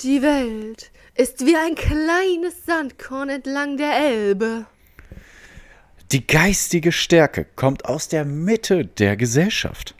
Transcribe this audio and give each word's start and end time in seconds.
Die 0.00 0.22
Welt 0.22 0.90
ist 1.14 1.46
wie 1.46 1.56
ein 1.56 1.76
kleines 1.76 2.66
Sandkorn 2.66 3.28
entlang 3.28 3.76
der 3.76 3.96
Elbe. 3.96 4.66
Die 6.10 6.26
geistige 6.26 6.90
Stärke 6.90 7.46
kommt 7.56 7.84
aus 7.84 8.08
der 8.08 8.24
Mitte 8.24 8.84
der 8.84 9.16
Gesellschaft. 9.16 9.94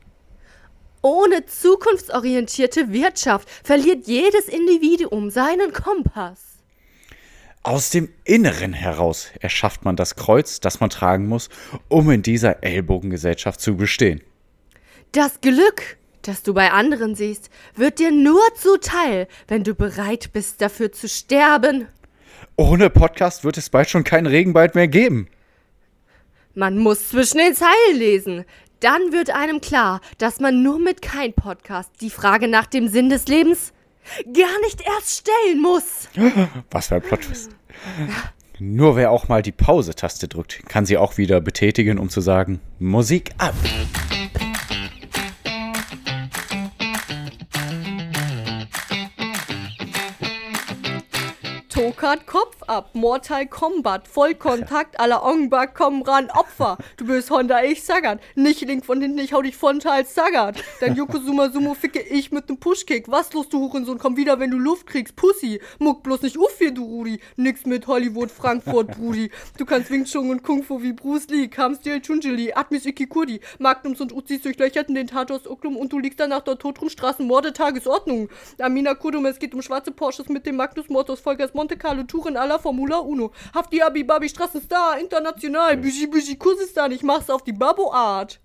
Ohne 1.01 1.47
zukunftsorientierte 1.47 2.93
Wirtschaft 2.93 3.49
verliert 3.63 4.07
jedes 4.07 4.49
Individuum 4.49 5.31
seinen 5.31 5.73
Kompass. 5.73 6.41
Aus 7.63 7.91
dem 7.91 8.11
Inneren 8.25 8.73
heraus 8.73 9.29
erschafft 9.41 9.85
man 9.85 9.97
das 9.97 10.17
Kreuz, 10.17 10.61
das 10.61 10.81
man 10.81 10.91
tragen 10.91 11.29
muss, 11.29 11.49
um 11.89 12.11
in 12.11 12.23
dieser 12.23 12.63
Ellbogengesellschaft 12.63 13.61
zu 13.61 13.77
bestehen. 13.77 14.23
Das 15.13 15.41
Glück, 15.41 15.97
das 16.29 16.43
du 16.43 16.55
bei 16.55 16.71
anderen 16.71 17.15
siehst, 17.15 17.51
wird 17.75 17.99
dir 17.99 18.11
nur 18.11 18.43
zuteil, 18.57 19.29
wenn 19.49 19.65
du 19.65 19.75
bereit 19.75 20.31
bist, 20.33 20.61
dafür 20.61 20.93
zu 20.93 21.09
sterben. 21.09 21.87
Ohne 22.57 22.91
Podcast 22.91 23.45
wird 23.45 23.59
es 23.59 23.71
bald 23.71 23.91
schon 23.91 24.05
keinen 24.05 24.27
Regenwald 24.27 24.75
mehr 24.75 24.89
geben. 24.89 25.29
Man 26.55 26.79
muss 26.79 27.09
zwischen 27.09 27.39
den 27.39 27.55
Zeilen 27.55 27.97
lesen. 27.97 28.45
Dann 28.81 29.13
wird 29.13 29.31
einem 29.31 29.61
klar, 29.61 30.01
dass 30.19 30.41
man 30.41 30.63
nur 30.63 30.79
mit 30.79 31.03
kein 31.03 31.33
Podcast 31.33 31.91
die 32.01 32.11
Frage 32.11 32.49
nach 32.49 32.67
dem 32.67 32.89
Sinn 32.89 33.09
des 33.09 33.27
Lebens 33.27 33.73
gar 34.27 34.61
nicht 34.63 34.83
erst 34.87 35.21
stellen 35.21 35.63
muss. 35.63 36.09
Was 36.71 36.89
für 36.89 36.97
ein 36.97 37.03
Plot-Twist. 37.03 37.51
Nur 38.61 38.97
wer 38.97 39.11
auch 39.11 39.29
mal 39.29 39.43
die 39.43 39.53
Pause-Taste 39.53 40.29
drückt, 40.29 40.69
kann 40.69 40.87
sie 40.87 40.97
auch 40.97 41.19
wieder 41.19 41.41
betätigen, 41.41 41.99
um 41.99 42.09
zu 42.09 42.21
sagen, 42.21 42.61
Musik 42.79 43.33
ab. 43.39 43.55
Tokat 51.95 52.27
Kopf 52.27 52.57
ab, 52.67 52.91
Mortal 52.95 53.47
Kombat, 53.47 54.09
Vollkontakt, 54.09 54.99
aller 54.99 55.23
Ongba 55.23 55.69
kommen 55.69 56.03
ran, 56.03 56.29
Opfer. 56.29 56.77
Du 56.97 57.07
bist 57.07 57.31
Honda, 57.31 57.63
ich 57.63 57.85
Sagat. 57.85 58.21
Nicht 58.35 58.63
Link 58.63 58.85
von 58.85 59.01
hinten, 59.01 59.19
ich 59.19 59.33
hau 59.33 59.43
dich 59.43 59.57
frontal 59.57 60.05
Sagat. 60.05 60.57
Dein 60.81 60.97
Yokozuma 60.97 61.51
Sumo 61.51 61.75
ficke 61.75 62.01
ich 62.01 62.33
mit 62.33 62.49
nem 62.49 62.59
Pushkick. 62.59 63.09
Was 63.09 63.33
los, 63.33 63.49
du 63.49 63.61
Hurensohn, 63.61 63.99
komm 63.99 64.17
wieder, 64.17 64.41
wenn 64.41 64.51
du 64.51 64.59
Luft 64.59 64.89
kriegst, 64.89 65.15
Pussy. 65.15 65.61
Muck 65.79 66.03
bloß 66.03 66.23
nicht 66.23 66.37
uff 66.37 66.59
hier, 66.59 66.73
du 66.73 66.83
Rudi. 66.85 67.21
Nix 67.37 67.65
mit 67.65 67.87
Hollywood, 67.87 68.33
Frankfurt, 68.33 68.91
Brudi. 68.99 69.31
Du 69.57 69.65
kannst 69.65 69.89
Wing 69.93 70.05
Chun 70.05 70.31
und 70.31 70.43
Kung 70.43 70.65
Fu 70.65 70.83
wie 70.83 70.93
Bruce 70.93 71.29
Lee, 71.29 71.47
Kamstil 71.47 72.01
Chunjili, 72.01 72.55
Atmis 72.55 72.87
Ikikurdi, 72.87 73.41
Magnums 73.61 74.01
und 74.01 74.13
Uzis 74.13 74.43
durchlöcherten 74.43 74.97
den 74.97 75.07
Tatos 75.07 75.47
Oklum 75.47 75.77
und 75.77 75.93
du 75.93 76.01
liegst 76.01 76.19
danach 76.19 76.43
dort 76.43 76.61
tot 76.61 76.81
rum, 76.81 76.89
Straßenmorde, 76.89 77.53
Tagesordnung. 77.53 78.31
Amina 78.59 78.95
Kudum, 78.95 79.27
es 79.27 79.39
geht 79.39 79.55
um 79.55 79.63
schwarze 79.63 79.93
Porsches 79.93 80.29
mit 80.29 80.45
dem 80.45 80.57
Magnus 80.57 80.89
Mortos, 80.89 81.21
Volkers 81.21 81.55
Monte 81.55 81.77
Carlo, 81.85 82.05
Touren 82.05 82.39
aller 82.39 82.59
Formula 82.59 82.99
Uno. 83.01 83.31
Hafti 83.55 83.83
Abi 83.83 84.05
Babi 84.05 84.27
Straßenstar, 84.31 84.99
international, 84.99 85.77
Büji 85.77 86.07
Büji 86.07 86.37
Kusistan, 86.39 86.93
ich 86.93 87.03
mach's 87.03 87.29
auf 87.29 87.43
die 87.43 87.53
Babo-Art. 87.53 88.41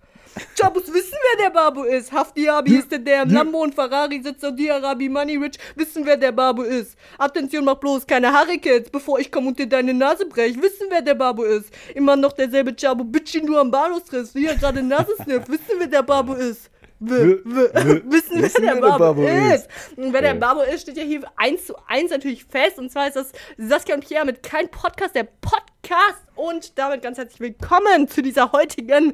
Muss 0.73 0.93
wissen, 0.93 1.17
wer 1.31 1.45
der 1.45 1.49
Babu 1.49 1.83
ist. 1.83 2.11
Hafti 2.11 2.49
Abi 2.49 2.75
ist 2.75 2.91
der, 2.91 2.99
der 2.99 3.23
im 3.23 3.29
Lambo 3.29 3.63
und 3.63 3.73
Ferrari 3.73 4.21
sitzt, 4.21 4.41
Saudi-Arabi, 4.41 5.07
Money 5.07 5.37
Rich, 5.37 5.57
wissen, 5.75 6.05
wer 6.05 6.17
der 6.17 6.33
Babu 6.33 6.63
ist. 6.63 6.97
Attention, 7.17 7.63
mach 7.63 7.75
bloß 7.75 8.05
keine 8.05 8.29
Hurricanes, 8.31 8.89
bevor 8.89 9.19
ich 9.19 9.31
komm 9.31 9.47
und 9.47 9.57
dir 9.57 9.67
deine 9.67 9.93
Nase 9.93 10.25
brech. 10.25 10.61
Wissen, 10.61 10.87
wer 10.89 11.01
der 11.01 11.15
Babu 11.15 11.43
ist. 11.43 11.71
Immer 11.95 12.17
noch 12.17 12.33
derselbe 12.33 12.75
Chabo, 12.75 13.05
Bitchin, 13.05 13.45
nur 13.45 13.61
am 13.61 13.71
Bahnhof 13.71 14.03
triffst, 14.03 14.35
wie 14.35 14.47
er 14.47 14.55
gerade 14.55 14.83
Nase 14.83 15.15
snifft. 15.23 15.47
Wissen, 15.49 15.79
wer 15.79 15.87
der 15.87 16.03
Babu 16.03 16.33
ist. 16.33 16.69
W 16.99 17.37
w 17.45 18.01
wissen, 18.11 18.41
wer 18.61 18.75
der 18.75 18.81
Babo, 18.81 19.23
ist. 19.23 19.69
Und 19.95 20.11
wer 20.11 20.21
der 20.21 20.33
Babo 20.33 20.61
ist, 20.61 20.81
steht 20.81 20.97
ja 20.97 21.03
hier 21.03 21.21
eins 21.37 21.65
zu 21.65 21.75
eins 21.87 22.11
natürlich 22.11 22.43
fest. 22.43 22.77
Und 22.77 22.91
zwar 22.91 23.07
ist 23.07 23.15
das 23.15 23.31
Saskia 23.57 23.95
und 23.95 24.05
Pierre 24.05 24.25
mit 24.25 24.43
kein 24.43 24.69
Podcast, 24.69 25.15
der 25.15 25.23
Podcast. 25.23 26.23
Und 26.35 26.77
damit 26.77 27.01
ganz 27.01 27.17
herzlich 27.17 27.39
willkommen 27.39 28.07
zu 28.07 28.21
dieser 28.21 28.51
heutigen 28.51 29.13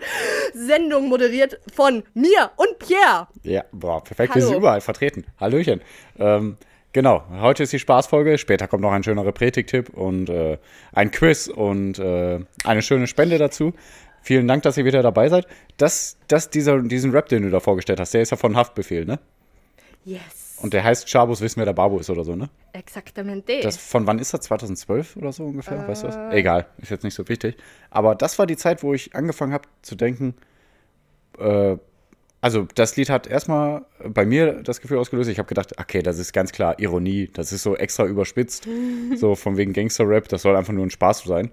Sendung, 0.54 1.10
moderiert 1.10 1.60
von 1.74 2.04
mir 2.14 2.52
und 2.56 2.80
Pierre. 2.80 3.28
Ja, 3.44 3.64
boah, 3.72 4.04
perfekt, 4.04 4.36
wir 4.36 4.42
sind 4.42 4.58
überall 4.58 4.82
vertreten. 4.82 5.26
Hallöchen. 5.40 5.82
Ähm, 6.18 6.58
genau, 6.92 7.24
heute 7.40 7.64
ist 7.64 7.74
die 7.74 7.80
Spaßfolge. 7.80 8.38
Später 8.38 8.68
kommt 8.68 8.82
noch 8.82 8.92
ein 8.92 9.04
schöner 9.04 9.32
Predigtipp 9.32 9.90
und 9.90 10.30
äh, 10.30 10.58
ein 10.92 11.12
Quiz 11.12 11.48
und 11.48 12.00
äh, 12.00 12.40
eine 12.64 12.82
schöne 12.82 13.08
Spende 13.08 13.38
dazu. 13.38 13.74
Vielen 14.26 14.48
Dank, 14.48 14.64
dass 14.64 14.76
ihr 14.76 14.86
wieder 14.86 15.04
dabei 15.04 15.30
seid. 15.30 15.46
Das, 15.78 16.18
das, 16.28 16.50
dieser, 16.50 16.82
diesen 16.82 17.12
Rap, 17.12 17.30
den 17.30 17.44
du 17.44 17.52
da 17.52 17.60
vorgestellt 17.60 18.00
hast, 18.00 18.12
der 18.16 18.24
ist 18.24 18.32
ja 18.32 18.38
von 18.38 18.58
Haftbefehl, 18.58 19.06
ne? 19.06 19.20
Yes. 20.04 20.58
Und 20.64 20.74
der 20.74 20.84
heißt 20.84 21.08
Chabus, 21.08 21.42
wissen 21.42 21.58
wer 21.58 21.66
der 21.66 21.74
Babu 21.74 22.00
ist 22.00 22.10
oder 22.10 22.24
so, 22.24 22.36
ne? 22.36 22.50
Exaktamente. 22.74 23.60
Das, 23.62 23.78
von 23.78 24.08
wann 24.08 24.18
ist 24.18 24.34
das? 24.34 24.42
2012 24.42 25.18
oder 25.18 25.32
so 25.32 25.46
ungefähr? 25.46 25.78
Äh. 25.78 25.88
Weißt 25.88 26.02
du 26.02 26.08
was? 26.08 26.18
Egal, 26.34 26.66
ist 26.80 26.90
jetzt 26.90 27.04
nicht 27.04 27.14
so 27.14 27.30
wichtig. 27.30 27.56
Aber 27.92 28.16
das 28.16 28.40
war 28.40 28.48
die 28.48 28.58
Zeit, 28.58 28.82
wo 28.82 28.96
ich 28.96 29.16
angefangen 29.16 29.54
habe 29.54 29.68
zu 29.84 29.94
denken, 29.94 30.34
äh, 31.38 31.78
also 32.42 32.68
das 32.74 32.96
Lied 32.96 33.12
hat 33.12 33.28
erstmal 33.28 33.86
bei 34.04 34.26
mir 34.26 34.64
das 34.64 34.82
Gefühl 34.82 34.98
ausgelöst, 34.98 35.30
ich 35.30 35.38
habe 35.38 35.48
gedacht, 35.48 35.80
okay, 35.80 36.02
das 36.02 36.18
ist 36.18 36.34
ganz 36.34 36.52
klar 36.52 36.80
Ironie, 36.80 37.30
das 37.32 37.52
ist 37.52 37.62
so 37.62 37.76
extra 37.76 38.06
überspitzt, 38.06 38.68
so 39.18 39.36
von 39.36 39.56
wegen 39.56 39.72
Gangster-Rap, 39.72 40.28
das 40.30 40.42
soll 40.42 40.56
einfach 40.56 40.74
nur 40.74 40.84
ein 40.84 40.90
Spaß 40.90 41.26
sein. 41.26 41.52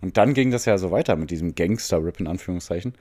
Und 0.00 0.16
dann 0.16 0.34
ging 0.34 0.50
das 0.50 0.64
ja 0.64 0.78
so 0.78 0.90
weiter 0.90 1.16
mit 1.16 1.30
diesem 1.30 1.54
Gangster-Rap 1.54 2.20
in 2.20 2.26
Anführungszeichen, 2.26 2.94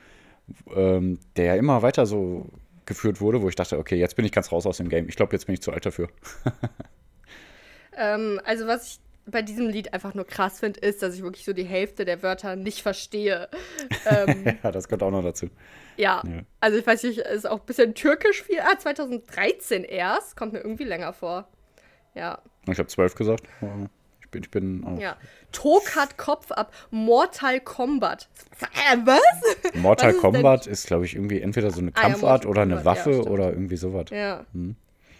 ähm, 0.75 1.19
der 1.35 1.45
ja 1.45 1.55
immer 1.55 1.81
weiter 1.81 2.05
so 2.05 2.47
geführt 2.85 3.21
wurde, 3.21 3.41
wo 3.41 3.49
ich 3.49 3.55
dachte, 3.55 3.77
okay, 3.77 3.95
jetzt 3.95 4.15
bin 4.15 4.25
ich 4.25 4.31
ganz 4.31 4.51
raus 4.51 4.65
aus 4.65 4.77
dem 4.77 4.89
Game. 4.89 5.07
Ich 5.07 5.15
glaube, 5.15 5.33
jetzt 5.33 5.45
bin 5.45 5.53
ich 5.53 5.61
zu 5.61 5.71
alt 5.71 5.85
dafür. 5.85 6.09
ähm, 7.97 8.41
also 8.43 8.67
was 8.67 8.87
ich 8.87 8.99
bei 9.31 9.41
diesem 9.41 9.67
Lied 9.67 9.93
einfach 9.93 10.13
nur 10.13 10.25
krass 10.25 10.59
finde, 10.59 10.79
ist, 10.79 11.03
dass 11.03 11.15
ich 11.15 11.21
wirklich 11.21 11.45
so 11.45 11.53
die 11.53 11.63
Hälfte 11.63 12.03
der 12.03 12.23
Wörter 12.23 12.55
nicht 12.55 12.81
verstehe. 12.81 13.47
ähm, 14.09 14.57
ja, 14.63 14.71
das 14.71 14.87
gehört 14.87 15.03
auch 15.03 15.11
noch 15.11 15.23
dazu. 15.23 15.49
Ja, 15.97 16.23
ja. 16.25 16.41
also 16.59 16.77
ich 16.77 16.87
weiß 16.87 17.03
nicht, 17.03 17.19
ist 17.19 17.47
auch 17.47 17.59
ein 17.59 17.65
bisschen 17.65 17.93
türkisch 17.93 18.43
viel. 18.43 18.59
Ah, 18.59 18.77
2013 18.77 19.83
erst, 19.83 20.35
kommt 20.35 20.53
mir 20.53 20.59
irgendwie 20.59 20.85
länger 20.85 21.13
vor. 21.13 21.47
Ja. 22.15 22.41
Ich 22.67 22.79
habe 22.79 22.87
zwölf 22.87 23.15
gesagt. 23.15 23.43
Ich 24.29 24.31
bin, 24.31 24.43
ich 24.43 24.51
bin 24.51 24.83
auch. 24.85 24.99
Ja. 24.99 25.17
Tokat 25.51 26.17
Kopf 26.17 26.51
ab. 26.51 26.71
Mortal 26.91 27.59
Kombat. 27.59 28.29
Äh, 28.61 28.97
was? 29.03 29.73
Mortal 29.73 30.13
Was 30.13 30.21
Kombat 30.21 30.65
denn? 30.67 30.73
ist, 30.73 30.85
glaube 30.85 31.05
ich, 31.05 31.15
irgendwie 31.15 31.41
entweder 31.41 31.71
so 31.71 31.79
eine 31.81 31.89
Ah, 31.95 32.01
ja, 32.01 32.01
Kampfart 32.09 32.45
Mortal 32.45 32.51
oder 32.51 32.61
eine 32.61 32.75
Kombat, 32.75 32.97
Waffe 32.97 33.11
ja, 33.11 33.19
oder 33.23 33.49
irgendwie 33.49 33.77
sowas. 33.77 34.05
Ja. 34.11 34.45
Hm. 34.53 34.75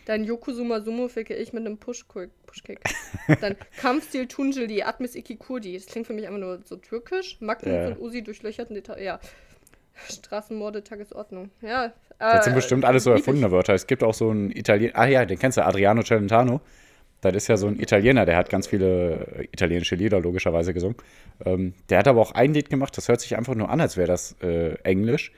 Dann 0.06 0.24
Yokozuma 0.24 0.82
Sumo 0.82 1.08
ficke 1.08 1.36
ich 1.36 1.54
mit 1.54 1.66
einem 1.66 1.78
Pushkick. 1.80 2.30
Pushkick. 2.46 2.80
Dann 3.42 3.56
Kampfstil 3.82 4.28
Tunjili, 4.28 4.84
Atmis 4.84 5.16
Ikikurdi. 5.16 5.74
Das 5.74 5.88
klingt 5.88 6.06
für 6.06 6.14
mich 6.14 6.28
einfach 6.28 6.40
nur 6.40 6.60
so 6.66 6.76
türkisch. 6.76 7.38
Magnus 7.40 7.74
Ja. 7.74 7.88
und 7.88 8.00
Usi 8.00 8.22
durchlöcherten 8.24 8.76
Detail. 8.76 9.02
Ja. 9.04 9.20
Straßenmorde, 10.08 10.84
Tagesordnung. 10.84 11.50
Ja. 11.62 11.94
Das 12.20 12.44
sind 12.46 12.54
äh, 12.54 12.56
bestimmt 12.56 12.86
alles 12.86 13.04
so 13.06 13.12
erfundene 13.12 13.52
Wörter. 13.52 13.74
Es 13.74 13.88
gibt 13.88 14.04
auch 14.04 14.14
so 14.14 14.30
einen 14.30 14.52
Italiener. 14.52 14.94
Ah 14.96 15.08
ja, 15.08 15.26
den 15.26 15.40
kennst 15.40 15.58
du, 15.58 15.66
Adriano 15.66 16.04
Celentano. 16.04 16.62
Das 17.22 17.36
ist 17.36 17.48
ja 17.50 17.58
so 17.58 17.68
ein 17.68 17.80
Italiener, 17.80 18.26
der 18.26 18.38
hat 18.38 18.50
ganz 18.50 18.68
viele 18.68 19.26
äh, 19.40 19.44
italienische 19.52 19.96
Lieder 19.96 20.20
logischerweise 20.22 20.74
gesungen. 20.74 20.96
Ähm, 21.46 21.74
der 21.90 22.00
hat 22.00 22.08
aber 22.08 22.22
auch 22.22 22.32
ein 22.32 22.54
Lied 22.54 22.70
gemacht, 22.70 22.96
das 22.98 23.08
hört 23.10 23.20
sich 23.22 23.36
einfach 23.36 23.56
nur 23.56 23.70
an, 23.70 23.82
als 23.82 23.98
wäre 23.98 24.08
das 24.08 24.36
äh, 24.42 24.76
Englisch. 24.84 25.32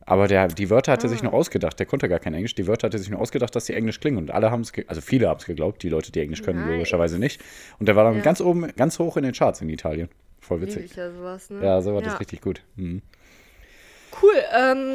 Aber 0.00 0.26
der, 0.26 0.48
die 0.48 0.70
Wörter 0.70 0.90
hatte 0.92 1.06
Ah. 1.06 1.10
sich 1.10 1.22
nur 1.22 1.34
ausgedacht. 1.34 1.78
Der 1.78 1.84
konnte 1.86 2.08
gar 2.08 2.18
kein 2.18 2.32
Englisch. 2.32 2.54
Die 2.54 2.66
Wörter 2.66 2.86
hatte 2.86 2.98
sich 2.98 3.10
nur 3.10 3.20
ausgedacht, 3.20 3.54
dass 3.54 3.66
sie 3.66 3.74
Englisch 3.74 4.00
klingen. 4.00 4.16
Und 4.16 4.30
alle 4.30 4.50
haben 4.50 4.62
es, 4.62 4.72
also 4.86 5.00
viele 5.02 5.28
haben 5.28 5.36
es 5.38 5.44
geglaubt. 5.44 5.82
Die 5.82 5.90
Leute, 5.90 6.10
die 6.10 6.20
Englisch 6.20 6.42
können, 6.42 6.60
Nice. 6.62 6.70
logischerweise 6.72 7.18
nicht. 7.18 7.42
Und 7.78 7.86
der 7.88 7.94
war 7.94 8.04
dann 8.04 8.16
Ja. 8.16 8.22
ganz 8.22 8.40
oben, 8.40 8.72
ganz 8.74 8.98
hoch 8.98 9.18
in 9.18 9.24
den 9.24 9.32
Charts 9.34 9.60
in 9.60 9.68
Italien. 9.68 10.08
Voll 10.40 10.60
Lieb 10.60 10.68
witzig. 10.68 10.86
ich 10.86 10.96
ja 10.96 11.10
sowas, 11.12 11.50
ne? 11.50 11.62
Ja, 11.62 11.82
so 11.82 11.92
war 11.94 12.00
Ja. 12.00 12.08
das 12.08 12.20
richtig 12.20 12.40
gut. 12.40 12.62
Mhm. 12.76 13.02
Cool. 14.22 14.32
Ähm, 14.58 14.94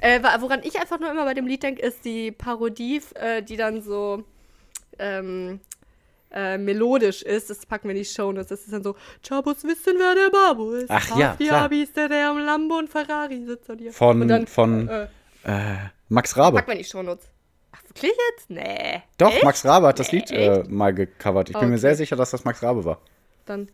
äh, 0.00 0.22
wa- 0.22 0.36
woran 0.40 0.60
ich 0.62 0.78
einfach 0.80 1.00
nur 1.00 1.10
immer 1.10 1.24
bei 1.24 1.34
dem 1.34 1.46
Lied 1.48 1.62
denke, 1.64 1.82
ist 1.82 2.04
die 2.04 2.30
Parodie, 2.30 3.00
äh, 3.14 3.42
die 3.42 3.56
dann 3.56 3.82
so 3.82 4.22
ähm, 5.00 5.60
äh, 6.32 6.58
melodisch 6.58 7.22
ist. 7.22 7.50
Das 7.50 7.66
packen 7.66 7.88
wir 7.88 7.94
in 7.96 8.02
die 8.02 8.04
Show 8.08 8.32
Das 8.32 8.50
ist 8.50 8.72
dann 8.72 8.82
so, 8.84 8.94
Chabos 9.26 9.64
wissen, 9.64 9.94
wer 9.98 10.14
der 10.14 10.30
Babu 10.30 10.70
ist. 10.72 10.90
Ach 10.90 11.16
ja, 11.18 11.30
Hafi 11.30 11.46
klar. 11.46 11.62
Abi 11.64 11.82
ist 11.82 11.96
der, 11.96 12.08
der 12.08 12.28
am 12.28 12.38
Lambo 12.38 12.76
und 12.78 12.88
Ferrari 12.88 13.44
sitzt 13.44 13.68
an 13.70 13.78
dir. 13.78 13.92
Von- 13.92 14.28
dann, 14.28 14.46
von- 14.46 14.88
Äh, 14.88 15.06
Äh, 15.44 15.76
Max 16.08 16.36
Rabe. 16.36 16.56
packen 16.58 16.68
wir 16.68 16.72
in 16.74 16.78
die 16.80 16.84
Show 16.84 17.02
Ach, 17.72 17.82
wirklich 17.88 18.12
jetzt? 18.36 18.50
Nee. 18.50 19.02
Doch, 19.16 19.32
Echt? 19.32 19.42
Max 19.44 19.64
Rabe 19.64 19.86
hat 19.86 19.98
das 19.98 20.12
Nee, 20.12 20.18
Lied 20.18 20.30
äh, 20.32 20.64
mal 20.68 20.92
gecovert. 20.92 21.48
Ich 21.50 21.54
bin 21.58 21.68
mir 21.68 21.74
Okay. 21.76 21.80
sehr 21.80 21.94
sicher, 21.96 22.14
dass 22.16 22.30
das 22.30 22.44
Max 22.44 22.62
Rabe 22.62 22.84
war. 22.84 22.98
Dann 23.46 23.68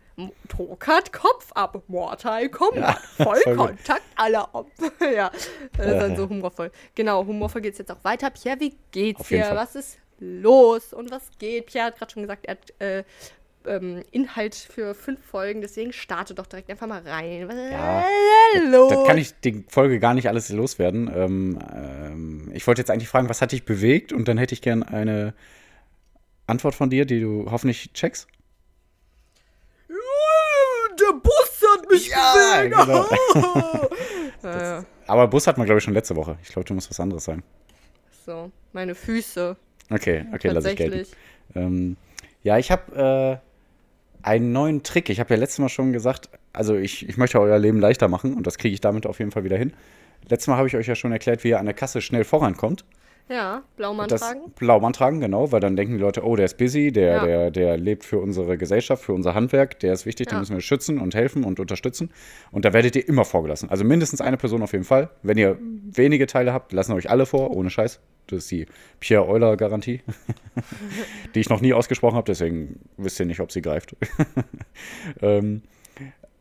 Tokat 0.49 1.13
Kopf 1.13 1.51
ab, 1.55 1.83
Mortal 1.89 2.49
Kombat, 2.49 2.99
Ja. 3.19 3.25
Vollkontakt 3.25 4.03
aller 4.15 4.49
Opfer. 4.55 4.91
ja, 5.15 5.31
das 5.77 5.87
ist 5.87 5.99
dann 5.99 6.17
so 6.17 6.29
humorvoll. 6.29 6.71
Genau, 6.95 7.27
humorvoll 7.27 7.61
geht's 7.63 7.79
jetzt 7.79 7.91
auch 7.91 8.03
weiter. 8.05 8.31
Pierre, 8.31 8.61
wie 8.61 8.77
geht's 8.93 9.29
dir? 9.29 9.51
Was 9.55 9.75
ist 9.75 9.99
los 10.19 10.93
und 10.93 11.11
was 11.11 11.31
geht? 11.39 11.67
Pierre 11.67 11.87
hat 11.87 11.99
gerade 11.99 12.13
schon 12.13 12.23
gesagt, 12.23 12.47
er 12.47 12.53
hat 12.53 12.81
äh, 12.81 13.05
ähm, 13.67 14.03
Inhalt 14.13 14.55
für 14.55 14.95
fünf 14.95 15.25
Folgen, 15.25 15.61
deswegen 15.61 15.93
starte 15.93 16.35
doch 16.35 16.47
direkt 16.47 16.71
einfach 16.71 16.87
mal 16.87 17.03
rein. 17.03 17.49
Was 17.49 17.57
Ja, 17.57 18.05
los? 18.71 18.91
Da 18.93 19.05
kann 19.05 19.19
ich 19.19 19.35
die 19.41 19.65
Folge 19.69 19.99
gar 19.99 20.15
nicht 20.15 20.29
alles 20.29 20.49
loswerden. 20.51 21.11
Ähm, 21.15 21.59
ähm, 21.75 22.51
ich 22.55 22.67
wollte 22.67 22.81
jetzt 22.81 22.91
eigentlich 22.91 23.09
fragen, 23.09 23.29
was 23.29 23.43
hat 23.43 23.53
dich 23.53 23.65
bewegt? 23.65 24.13
Und 24.13 24.29
dann 24.29 24.39
hätte 24.39 24.55
ich 24.55 24.63
gern 24.63 24.83
eine, 24.83 25.35
Antwort 26.47 26.75
von 26.75 26.91
dir, 26.91 27.05
die 27.07 27.21
du 27.21 27.51
hoffentlich 27.51 27.93
checkst? 27.93 28.29
Der 29.89 31.13
Bus 31.13 31.63
hat 31.75 31.91
mich 31.91 32.09
Ja, 32.09 32.63
gesehen. 32.63 32.71
genau. 32.71 33.89
Ja, 34.43 34.63
ja. 34.63 34.85
Aber 35.07 35.27
Bus 35.29 35.47
hat 35.47 35.59
man, 35.59 35.67
glaube 35.67 35.79
ich, 35.79 35.85
schon 35.85 35.95
letzte 35.95 36.15
Woche. 36.15 36.39
Ich 36.43 36.49
glaube, 36.51 36.65
du 36.65 36.75
musst 36.75 36.89
was 36.89 37.01
anderes 37.01 37.25
sagen. 37.25 37.43
So, 38.25 38.51
meine 38.73 38.95
Füße. 38.95 39.57
Okay, 39.91 40.25
okay, 40.33 40.49
lass 40.49 40.65
ich 40.65 40.77
gelten. 40.77 41.07
Ähm, 41.55 41.97
ja, 42.43 42.59
ich 42.59 42.71
habe 42.71 43.41
äh, 44.23 44.27
einen 44.27 44.53
neuen 44.53 44.83
Trick. 44.83 45.11
Ich 45.11 45.21
habe 45.21 45.35
ja 45.35 45.39
letztes 45.39 45.59
Mal 45.59 45.69
schon 45.69 45.93
gesagt, 45.93 46.29
also 46.53 46.75
ich, 46.77 47.09
ich 47.09 47.17
möchte 47.17 47.41
euer 47.41 47.59
Leben 47.59 47.81
leichter 47.81 48.09
machen 48.09 48.35
und 48.35 48.47
das 48.47 48.59
kriege 48.59 48.75
ich 48.75 48.81
damit 48.81 49.07
auf 49.07 49.19
jeden 49.19 49.31
Fall 49.31 49.45
wieder 49.45 49.57
hin. 49.57 49.73
Letztes 50.29 50.49
Mal 50.49 50.57
habe 50.57 50.67
ich 50.67 50.77
euch 50.77 50.87
ja 50.87 50.95
schon 50.95 51.13
erklärt, 51.13 51.45
wie 51.45 51.51
ihr 51.51 51.61
an 51.61 51.67
der 51.67 51.75
Kasse 51.75 52.01
schnell 52.01 52.25
vorankommt. 52.25 52.85
Ja, 53.29 53.65
Blaumann 53.77 54.09
Das 54.09 54.21
tragen. 54.21 54.53
Blaumann 54.57 54.93
tragen, 54.93 55.21
genau, 55.21 55.51
weil 55.51 55.59
dann 55.59 55.75
denken 55.75 55.95
die 55.95 56.01
Leute, 56.01 56.25
oh, 56.25 56.37
der 56.37 56.45
ist 56.45 56.59
busy, 56.59 56.93
der, 56.93 57.17
Ja. 57.17 57.25
der, 57.27 57.51
der 57.51 57.77
lebt 57.77 58.05
für 58.05 58.19
unsere 58.21 58.57
Gesellschaft, 58.57 59.03
für 59.03 59.13
unser 59.15 59.35
Handwerk, 59.35 59.81
der 59.81 59.93
ist 59.95 60.07
wichtig, 60.07 60.29
den 60.29 60.37
Ja. 60.37 60.41
müssen 60.41 60.55
wir 60.55 60.61
schützen 60.61 61.01
und 61.01 61.15
helfen 61.17 61.43
und 61.43 61.59
unterstützen. 61.59 62.11
Und 62.53 62.65
da 62.65 62.73
werdet 62.73 62.95
ihr 62.95 63.09
immer 63.09 63.25
vorgelassen. 63.25 63.69
Also 63.69 63.83
mindestens 63.85 64.21
eine 64.21 64.37
Person 64.37 64.63
auf 64.63 64.73
jeden 64.73 64.85
Fall. 64.85 65.11
Wenn 65.25 65.39
ihr 65.39 65.59
wenige 65.61 66.29
Teile 66.29 66.53
habt, 66.53 66.73
lassen 66.73 66.93
euch 66.93 67.11
alle 67.11 67.27
vor, 67.27 67.51
ohne 67.51 67.69
Scheiß. 67.69 67.99
Das 68.29 68.39
ist 68.39 68.51
die 68.51 68.67
Pierre 69.01 69.27
Euler 69.29 69.57
Garantie, 69.57 70.03
die 71.35 71.41
ich 71.41 71.49
noch 71.49 71.61
nie 71.61 71.73
ausgesprochen 71.73 72.15
habe, 72.17 72.27
deswegen 72.27 72.79
wisst 72.97 73.19
ihr 73.19 73.27
nicht, 73.27 73.41
ob 73.41 73.51
sie 73.51 73.63
greift. 73.63 73.97
ähm, 75.21 75.63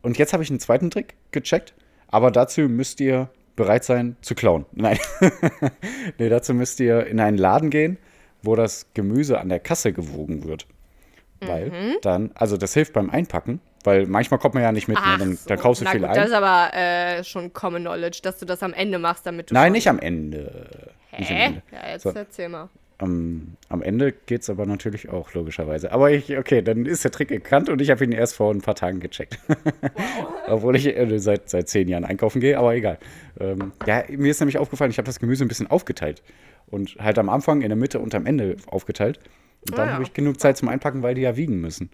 und 0.02 0.18
jetzt 0.18 0.32
habe 0.32 0.42
ich 0.42 0.50
einen 0.50 0.60
zweiten 0.60 0.90
Trick 0.90 1.14
gecheckt, 1.32 1.74
aber 2.08 2.30
dazu 2.30 2.62
müsst 2.62 3.00
ihr 3.00 3.28
bereit 3.56 3.84
sein 3.84 4.16
zu 4.20 4.34
klauen. 4.34 4.66
Nein. 4.72 4.98
nee, 6.18 6.28
dazu 6.28 6.54
müsst 6.54 6.78
ihr 6.80 7.06
in 7.06 7.20
einen 7.20 7.38
Laden 7.38 7.70
gehen, 7.70 7.98
wo 8.42 8.54
das 8.54 8.86
Gemüse 8.94 9.40
an 9.40 9.48
der 9.48 9.60
Kasse 9.60 9.92
gewogen 9.92 10.44
wird. 10.44 10.66
Weil 11.40 11.66
Mhm. 11.70 11.96
dann, 12.02 12.30
also 12.34 12.56
das 12.56 12.72
hilft 12.74 12.92
beim 12.94 13.10
Einpacken, 13.10 13.60
weil 13.84 14.06
manchmal 14.06 14.40
kommt 14.40 14.54
man 14.54 14.62
ja 14.62 14.72
nicht 14.72 14.88
mit, 14.88 14.96
ne? 14.96 15.02
Ach 15.04 15.18
dann, 15.18 15.36
so. 15.36 15.48
dann 15.48 15.58
kaufst 15.58 15.82
du 15.82 15.86
viel 15.86 16.00
gut, 16.00 16.08
ein. 16.08 16.14
Das 16.14 16.26
ist 16.28 16.32
aber 16.32 16.72
äh, 16.74 17.24
schon 17.24 17.52
Common 17.52 17.82
Knowledge, 17.82 18.20
dass 18.22 18.38
du 18.38 18.46
das 18.46 18.62
am 18.62 18.72
Ende 18.72 18.98
machst, 18.98 19.26
damit 19.26 19.50
du. 19.50 19.54
Nein, 19.54 19.72
nicht 19.72 19.88
am 19.88 19.98
Ende. 19.98 20.92
Nicht 21.18 21.30
am 21.30 21.36
Hä? 21.36 21.44
Ende. 21.46 21.62
Ja, 21.72 21.90
jetzt 21.92 22.02
So. 22.04 22.10
erzähl 22.10 22.48
mal. 22.48 22.68
Am, 22.98 23.56
am 23.68 23.82
Ende 23.82 24.12
geht 24.12 24.40
es 24.40 24.48
aber 24.48 24.64
natürlich 24.64 25.10
auch, 25.10 25.34
logischerweise. 25.34 25.92
Aber 25.92 26.10
ich, 26.10 26.38
okay, 26.38 26.62
dann 26.62 26.86
ist 26.86 27.04
der 27.04 27.10
Trick 27.10 27.28
gekannt 27.28 27.68
und 27.68 27.80
ich 27.82 27.90
habe 27.90 28.02
ihn 28.04 28.12
erst 28.12 28.34
vor 28.36 28.52
ein 28.54 28.62
paar 28.62 28.74
Tagen 28.74 29.00
gecheckt. 29.00 29.38
Obwohl 30.48 30.76
ich 30.76 30.86
äh, 30.86 31.18
seit, 31.18 31.50
seit 31.50 31.68
zehn 31.68 31.88
Jahren 31.88 32.04
einkaufen 32.04 32.40
gehe, 32.40 32.58
aber 32.58 32.74
egal. 32.74 32.98
Ähm, 33.38 33.72
ja, 33.86 34.04
mir 34.08 34.30
ist 34.30 34.40
nämlich 34.40 34.56
aufgefallen, 34.58 34.90
ich 34.90 34.98
habe 34.98 35.06
das 35.06 35.20
Gemüse 35.20 35.44
ein 35.44 35.48
bisschen 35.48 35.66
aufgeteilt. 35.66 36.22
Und 36.68 36.96
halt 36.98 37.18
am 37.18 37.28
Anfang, 37.28 37.60
in 37.62 37.68
der 37.68 37.76
Mitte 37.76 38.00
und 38.00 38.14
am 38.14 38.24
Ende 38.26 38.56
aufgeteilt. 38.66 39.20
Und 39.68 39.76
dann 39.76 39.84
Ah, 39.88 39.90
ja. 39.90 39.92
habe 39.94 40.02
ich 40.04 40.14
genug 40.14 40.40
Zeit 40.40 40.56
zum 40.56 40.68
Einpacken, 40.68 41.02
weil 41.02 41.14
die 41.14 41.22
ja 41.22 41.36
wiegen 41.36 41.60
müssen. 41.60 41.90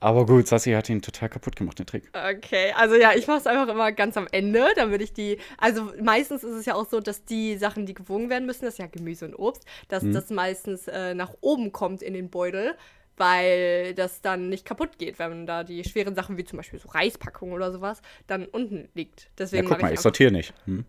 Aber 0.00 0.26
gut, 0.26 0.46
Sassi 0.46 0.72
hat 0.72 0.88
ihn 0.88 1.02
total 1.02 1.28
kaputt 1.28 1.56
gemacht, 1.56 1.78
den 1.78 1.86
Trick. 1.86 2.12
Okay, 2.12 2.72
also 2.76 2.94
ja, 2.94 3.12
ich 3.14 3.26
mache 3.26 3.38
es 3.38 3.46
einfach 3.46 3.68
immer 3.68 3.90
ganz 3.92 4.16
am 4.16 4.28
Ende, 4.30 4.66
damit 4.76 5.02
ich 5.02 5.12
die. 5.12 5.38
Also 5.56 5.92
meistens 6.00 6.44
ist 6.44 6.54
es 6.54 6.66
ja 6.66 6.74
auch 6.74 6.88
so, 6.88 7.00
dass 7.00 7.24
die 7.24 7.56
Sachen, 7.56 7.84
die 7.84 7.94
gewogen 7.94 8.30
werden 8.30 8.46
müssen, 8.46 8.64
das 8.64 8.74
ist 8.74 8.78
ja 8.78 8.86
Gemüse 8.86 9.24
und 9.26 9.34
Obst, 9.34 9.64
dass 9.88 10.04
Mhm. 10.04 10.12
das 10.12 10.30
meistens 10.30 10.86
äh, 10.88 11.14
nach 11.14 11.34
oben 11.40 11.72
kommt 11.72 12.02
in 12.02 12.14
den 12.14 12.30
Beutel, 12.30 12.76
weil 13.16 13.94
das 13.94 14.20
dann 14.20 14.48
nicht 14.48 14.64
kaputt 14.64 14.98
geht, 14.98 15.18
wenn 15.18 15.46
da 15.46 15.64
die 15.64 15.82
schweren 15.84 16.14
Sachen 16.14 16.36
wie 16.36 16.44
zum 16.44 16.58
Beispiel 16.58 16.78
so 16.78 16.88
Reispackung 16.88 17.52
oder 17.52 17.72
sowas 17.72 18.00
dann 18.28 18.46
unten 18.46 18.88
liegt. 18.94 19.22
Ja, 19.22 19.28
Deswegen 19.38 19.64
guck 19.64 19.70
mache 19.70 19.82
mal, 19.82 19.88
ich 19.88 19.94
ich 19.94 20.00
sortiere 20.00 20.30
nicht. 20.30 20.54
Hm? 20.66 20.84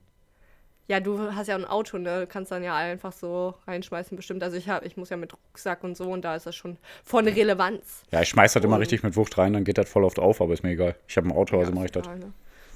Ja, 0.90 1.00
du 1.00 1.34
hast 1.36 1.48
ja 1.48 1.56
ein 1.56 1.66
Auto, 1.66 2.00
ne? 2.00 2.22
Du 2.22 2.28
kannst 2.28 2.52
dann 2.52 2.64
ja 2.64 2.76
einfach 2.76 3.14
so 3.14 3.54
reinschmeißen, 3.68 4.18
bestimmt. 4.18 4.42
Also 4.42 4.58
ich 4.58 4.68
habe, 4.68 4.86
ich 4.88 4.98
muss 4.98 5.10
ja 5.10 5.18
mit 5.18 5.32
Rucksack 5.34 5.84
und 5.84 5.96
so 5.96 6.12
und 6.12 6.24
da 6.24 6.36
ist 6.36 6.48
das 6.48 6.56
schon 6.56 6.78
von 7.04 7.28
Relevanz. 7.28 8.02
Ja, 8.12 8.22
ich 8.24 8.30
schmeiß 8.30 8.54
das 8.54 8.64
immer 8.64 8.74
Und- 8.76 8.80
richtig 8.82 9.04
mit 9.04 9.16
Wucht 9.16 9.38
rein, 9.38 9.54
dann 9.54 9.64
geht 9.64 9.78
das 9.78 9.88
voll 9.88 10.04
oft 10.04 10.18
auf, 10.18 10.42
aber 10.42 10.52
ist 10.54 10.64
mir 10.64 10.72
egal. 10.72 10.96
Ich 11.08 11.16
habe 11.16 11.28
ein 11.28 11.32
Auto, 11.32 11.60
also 11.60 11.70
Ja, 11.72 11.76
mache 11.76 11.86
ich 11.86 11.92
das. 11.92 12.08
ne? 12.08 12.34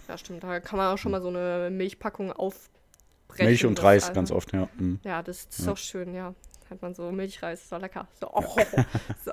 Ja, 0.08 0.18
stimmt. 0.18 0.44
Da 0.44 0.60
kann 0.60 0.78
man 0.78 0.94
auch 0.94 0.98
schon 1.00 1.12
mal 1.12 1.22
so 1.22 1.30
eine 1.30 1.70
Milchpackung 1.72 2.32
aufbrechen. 2.32 3.46
Milch 3.48 3.66
und 3.66 3.80
das 3.80 3.84
Reis 3.84 4.04
einfach- 4.04 4.14
ganz 4.14 4.32
oft, 4.32 4.54
ja. 4.54 4.70
Hm. 4.78 5.00
Ja, 5.04 5.24
das 5.24 5.46
ist 5.50 5.68
doch 5.68 5.78
schön, 5.78 6.14
ja. 6.14 6.36
Hat 6.70 6.82
man 6.82 6.94
so 6.96 7.12
Milchreis, 7.12 7.68
doch 7.70 7.80
lecker. 7.80 8.08
So, 8.20 8.30
oh, 8.34 8.44
so. 9.26 9.32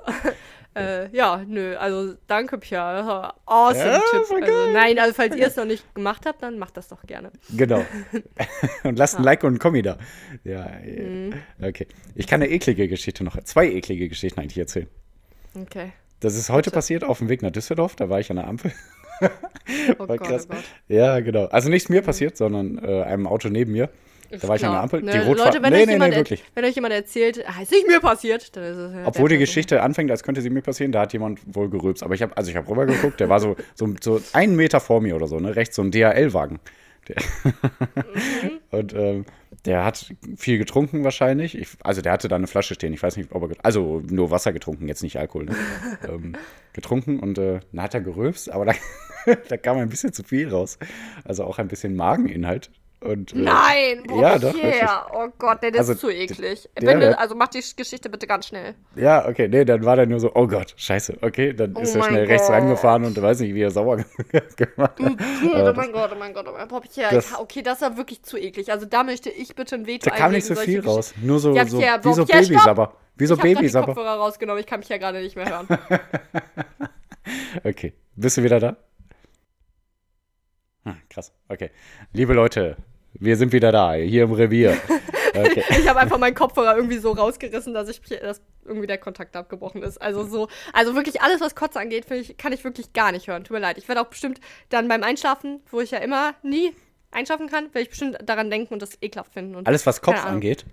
äh, 0.75 1.09
ja, 1.15 1.43
nö, 1.47 1.75
also 1.77 2.13
danke, 2.27 2.57
Pia. 2.57 3.05
War 3.05 3.35
Awesome 3.45 3.91
Ja, 3.91 3.99
Tipp. 4.11 4.43
Also, 4.43 4.71
nein, 4.71 4.99
also 4.99 5.13
falls 5.13 5.35
ihr 5.35 5.47
es 5.47 5.55
noch 5.55 5.65
nicht 5.65 5.95
gemacht 5.95 6.25
habt, 6.25 6.43
dann 6.43 6.59
macht 6.59 6.77
das 6.77 6.87
doch 6.87 7.01
gerne. 7.07 7.31
Genau. 7.55 7.83
und 8.83 8.97
lasst 8.97 9.17
ein 9.17 9.23
Like 9.23 9.43
und 9.43 9.55
ein 9.55 9.59
Kommi 9.59 9.81
da. 9.81 9.97
Ja, 10.43 10.69
Mhm. 10.83 11.33
okay. 11.61 11.87
Ich 12.15 12.27
kann 12.27 12.41
eine 12.41 12.51
eklige 12.51 12.87
Geschichte 12.87 13.23
noch, 13.23 13.41
zwei 13.43 13.67
eklige 13.67 14.07
Geschichten 14.09 14.39
eigentlich 14.39 14.57
erzählen. 14.57 14.87
Okay. 15.59 15.93
Das 16.19 16.35
ist 16.35 16.49
heute 16.49 16.69
passiert 16.71 17.03
auf 17.03 17.17
dem 17.17 17.29
Weg 17.29 17.41
nach 17.41 17.51
Düsseldorf, 17.51 17.95
da 17.95 18.09
war 18.09 18.19
ich 18.19 18.29
an 18.29 18.35
der 18.37 18.47
Ampel. 18.47 18.71
Oh 19.21 19.27
War 20.07 20.17
Gott, 20.17 20.27
krass. 20.27 20.47
oh 20.49 20.53
Gott. 20.53 20.63
Ja, 20.87 21.19
genau. 21.19 21.45
Also 21.45 21.69
nichts 21.69 21.89
mir 21.89 22.01
passiert, 22.01 22.37
sondern 22.37 22.77
äh, 22.83 23.03
einem 23.03 23.27
Auto 23.27 23.49
neben 23.49 23.71
mir. 23.71 23.89
Da 24.39 24.47
war 24.47 24.55
ich 24.55 24.65
an 24.65 24.71
der 24.71 24.79
Klar. 24.79 24.83
Ampel. 24.83 25.01
Ne, 25.03 25.11
Die 25.11 25.17
Rotfa 25.17 25.45
Leute, 25.45 25.61
wenn, 25.61 25.73
nee, 25.73 25.79
euch 25.81 25.85
nee, 25.87 25.93
jemand 25.93 26.11
nee, 26.11 26.17
wirklich. 26.17 26.43
wenn 26.55 26.65
euch 26.65 26.75
jemand 26.75 26.93
erzählt, 26.93 27.43
ah, 27.47 27.61
ist 27.61 27.71
nicht 27.71 27.87
mir 27.87 27.99
passiert, 27.99 28.55
dann 28.55 28.63
ist 28.63 28.77
es 28.77 28.93
ja 28.93 29.07
Obwohl 29.07 29.29
die. 29.29 29.37
Geschichte 29.37 29.81
anfängt, 29.81 30.11
als 30.11 30.23
könnte 30.23 30.41
sie 30.41 30.49
mir 30.49 30.61
passieren, 30.61 30.91
da 30.91 31.01
hat 31.01 31.13
jemand 31.13 31.39
wohl 31.45 31.69
gerülpst. 31.69 32.03
Aber 32.03 32.13
ich 32.13 32.21
habe, 32.21 32.37
also 32.37 32.51
ich 32.51 32.57
habe 32.57 32.69
rübergeguckt, 32.69 33.19
der 33.19 33.29
war 33.29 33.39
so, 33.39 33.55
so, 33.75 33.93
so 33.99 34.21
einen 34.33 34.55
Meter 34.55 34.79
vor 34.79 35.01
mir 35.01 35.15
oder 35.15 35.27
so, 35.27 35.39
ne? 35.39 35.55
Rechts 35.55 35.75
so 35.75 35.81
ein 35.81 35.91
DHL-Wagen. 35.91 36.59
Mhm. 37.09 38.59
Und 38.71 38.93
ähm, 38.93 39.25
der 39.65 39.83
hat 39.83 40.13
viel 40.37 40.57
getrunken 40.57 41.03
wahrscheinlich. 41.03 41.57
Ich, 41.57 41.69
also 41.83 42.01
der 42.01 42.11
hatte 42.11 42.27
da 42.27 42.35
eine 42.35 42.47
Flasche 42.47 42.75
stehen. 42.75 42.93
Ich 42.93 43.03
weiß 43.03 43.17
nicht, 43.17 43.31
ob 43.31 43.51
er, 43.51 43.57
also 43.63 44.01
nur 44.09 44.31
Wasser 44.31 44.53
getrunken, 44.53 44.87
jetzt 44.87 45.03
nicht 45.03 45.17
Alkohol. 45.17 45.45
Ne? 45.45 45.55
ähm, 46.07 46.33
getrunken 46.73 47.19
und 47.19 47.37
äh, 47.37 47.59
dann 47.71 47.83
hat 47.83 47.93
er 47.93 48.01
gerülpst, 48.01 48.49
aber 48.49 48.65
da, 48.65 48.73
da 49.49 49.57
kam 49.57 49.77
ein 49.77 49.89
bisschen 49.89 50.13
zu 50.13 50.23
viel 50.23 50.49
raus. 50.49 50.79
Also 51.23 51.43
auch 51.43 51.59
ein 51.59 51.67
bisschen 51.67 51.95
Mageninhalt. 51.95 52.71
Und, 53.03 53.33
äh, 53.33 53.37
Nein, 53.39 54.03
boah, 54.05 54.21
Ja, 54.21 54.37
doch. 54.37 54.53
Oh 55.13 55.27
Gott, 55.39 55.63
nee, 55.63 55.71
das 55.71 55.79
Also, 55.79 55.93
ist 55.93 56.01
zu 56.01 56.09
eklig. 56.11 56.69
der- 56.79 56.99
du, 56.99 57.17
also 57.17 57.33
mach 57.33 57.47
die 57.47 57.63
Geschichte 57.75 58.09
bitte 58.11 58.27
ganz 58.27 58.45
schnell. 58.45 58.75
Ja, 58.95 59.27
okay, 59.27 59.47
nee, 59.47 59.65
dann 59.65 59.83
war 59.83 59.95
der 59.95 60.05
nur 60.05 60.19
so, 60.19 60.29
oh 60.35 60.45
Gott, 60.45 60.75
scheiße, 60.77 61.17
okay, 61.21 61.51
dann 61.51 61.75
ist 61.77 61.95
Oh 61.95 61.97
er 61.97 61.99
mein 62.01 62.09
schnell 62.09 62.25
rechts 62.27 62.45
Gott. 62.45 62.55
rangefahren 62.57 63.03
und 63.05 63.19
weiß 63.19 63.39
nicht, 63.39 63.55
wie 63.55 63.61
er 63.63 63.71
sauer 63.71 63.97
gemacht 64.55 64.77
hat. 64.77 64.99
Oh 64.99 65.73
mein 65.75 65.91
Gott, 65.91 66.11
oh 66.13 66.15
mein 66.19 66.33
Gott, 66.33 66.45
oh 66.47 66.51
mein 66.55 66.67
Gott. 66.67 66.83
Pierre, 66.93 67.15
das- 67.15 67.31
ja, 67.31 67.39
okay, 67.39 67.63
das 67.63 67.81
war 67.81 67.97
wirklich 67.97 68.21
zu 68.21 68.37
eklig. 68.37 68.71
Also 68.71 68.85
da 68.85 69.03
möchte 69.03 69.31
ich 69.31 69.55
bitte 69.55 69.75
ein 69.77 69.87
Veto 69.87 70.07
Da 70.07 70.15
kam 70.15 70.31
nicht 70.33 70.45
so 70.45 70.53
viel 70.53 70.81
raus, 70.81 71.15
nur 71.23 71.39
so, 71.39 71.55
Ja, 71.55 71.65
so 71.65 71.79
Pierre, 71.79 72.03
wie 72.03 72.13
so 72.13 72.23
Pierre, 72.25 72.43
stopp! 72.43 72.53
Babysabber. 72.53 72.93
Wie 73.17 73.25
so 73.25 73.33
ich 73.33 73.39
grad 73.39 73.49
die 73.49 73.55
Babysabber. 73.55 73.85
Kopfhörer 73.87 74.15
rausgenommen, 74.17 74.59
ich 74.59 74.67
kann 74.67 74.79
mich 74.79 74.89
ja 74.89 74.97
gerade 74.97 75.21
nicht 75.21 75.35
mehr 75.35 75.49
hören. 75.49 75.67
Okay, 77.63 77.93
bist 78.15 78.37
du 78.37 78.43
wieder 78.43 78.59
da? 78.59 78.77
Ah, 80.85 80.95
krass, 81.09 81.31
okay. 81.49 81.69
Liebe 82.13 82.33
Leute, 82.33 82.77
wir 83.13 83.37
sind 83.37 83.53
wieder 83.53 83.71
da, 83.71 83.93
hier 83.93 84.23
im 84.23 84.31
Revier. 84.33 84.77
Okay. 85.33 85.63
ich 85.69 85.87
habe 85.87 85.97
einfach 85.97 86.17
meinen 86.17 86.35
Kopfhörer 86.35 86.75
irgendwie 86.75 86.97
so 86.97 87.13
rausgerissen, 87.13 87.73
dass 87.73 87.87
ich 87.87 88.01
dass 88.01 88.41
irgendwie 88.65 88.85
der 88.85 88.97
Kontakt 88.97 89.33
abgebrochen 89.37 89.81
ist. 89.81 90.01
Also 90.01 90.25
so, 90.25 90.49
also 90.73 90.93
wirklich 90.93 91.21
alles, 91.21 91.39
was 91.39 91.55
Kotze 91.55 91.79
angeht, 91.79 92.11
ich, 92.11 92.35
kann 92.35 92.51
ich 92.51 92.65
wirklich 92.65 92.91
gar 92.91 93.13
nicht 93.13 93.29
hören. 93.29 93.45
Tut 93.45 93.55
mir 93.55 93.61
leid. 93.61 93.77
Ich 93.77 93.87
werde 93.87 94.01
auch 94.01 94.07
bestimmt 94.07 94.41
dann 94.67 94.89
beim 94.89 95.03
Einschlafen, 95.03 95.61
wo 95.71 95.79
ich 95.79 95.91
ja 95.91 95.99
immer 95.99 96.33
nie 96.43 96.73
einschlafen 97.11 97.47
kann, 97.47 97.65
werde 97.65 97.81
ich 97.81 97.89
bestimmt 97.89 98.17
daran 98.23 98.49
denken 98.49 98.73
und 98.73 98.81
das 98.81 99.01
ekelhaft 99.01 99.33
finden. 99.33 99.55
Und 99.55 99.67
Alles, 99.67 99.85
was 99.85 100.01
Kopf 100.01 100.25
angeht. 100.25 100.65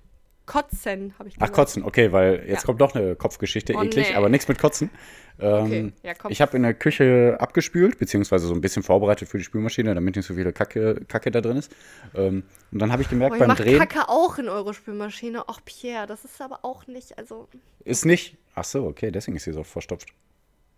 Kotzen, 0.48 1.14
habe 1.18 1.28
ich 1.28 1.34
Ach, 1.36 1.40
gesagt. 1.42 1.54
Kotzen, 1.54 1.84
okay, 1.84 2.10
weil 2.10 2.44
jetzt 2.48 2.62
Ja. 2.62 2.66
kommt 2.66 2.80
doch 2.80 2.94
eine 2.94 3.14
Kopfgeschichte, 3.14 3.74
Oh, 3.76 3.82
eklig, 3.82 4.08
nee. 4.10 4.14
aber 4.16 4.28
nichts 4.30 4.48
mit 4.48 4.58
Kotzen. 4.58 4.90
Ähm, 5.38 5.64
Okay, 5.66 5.92
ja. 6.02 6.12
Ich 6.30 6.40
habe 6.40 6.56
in 6.56 6.62
der 6.64 6.74
Küche 6.74 7.36
abgespült, 7.38 7.98
beziehungsweise 7.98 8.46
so 8.46 8.54
ein 8.54 8.60
bisschen 8.60 8.82
vorbereitet 8.82 9.28
für 9.28 9.38
die 9.38 9.44
Spülmaschine, 9.44 9.94
damit 9.94 10.16
nicht 10.16 10.26
so 10.26 10.34
viele 10.34 10.52
Kacke, 10.52 11.02
Kacke 11.06 11.30
da 11.30 11.40
drin 11.42 11.58
ist. 11.58 11.70
Ähm, 12.14 12.42
und 12.72 12.78
dann 12.80 12.90
habe 12.90 13.02
ich 13.02 13.10
gemerkt 13.10 13.36
Oh, 13.36 13.38
beim 13.38 13.54
Drehen, 13.54 13.78
Kacke 13.78 14.08
auch 14.08 14.38
in 14.38 14.48
eure 14.48 14.74
Spülmaschine. 14.74 15.44
Ach, 15.46 15.60
Pierre, 15.64 16.06
das 16.06 16.24
ist 16.24 16.40
aber 16.40 16.60
auch 16.64 16.86
nicht, 16.86 17.16
also. 17.18 17.46
ist 17.84 18.04
nicht. 18.06 18.36
Ach 18.54 18.64
so, 18.64 18.86
okay, 18.86 19.10
deswegen 19.12 19.36
ist 19.36 19.44
sie 19.44 19.52
so 19.52 19.62
verstopft. 19.62 20.08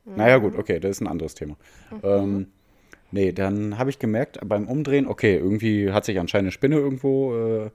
Naja, 0.05 0.39
gut, 0.39 0.57
okay, 0.59 0.81
das 0.81 0.91
ist 0.93 1.01
ein 1.01 1.07
anderes 1.07 1.35
Thema. 1.35 1.57
Ähm, 2.03 2.49
nee, 3.13 3.33
dann 3.33 3.79
habe 3.79 3.89
ich 3.91 3.99
gemerkt 3.99 4.41
beim 4.45 4.67
Umdrehen, 4.67 5.07
okay, 5.07 5.37
irgendwie 5.37 5.93
hat 5.93 6.05
sich 6.05 6.19
anscheinend 6.19 6.47
eine 6.47 6.53
Spinne 6.53 6.77
irgendwo 6.77 7.35
äh, 7.37 7.71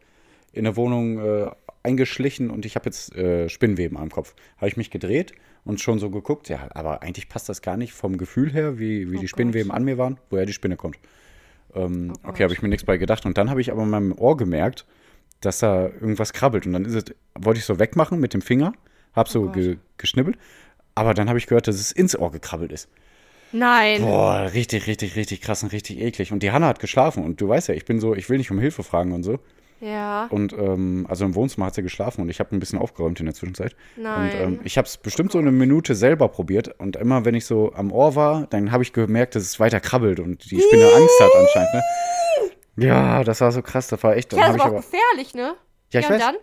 in 0.52 0.64
der 0.66 0.76
Wohnung 0.76 1.20
äh, 1.20 1.50
eingeschlichen 1.86 2.50
und 2.50 2.66
ich 2.66 2.76
habe 2.76 2.86
jetzt 2.86 3.16
äh, 3.16 3.48
Spinnweben 3.50 3.98
am 3.98 4.10
Kopf. 4.10 4.36
Habe 4.58 4.68
ich 4.68 4.78
mich 4.78 4.90
gedreht 4.92 5.34
und 5.64 5.80
schon 5.80 6.00
so 6.00 6.10
geguckt, 6.10 6.50
ja, 6.50 6.68
aber 6.72 7.02
eigentlich 7.02 7.30
passt 7.30 7.48
das 7.48 7.62
gar 7.62 7.78
nicht 7.78 7.94
vom 7.94 8.18
Gefühl 8.18 8.52
her, 8.52 8.78
wie, 8.78 9.12
wie 9.12 9.18
Oh 9.18 9.22
die 9.22 9.28
Spinnweben 9.28 9.70
Gott. 9.70 9.78
an 9.78 9.84
mir 9.86 9.98
waren, 9.98 10.20
woher 10.30 10.46
die 10.46 10.54
Spinne 10.54 10.76
kommt. 10.76 10.98
Ähm, 11.74 12.14
Oh 12.24 12.30
okay, 12.30 12.44
habe 12.44 12.54
ich 12.54 12.62
mir 12.62 12.70
nichts 12.70 12.86
bei 12.86 12.98
gedacht. 12.98 13.26
Und 13.26 13.38
dann 13.38 13.50
habe 13.50 13.62
ich 13.62 13.72
aber 13.72 13.84
in 13.84 13.90
meinem 13.90 14.12
Ohr 14.14 14.36
gemerkt, 14.38 14.86
dass 15.42 15.60
da 15.60 15.84
irgendwas 15.88 16.34
krabbelt. 16.34 16.66
Und 16.66 16.74
dann 16.74 16.86
ist 16.86 16.94
es, 16.96 17.04
wollte 17.40 17.60
ich 17.60 17.66
so 17.66 17.80
wegmachen 17.80 18.20
mit 18.20 18.34
dem 18.34 18.42
Finger, 18.42 18.74
habe 19.14 19.30
so 19.30 19.44
Oh 19.44 19.50
ge, 19.52 19.78
geschnibbelt. 19.98 20.38
Aber 20.96 21.14
dann 21.14 21.28
habe 21.30 21.38
ich 21.40 21.48
gehört, 21.48 21.68
dass 21.68 21.76
es 21.76 21.92
ins 21.92 22.18
Ohr 22.18 22.32
gekrabbelt 22.32 22.72
ist. 22.72 22.90
Nein. 23.52 24.02
Boah, 24.02 24.50
richtig, 24.54 24.88
richtig, 24.88 25.16
richtig 25.16 25.42
krass 25.42 25.64
und 25.64 25.72
richtig 25.72 26.00
eklig. 26.02 26.32
Und 26.32 26.42
die 26.44 26.52
Hanna 26.52 26.68
hat 26.68 26.80
geschlafen. 26.80 27.24
Und 27.24 27.40
du 27.42 27.48
weißt 27.48 27.70
ja, 27.70 27.76
ich 27.76 27.86
bin 27.86 28.00
so, 28.00 28.16
ich 28.16 28.30
will 28.30 28.38
nicht 28.38 28.52
um 28.52 28.60
Hilfe 28.60 28.84
fragen 28.84 29.12
und 29.14 29.24
so. 29.24 29.40
Ja. 29.82 30.28
Und 30.32 30.54
ähm, 30.54 31.06
also 31.10 31.26
im 31.26 31.36
Wohnzimmer 31.36 31.68
hat 31.68 31.76
sie 31.76 31.84
geschlafen 31.84 32.22
und 32.22 32.30
ich 32.30 32.40
habe 32.40 32.56
ein 32.56 32.60
bisschen 32.60 32.80
aufgeräumt 32.80 33.20
in 33.20 33.26
der 33.26 33.36
Zwischenzeit. 33.36 33.76
Nein. 33.96 34.32
Und 34.32 34.42
ähm, 34.42 34.60
ich 34.64 34.78
habe 34.78 34.88
es 34.88 34.98
bestimmt 34.98 35.32
so 35.32 35.38
eine 35.38 35.52
Minute 35.52 35.96
selber 35.96 36.28
probiert 36.30 36.80
und 36.80 36.96
immer 36.96 37.26
wenn 37.26 37.36
ich 37.36 37.46
so 37.46 37.74
am 37.74 37.92
Ohr 37.92 38.16
war, 38.16 38.48
dann 38.48 38.72
habe 38.72 38.84
ich 38.84 38.94
gemerkt, 38.94 39.36
dass 39.36 39.44
es 39.44 39.60
weiter 39.60 39.80
krabbelt 39.80 40.20
und 40.20 40.50
die 40.50 40.60
Spinne 40.62 40.88
Angst 40.96 41.20
hat 41.20 41.32
anscheinend. 41.36 41.74
Ne? 41.74 41.84
Ja, 42.78 43.24
das 43.24 43.42
war 43.42 43.52
so 43.52 43.62
krass, 43.62 43.88
das 43.88 44.04
war 44.04 44.16
echt. 44.16 44.34
Ja, 44.34 44.48
das 44.48 44.56
ist 44.56 44.62
auch 44.62 44.66
aber, 44.66 44.78
gefährlich, 44.78 45.34
ne? 45.34 45.56
ja, 45.92 46.00
ich 46.00 46.06
und 46.08 46.14
weiß. 46.14 46.22
dann? 46.22 46.36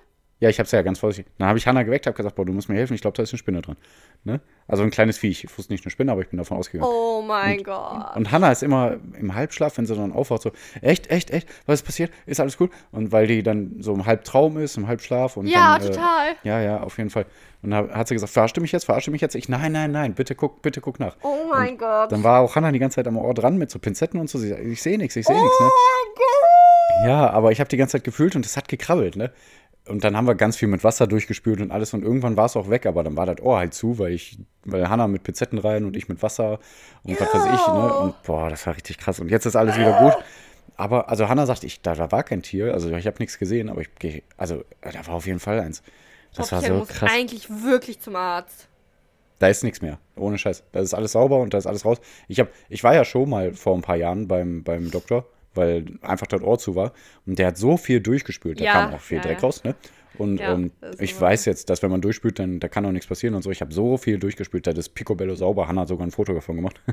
Ja, 0.42 0.48
ich 0.48 0.58
habe 0.58 0.64
es 0.64 0.72
ja 0.72 0.82
ganz 0.82 0.98
vorsichtig. 0.98 1.32
Dann 1.38 1.46
habe 1.46 1.56
ich 1.56 1.68
Hannah 1.68 1.84
geweckt, 1.84 2.04
habe 2.08 2.16
gesagt, 2.16 2.34
boah, 2.34 2.44
du 2.44 2.52
musst 2.52 2.68
mir 2.68 2.74
helfen. 2.74 2.94
Ich 2.94 3.00
glaube, 3.00 3.16
da 3.16 3.22
ist 3.22 3.32
eine 3.32 3.38
Spinne 3.38 3.62
dran. 3.62 3.76
Ne? 4.24 4.40
Also 4.66 4.82
ein 4.82 4.90
kleines 4.90 5.16
Viech. 5.16 5.44
Ich 5.44 5.56
wusste 5.56 5.72
nicht 5.72 5.84
eine 5.84 5.92
Spinne, 5.92 6.10
aber 6.10 6.20
ich 6.20 6.30
bin 6.30 6.38
davon 6.38 6.58
ausgegangen. 6.58 6.90
Oh 6.92 7.22
mein 7.22 7.62
Gott. 7.62 8.16
Und 8.16 8.32
Hannah 8.32 8.50
ist 8.50 8.64
immer 8.64 8.96
im 9.20 9.36
Halbschlaf, 9.36 9.78
wenn 9.78 9.86
sie 9.86 9.94
dann 9.94 10.10
aufwacht, 10.10 10.42
so, 10.42 10.50
echt, 10.80 11.08
echt, 11.12 11.30
echt, 11.30 11.48
was 11.66 11.74
ist 11.78 11.86
passiert? 11.86 12.10
Ist 12.26 12.40
alles 12.40 12.56
gut? 12.58 12.72
Und 12.90 13.12
weil 13.12 13.28
die 13.28 13.44
dann 13.44 13.76
so 13.78 13.94
im 13.94 14.04
Halbtraum 14.04 14.58
ist, 14.58 14.76
im 14.76 14.88
Halbschlaf. 14.88 15.36
Und 15.36 15.46
Ja, 15.46 15.78
dann, 15.78 15.92
total. 15.92 16.30
Äh, 16.30 16.48
ja, 16.48 16.60
ja, 16.60 16.80
auf 16.80 16.98
jeden 16.98 17.10
Fall. 17.10 17.26
Und 17.62 17.70
dann 17.70 17.94
hat 17.94 18.08
sie 18.08 18.14
gesagt, 18.16 18.32
verarscht 18.32 18.56
du 18.56 18.60
mich 18.60 18.72
jetzt, 18.72 18.86
verarscht 18.86 19.06
du 19.06 19.12
mich 19.12 19.20
jetzt? 19.20 19.36
Ich, 19.36 19.48
nein, 19.48 19.70
nein, 19.70 19.92
nein, 19.92 20.14
bitte 20.14 20.34
guck, 20.34 20.60
bitte 20.60 20.80
guck 20.80 20.98
nach. 20.98 21.16
Oh 21.22 21.46
mein 21.50 21.78
Gott. 21.78 22.10
Dann 22.10 22.24
war 22.24 22.40
auch 22.40 22.56
Hannah 22.56 22.72
die 22.72 22.80
ganze 22.80 22.96
Zeit 22.96 23.06
am 23.06 23.16
Ohr 23.16 23.32
dran 23.32 23.58
mit 23.58 23.70
so 23.70 23.78
Pinzetten 23.78 24.18
und 24.18 24.28
so. 24.28 24.38
Sie 24.40 24.48
sagt, 24.48 24.60
ich 24.60 24.82
sehe 24.82 24.98
nichts, 24.98 25.14
ich 25.14 25.24
sehe 25.24 25.40
nichts, 25.40 25.60
ne? 25.60 25.68
Oh 25.68 26.14
Gott. 26.16 27.06
Ja, 27.06 27.30
aber 27.30 27.52
ich 27.52 27.60
habe 27.60 27.68
die 27.68 27.76
ganze 27.76 27.92
Zeit 27.92 28.04
gefühlt 28.04 28.36
und 28.36 28.44
es 28.44 28.56
hat 28.56 28.68
gekrabbelt, 28.68 29.14
ne? 29.16 29.30
Und 29.88 30.04
dann 30.04 30.16
haben 30.16 30.28
wir 30.28 30.36
ganz 30.36 30.56
viel 30.56 30.68
mit 30.68 30.84
Wasser 30.84 31.08
durchgespült 31.08 31.60
und 31.60 31.72
alles 31.72 31.92
und 31.92 32.04
irgendwann 32.04 32.36
war 32.36 32.46
es 32.46 32.56
auch 32.56 32.70
weg, 32.70 32.86
aber 32.86 33.02
dann 33.02 33.16
war 33.16 33.26
das 33.26 33.40
Ohr 33.40 33.58
halt 33.58 33.74
zu, 33.74 33.98
weil 33.98 34.12
ich, 34.12 34.38
weil 34.64 34.88
Hannah 34.88 35.08
mit 35.08 35.24
Pinzetten 35.24 35.58
rein 35.58 35.84
und 35.84 35.96
ich 35.96 36.08
mit 36.08 36.22
Wasser 36.22 36.60
und 37.02 37.20
was 37.20 37.34
weiß 37.34 37.46
ich, 37.46 37.66
ne? 37.66 37.94
Und 37.94 38.22
boah, 38.22 38.48
das 38.48 38.64
war 38.66 38.76
richtig 38.76 38.98
krass. 38.98 39.18
Und 39.18 39.28
jetzt 39.28 39.44
ist 39.44 39.56
alles 39.56 39.76
wieder 39.76 39.98
gut. 39.98 40.14
Aber, 40.76 41.08
also 41.08 41.28
Hannah 41.28 41.46
sagt, 41.46 41.64
ich, 41.64 41.80
da, 41.82 41.94
da 41.94 42.12
war 42.12 42.22
kein 42.22 42.42
Tier, 42.42 42.72
also 42.72 42.90
ich 42.90 43.06
habe 43.06 43.16
nichts 43.18 43.38
gesehen, 43.38 43.68
aber 43.68 43.80
ich 43.80 43.94
gehe, 43.96 44.22
also 44.36 44.64
da 44.80 45.06
war 45.06 45.14
auf 45.14 45.26
jeden 45.26 45.40
Fall 45.40 45.60
eins. 45.60 45.82
Das 46.34 46.52
war 46.52 46.60
ich 46.60 46.68
so 46.68 46.74
muss 46.74 46.88
krass. 46.88 47.10
eigentlich 47.12 47.50
wirklich 47.50 48.00
zum 48.00 48.16
Arzt. 48.16 48.68
Da 49.38 49.48
ist 49.48 49.64
nichts 49.64 49.82
mehr, 49.82 49.98
ohne 50.14 50.38
Scheiß. 50.38 50.62
Da 50.70 50.80
ist 50.80 50.94
alles 50.94 51.12
sauber 51.12 51.40
und 51.40 51.52
da 51.52 51.58
ist 51.58 51.66
alles 51.66 51.84
raus. 51.84 51.98
Ich, 52.28 52.38
hab, 52.38 52.48
ich 52.68 52.84
war 52.84 52.94
ja 52.94 53.04
schon 53.04 53.28
mal 53.28 53.52
vor 53.54 53.74
ein 53.74 53.82
paar 53.82 53.96
Jahren 53.96 54.28
beim, 54.28 54.62
beim 54.62 54.90
Doktor, 54.90 55.26
weil 55.54 55.86
einfach 56.02 56.26
das 56.26 56.42
Ohr 56.42 56.58
zu 56.58 56.74
war. 56.76 56.92
Und 57.26 57.38
der 57.38 57.48
hat 57.48 57.56
so 57.58 57.76
viel 57.76 58.00
durchgespült, 58.00 58.60
da 58.60 58.64
Ja, 58.64 58.72
kam 58.72 58.94
auch 58.94 59.00
viel 59.00 59.18
ja, 59.18 59.22
Dreck 59.22 59.38
ja. 59.38 59.44
raus, 59.44 59.64
ne? 59.64 59.74
Und 60.18 60.38
Ja, 60.40 60.52
ähm, 60.52 60.72
ich 61.00 61.12
immer 61.12 61.20
weiß 61.22 61.46
jetzt, 61.46 61.70
dass 61.70 61.82
wenn 61.82 61.90
man 61.90 62.02
durchspült, 62.02 62.38
dann 62.38 62.60
da 62.60 62.68
kann 62.68 62.84
auch 62.84 62.92
nichts 62.92 63.06
passieren 63.06 63.34
und 63.34 63.42
so. 63.42 63.50
Ich 63.50 63.60
habe 63.62 63.72
so 63.72 63.96
viel 63.96 64.18
durchgespült, 64.18 64.66
das 64.66 64.76
ist 64.76 64.90
picobello 64.90 65.34
sauber. 65.34 65.68
Hannah 65.68 65.82
hat 65.82 65.88
sogar 65.88 66.06
ein 66.06 66.10
Foto 66.10 66.34
davon 66.34 66.56
gemacht. 66.56 66.80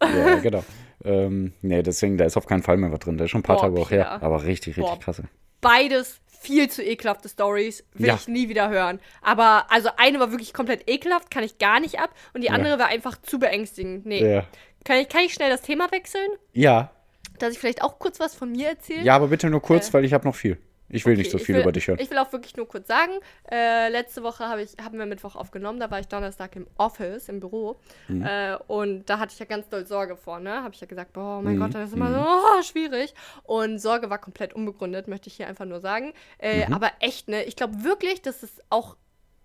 Ja, 0.00 0.36
genau. 0.36 0.64
Ähm, 1.04 1.52
nee, 1.62 1.82
deswegen, 1.82 2.16
da 2.16 2.24
ist 2.24 2.36
auf 2.36 2.46
keinen 2.46 2.62
Fall 2.62 2.76
mehr 2.76 2.90
was 2.92 2.98
drin. 3.00 3.16
Der 3.16 3.26
ist 3.26 3.30
schon 3.30 3.40
ein 3.40 3.44
paar 3.44 3.56
Boah, 3.56 3.62
Tage 3.62 3.80
auch 3.80 3.90
her. 3.90 4.22
Aber 4.22 4.44
richtig, 4.44 4.76
richtig 4.76 4.84
Boah. 4.84 5.00
krass. 5.00 5.22
Beides 5.60 6.20
viel 6.40 6.68
zu 6.68 6.82
ekelhafte 6.82 7.28
Stories. 7.28 7.84
Will 7.94 8.08
Ja. 8.08 8.14
ich 8.14 8.28
nie 8.28 8.48
wieder 8.48 8.68
hören. 8.68 9.00
Aber 9.22 9.66
also 9.70 9.88
eine 9.96 10.18
war 10.20 10.30
wirklich 10.30 10.52
komplett 10.52 10.88
ekelhaft, 10.88 11.30
kann 11.30 11.44
ich 11.44 11.58
gar 11.58 11.80
nicht 11.80 11.98
ab. 11.98 12.10
Und 12.34 12.42
die 12.42 12.50
andere 12.50 12.78
war 12.78 12.88
einfach 12.88 13.20
zu 13.22 13.38
beängstigend. 13.38 14.06
Nee. 14.06 14.20
Ja. 14.34 14.44
Kann, 14.84 14.98
ich, 14.98 15.08
kann 15.08 15.22
ich 15.24 15.34
schnell 15.34 15.50
das 15.50 15.62
Thema 15.62 15.90
wechseln? 15.90 16.28
Ja, 16.52 16.92
Dass 17.38 17.52
ich 17.52 17.58
vielleicht 17.58 17.82
auch 17.82 17.98
kurz 17.98 18.20
was 18.20 18.34
von 18.34 18.50
mir 18.52 18.68
erzähle? 18.68 19.02
ja, 19.02 19.14
aber 19.16 19.28
bitte 19.28 19.48
nur 19.50 19.62
kurz, 19.62 19.92
weil 19.94 20.04
ich 20.04 20.12
habe 20.12 20.26
noch 20.26 20.34
viel. 20.34 20.58
Ich 20.88 21.04
will 21.04 21.16
nicht 21.16 21.34
Okay, 21.34 21.38
so 21.38 21.44
viel 21.44 21.56
will, 21.56 21.62
über 21.62 21.72
dich 21.72 21.88
hören. 21.88 21.98
Ich 21.98 22.08
will 22.10 22.18
auch 22.18 22.30
wirklich 22.32 22.56
nur 22.56 22.68
kurz 22.68 22.86
sagen, 22.86 23.10
äh, 23.50 23.88
letzte 23.88 24.22
Woche 24.22 24.48
hab 24.48 24.60
ich, 24.60 24.70
haben 24.80 24.96
wir 24.98 25.06
Mittwoch 25.06 25.34
aufgenommen, 25.34 25.80
da 25.80 25.90
war 25.90 25.98
ich 25.98 26.06
Donnerstag 26.06 26.54
im 26.54 26.68
Office, 26.76 27.28
im 27.28 27.40
Büro. 27.40 27.74
Mhm. 28.06 28.24
Äh, 28.24 28.56
und 28.68 29.10
da 29.10 29.18
hatte 29.18 29.32
ich 29.32 29.38
ja 29.40 29.46
ganz 29.46 29.68
doll 29.68 29.84
Sorge 29.84 30.16
vor, 30.16 30.38
ne? 30.38 30.62
Habe 30.62 30.74
ich 30.74 30.80
ja 30.80 30.86
gesagt, 30.86 31.12
boah, 31.12 31.38
oh 31.38 31.42
mein 31.42 31.56
Mhm. 31.56 31.60
Gott, 31.60 31.74
das 31.74 31.88
ist 31.88 31.94
immer 31.96 32.12
so 32.12 32.20
oh, 32.20 32.62
schwierig. 32.62 33.14
Und 33.42 33.80
Sorge 33.80 34.10
war 34.10 34.18
komplett 34.18 34.54
unbegründet, 34.54 35.08
möchte 35.08 35.28
ich 35.28 35.34
hier 35.34 35.48
einfach 35.48 35.64
nur 35.64 35.80
sagen. 35.80 36.12
Äh, 36.38 36.68
Mhm. 36.68 36.74
Aber 36.74 36.92
echt, 37.00 37.26
ne? 37.28 37.42
Ich 37.42 37.56
glaube 37.56 37.82
wirklich, 37.82 38.22
dass 38.22 38.44
es 38.44 38.60
auch 38.70 38.96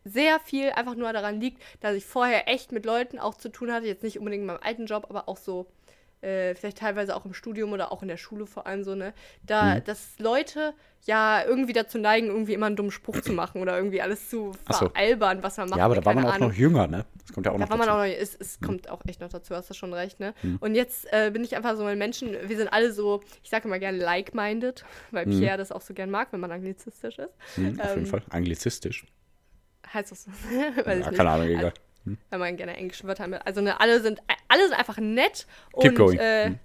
sehr 0.04 0.40
viel 0.40 0.70
einfach 0.72 0.96
nur 0.96 1.12
daran 1.12 1.40
liegt, 1.42 1.62
dass 1.80 1.96
ich 1.96 2.06
vorher 2.06 2.48
echt 2.48 2.72
mit 2.72 2.86
Leuten 2.86 3.18
auch 3.18 3.34
zu 3.36 3.50
tun 3.50 3.72
hatte, 3.72 3.88
jetzt 3.88 4.04
nicht 4.04 4.20
unbedingt 4.20 4.42
in 4.42 4.48
meinem 4.48 4.60
alten 4.62 4.86
Job, 4.86 5.06
aber 5.10 5.28
auch 5.28 5.38
so 5.38 5.68
äh, 6.22 6.54
vielleicht 6.56 6.78
teilweise 6.78 7.16
auch 7.16 7.26
im 7.26 7.34
Studium 7.34 7.72
oder 7.74 7.92
auch 7.92 8.02
in 8.02 8.08
der 8.08 8.18
Schule 8.18 8.46
vor 8.46 8.68
allem 8.68 8.84
so, 8.84 8.96
ne, 8.96 9.14
da, 9.44 9.76
Mhm. 9.76 9.84
dass 9.86 10.20
Leute 10.20 10.74
ja 11.06 11.44
irgendwie 11.44 11.74
dazu 11.74 11.98
neigen, 11.98 12.28
irgendwie 12.28 12.54
immer 12.54 12.68
einen 12.68 12.76
dummen 12.76 12.92
Spruch 12.92 13.22
zu 13.22 13.34
machen 13.34 13.60
oder 13.62 13.76
irgendwie 13.76 14.02
alles 14.02 14.30
zu 14.30 14.52
so. 14.72 14.90
veralbern, 14.90 15.42
was 15.42 15.58
man 15.58 15.70
macht. 15.70 15.80
Ja, 15.80 15.86
aber 15.86 15.96
da 15.96 16.06
war 16.06 16.14
keine 16.14 16.26
man 16.26 16.32
auch 16.32 16.36
Ahnung. 16.36 16.50
noch 16.50 16.56
jünger, 16.56 16.88
ne? 16.88 17.06
Das 17.24 17.34
kommt 17.34 17.46
ja 17.48 17.52
auch 17.52 17.56
Da 17.58 17.62
noch 17.64 17.70
war 17.72 17.78
man 17.78 17.88
dazu. 17.88 17.98
auch 18.00 18.06
noch, 18.06 18.22
es, 18.22 18.36
es 18.36 18.60
kommt 18.62 18.88
auch 18.90 19.02
echt 19.08 19.20
noch 19.20 19.30
dazu, 19.30 19.56
hast 19.56 19.70
du 19.70 19.74
schon 19.74 19.94
recht, 19.94 20.20
ne? 20.20 20.36
Mhm. 20.44 20.58
Und 20.60 20.76
jetzt 20.76 21.12
äh, 21.12 21.32
bin 21.32 21.44
ich 21.44 21.56
einfach 21.56 21.76
so 21.76 21.84
ein 21.86 21.98
Menschen, 21.98 22.38
wir 22.48 22.56
sind 22.58 22.68
alle 22.72 22.92
so, 22.94 23.22
ich 23.42 23.50
sage 23.50 23.68
immer 23.68 23.80
gerne 23.80 23.98
like-minded, 23.98 24.86
weil 25.10 25.26
Pierre 25.26 25.58
das 25.58 25.72
auch 25.72 25.82
so 25.82 25.96
gern 25.96 26.12
mag, 26.12 26.28
wenn 26.32 26.40
man 26.40 26.52
anglizistisch 26.52 27.18
ist. 27.18 27.34
Mhm, 27.58 27.80
auf 27.80 27.86
jeden 27.88 28.00
ähm, 28.00 28.06
Fall. 28.06 28.22
Anglizistisch. 28.30 29.06
Heißt 29.92 30.12
das 30.12 30.24
so? 30.26 30.32
Ja, 30.86 31.12
keine 31.12 31.30
Ahnung, 31.32 31.48
egal. 31.48 31.74
Wenn 32.04 32.40
man 32.40 32.58
gerne 32.58 32.76
englische 32.78 33.06
Wörter 33.06 33.28
mit. 33.28 33.46
Also 33.46 33.62
ne, 33.62 33.80
alle 33.80 34.02
sind 34.02 34.20
alle 34.48 34.68
sind 34.68 34.74
einfach 34.78 34.98
nett 34.98 35.46
und 35.74 35.84
Keep 35.84 35.96
going. 35.96 36.20
Äh, 36.20 36.46
Hm. 36.46 36.60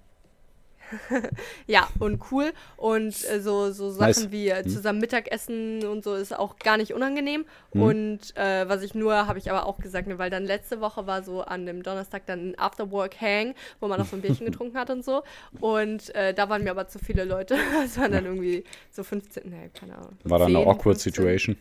ja, 1.67 1.87
und 1.99 2.21
cool. 2.31 2.53
Und 2.77 3.07
äh, 3.29 3.41
so, 3.41 3.71
so 3.71 3.89
Sachen 3.89 4.07
Nice. 4.07 4.31
wie 4.31 4.47
äh, 4.47 4.63
Hm. 4.63 4.69
zusammen 4.69 4.99
Mittagessen 4.99 5.85
und 5.85 6.03
so 6.03 6.15
ist 6.15 6.33
auch 6.37 6.57
gar 6.59 6.77
nicht 6.77 6.93
unangenehm. 6.93 7.45
Hm. 7.73 7.81
Und 7.81 8.37
äh, 8.37 8.67
was 8.69 8.81
ich 8.83 8.95
nur, 8.95 9.27
habe 9.27 9.37
ich 9.39 9.51
aber 9.51 9.65
auch 9.65 9.79
gesagt, 9.79 10.07
ne, 10.07 10.17
weil 10.17 10.29
dann 10.29 10.45
letzte 10.45 10.79
Woche 10.79 11.05
war 11.05 11.23
so 11.23 11.41
an 11.41 11.65
dem 11.65 11.83
Donnerstag 11.83 12.25
dann 12.25 12.51
ein 12.51 12.57
Afterwork-Hang, 12.59 13.53
wo 13.79 13.87
man 13.87 13.99
noch 13.99 14.07
so 14.07 14.15
ein 14.15 14.21
Bierchen 14.21 14.45
getrunken 14.49 14.77
hat 14.77 14.89
und 14.89 15.03
so. 15.03 15.23
Und 15.59 16.13
äh, 16.15 16.33
da 16.33 16.47
waren 16.49 16.63
mir 16.63 16.71
aber 16.71 16.87
zu 16.87 16.99
viele 16.99 17.25
Leute. 17.25 17.57
Es 17.83 17.97
waren 17.97 18.11
dann 18.11 18.25
irgendwie 18.25 18.63
so 18.91 19.03
15, 19.03 19.49
ne, 19.49 19.69
keine 19.77 19.97
Ahnung. 19.97 20.17
so 20.23 20.29
War 20.29 20.39
dann 20.39 20.47
eine 20.55 20.59
10, 20.59 20.67
awkward 20.67 21.01
15. 21.01 21.13
Situation. 21.13 21.57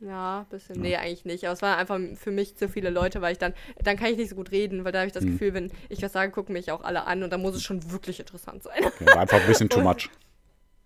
Ja, 0.00 0.40
ein 0.40 0.46
bisschen. 0.46 0.80
Nee, 0.80 0.96
eigentlich 0.96 1.24
nicht. 1.24 1.44
Aber 1.44 1.54
es 1.54 1.62
waren 1.62 1.78
einfach 1.78 1.98
für 2.18 2.30
mich 2.30 2.56
zu 2.56 2.68
viele 2.68 2.90
Leute, 2.90 3.22
weil 3.22 3.32
ich 3.32 3.38
dann, 3.38 3.54
dann 3.82 3.96
kann 3.96 4.10
ich 4.10 4.18
nicht 4.18 4.28
so 4.30 4.36
gut 4.36 4.50
reden, 4.50 4.84
weil 4.84 4.92
da 4.92 4.98
habe 4.98 5.06
ich 5.06 5.12
das 5.12 5.24
Hm. 5.24 5.32
Gefühl, 5.32 5.54
wenn 5.54 5.72
ich 5.88 6.02
was 6.02 6.12
sage, 6.12 6.32
gucken 6.32 6.52
mich 6.52 6.70
auch 6.70 6.82
alle 6.82 7.04
an 7.06 7.22
und 7.22 7.32
dann 7.32 7.40
muss 7.40 7.54
es 7.54 7.62
schon 7.62 7.90
wirklich 7.90 8.20
interessant 8.20 8.62
sein. 8.62 8.82
Ja, 8.82 9.14
war 9.14 9.22
einfach 9.22 9.40
ein 9.40 9.46
bisschen 9.46 9.68
too 9.68 9.80
much. 9.82 10.10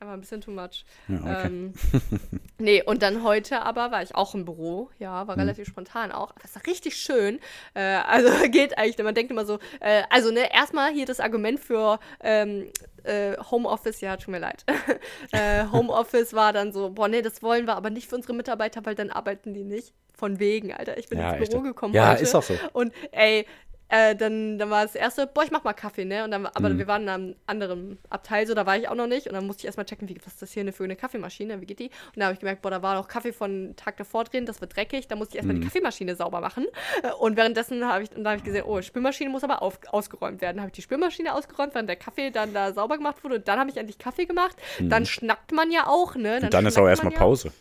Aber 0.00 0.12
ein 0.12 0.20
bisschen 0.20 0.40
too 0.40 0.50
much. 0.50 0.84
Ja, 1.08 1.16
okay. 1.18 1.46
Ähm, 1.46 1.74
nee, 2.58 2.82
und 2.82 3.02
dann 3.02 3.22
heute 3.22 3.60
aber 3.60 3.90
war 3.90 4.02
ich 4.02 4.14
auch 4.14 4.34
im 4.34 4.46
Büro, 4.46 4.88
ja, 4.98 5.26
war 5.28 5.36
relativ 5.36 5.68
spontan 5.68 6.10
auch. 6.10 6.30
Aber 6.30 6.40
es 6.42 6.54
war 6.54 6.66
richtig 6.66 6.96
schön. 6.96 7.38
Äh, 7.74 7.82
also 7.82 8.30
geht 8.50 8.78
eigentlich, 8.78 8.96
man 9.04 9.14
denkt 9.14 9.30
immer 9.30 9.44
so, 9.44 9.58
äh, 9.80 10.02
also 10.08 10.30
ne, 10.30 10.52
erstmal 10.54 10.90
hier 10.90 11.04
das 11.04 11.20
Argument 11.20 11.60
für 11.60 12.00
ähm, 12.22 12.70
äh, 13.04 13.36
Homeoffice, 13.50 14.00
ja, 14.00 14.16
tut 14.16 14.28
mir 14.28 14.38
leid. 14.38 14.64
äh, 15.32 15.66
Homeoffice 15.70 16.32
war 16.32 16.54
dann 16.54 16.72
so, 16.72 16.88
boah, 16.90 17.08
nee, 17.08 17.20
das 17.20 17.42
wollen 17.42 17.66
wir 17.66 17.76
aber 17.76 17.90
nicht 17.90 18.08
für 18.08 18.16
unsere 18.16 18.32
Mitarbeiter, 18.32 18.84
weil 18.86 18.94
dann 18.94 19.10
arbeiten 19.10 19.52
die 19.52 19.64
nicht. 19.64 19.92
Von 20.14 20.38
wegen, 20.38 20.72
Alter. 20.74 20.98
Ich 20.98 21.08
bin 21.08 21.18
Ja, 21.18 21.32
ins 21.32 21.42
echt. 21.42 21.50
Büro 21.52 21.62
gekommen 21.62 21.94
Ja, 21.94 22.10
heute. 22.10 22.22
ist 22.22 22.34
auch 22.34 22.42
so. 22.42 22.52
Und 22.74 22.92
ey, 23.12 23.46
äh, 23.90 24.14
dann, 24.14 24.58
dann 24.58 24.70
war 24.70 24.82
das 24.82 24.94
erste, 24.94 25.26
boah, 25.26 25.42
ich 25.44 25.50
mach 25.50 25.64
mal 25.64 25.72
Kaffee, 25.72 26.04
ne? 26.04 26.24
Und 26.24 26.30
dann, 26.30 26.46
aber 26.46 26.68
Mhm. 26.70 26.78
wir 26.78 26.86
waren 26.86 27.02
in 27.02 27.08
einem 27.08 27.36
anderen 27.46 27.98
Abteil, 28.08 28.46
so 28.46 28.54
da 28.54 28.64
war 28.66 28.76
ich 28.76 28.88
auch 28.88 28.94
noch 28.94 29.06
nicht. 29.06 29.26
Und 29.26 29.34
dann 29.34 29.46
musste 29.46 29.60
ich 29.62 29.66
erstmal 29.66 29.84
checken, 29.86 30.08
wie, 30.08 30.16
was 30.24 30.34
ist 30.34 30.42
das 30.42 30.52
hier 30.52 30.60
eine- 30.62 30.72
für 30.72 30.84
eine 30.84 30.96
Kaffeemaschine, 30.96 31.60
wie 31.60 31.66
geht 31.66 31.78
die? 31.80 31.86
Und 31.88 32.16
da 32.16 32.24
habe 32.26 32.34
ich 32.34 32.40
gemerkt, 32.40 32.62
boah, 32.62 32.70
da 32.70 32.82
war 32.82 32.94
noch 32.94 33.08
Kaffee 33.08 33.32
von 33.32 33.74
Tag 33.76 33.96
davor 33.96 34.24
drin, 34.24 34.46
das 34.46 34.60
wird 34.60 34.76
dreckig. 34.76 35.08
Da 35.08 35.16
musste 35.16 35.32
ich 35.32 35.36
erstmal 35.36 35.56
Mhm. 35.56 35.60
die 35.62 35.66
Kaffeemaschine 35.66 36.14
sauber 36.16 36.40
machen. 36.40 36.66
Und 37.20 37.36
währenddessen 37.36 37.84
habe 37.86 38.04
ich, 38.04 38.14
und 38.16 38.24
da 38.24 38.30
habe 38.30 38.38
ich 38.38 38.44
gesehen, 38.44 38.64
oh, 38.66 38.80
Spülmaschine 38.80 39.30
muss 39.30 39.44
aber 39.44 39.62
auf, 39.62 39.78
ausgeräumt 39.90 40.40
werden. 40.40 40.58
Habe 40.60 40.68
ich 40.68 40.74
die 40.74 40.82
Spülmaschine 40.82 41.34
ausgeräumt, 41.34 41.74
während 41.74 41.88
der 41.88 41.96
Kaffee 41.96 42.30
dann 42.30 42.54
da 42.54 42.72
sauber 42.72 42.96
gemacht 42.96 43.22
wurde. 43.24 43.36
Und 43.36 43.48
dann 43.48 43.58
habe 43.58 43.70
ich 43.70 43.76
endlich 43.76 43.98
Kaffee 43.98 44.26
gemacht. 44.26 44.56
Dann 44.80 45.04
schnackt 45.06 45.52
man 45.52 45.70
ja 45.70 45.86
auch, 45.86 46.14
ne? 46.14 46.36
Und 46.36 46.42
Mhm. 46.44 46.50
dann 46.50 46.66
ist 46.66 46.78
auch 46.78 46.86
erstmal 46.88 47.12
ja. 47.12 47.18
Pause. 47.18 47.52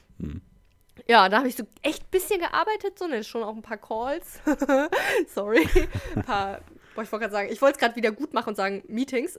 Ja, 1.07 1.29
da 1.29 1.37
habe 1.37 1.47
ich 1.47 1.55
so 1.55 1.63
echt 1.81 2.03
ein 2.03 2.09
bisschen 2.11 2.39
gearbeitet, 2.39 2.97
so, 2.97 3.07
ne, 3.07 3.23
schon 3.23 3.43
auch 3.43 3.55
ein 3.55 3.61
paar 3.61 3.77
Calls. 3.77 4.39
Sorry. 5.33 5.67
Ein 6.15 6.23
paar, 6.23 6.59
boah, 6.95 7.03
ich 7.03 7.11
wollte 7.11 7.25
gerade 7.25 7.31
sagen, 7.31 7.49
ich 7.51 7.61
wollte 7.61 7.75
es 7.75 7.79
gerade 7.79 7.95
wieder 7.95 8.11
gut 8.11 8.33
machen 8.33 8.49
und 8.49 8.55
sagen 8.55 8.83
Meetings. 8.87 9.37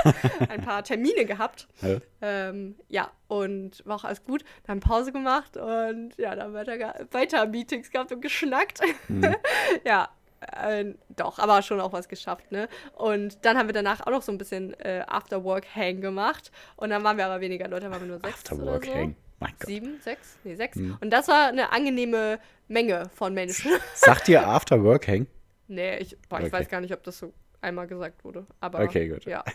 ein 0.48 0.62
paar 0.62 0.82
Termine 0.84 1.24
gehabt. 1.24 1.68
Ja. 1.80 1.98
Ähm, 2.20 2.76
ja, 2.88 3.10
und 3.28 3.82
war 3.86 3.96
auch 3.96 4.04
alles 4.04 4.24
gut. 4.24 4.44
Dann 4.66 4.80
Pause 4.80 5.12
gemacht 5.12 5.56
und 5.56 6.16
ja, 6.16 6.34
dann 6.34 6.54
weiter, 6.54 7.06
weiter 7.10 7.46
Meetings 7.46 7.90
gehabt 7.90 8.12
und 8.12 8.20
geschnackt. 8.20 8.80
ja, 9.84 10.08
äh, 10.40 10.94
doch, 11.10 11.38
aber 11.38 11.62
schon 11.62 11.80
auch 11.80 11.92
was 11.92 12.08
geschafft, 12.08 12.50
ne? 12.50 12.68
Und 12.96 13.44
dann 13.44 13.56
haben 13.56 13.68
wir 13.68 13.74
danach 13.74 14.00
auch 14.00 14.10
noch 14.10 14.22
so 14.22 14.32
ein 14.32 14.38
bisschen 14.38 14.74
äh, 14.80 15.04
After-Work-Hang 15.06 16.00
gemacht. 16.00 16.50
Und 16.76 16.90
dann 16.90 17.04
waren 17.04 17.16
wir 17.16 17.26
aber 17.26 17.40
weniger 17.40 17.68
Leute, 17.68 17.90
waren 17.90 18.00
wir 18.00 18.08
nur 18.08 18.20
sechs 18.20 18.34
After 18.34 18.56
oder 18.56 18.72
Work 18.72 18.86
so. 18.86 19.14
Mein 19.42 19.52
Gott. 19.58 19.66
Sieben, 19.68 20.00
sechs? 20.00 20.38
Nee, 20.44 20.54
sechs. 20.54 20.76
Mhm. 20.76 20.96
Und 21.00 21.10
das 21.10 21.28
war 21.28 21.48
eine 21.48 21.72
angenehme 21.72 22.38
Menge 22.68 23.10
von 23.14 23.34
Menschen. 23.34 23.70
Sagt 23.94 24.28
ihr 24.28 24.46
After 24.46 24.82
Work 24.82 25.08
Hang? 25.08 25.26
nee, 25.68 25.98
ich, 25.98 26.16
boah, 26.28 26.38
ich 26.40 26.46
Okay. 26.46 26.52
weiß 26.52 26.68
gar 26.68 26.80
nicht, 26.80 26.92
ob 26.94 27.02
das 27.02 27.18
so 27.18 27.32
einmal 27.60 27.86
gesagt 27.86 28.24
wurde. 28.24 28.46
Aber 28.60 28.80
Okay, 28.80 29.08
gut. 29.08 29.24
ja. 29.24 29.44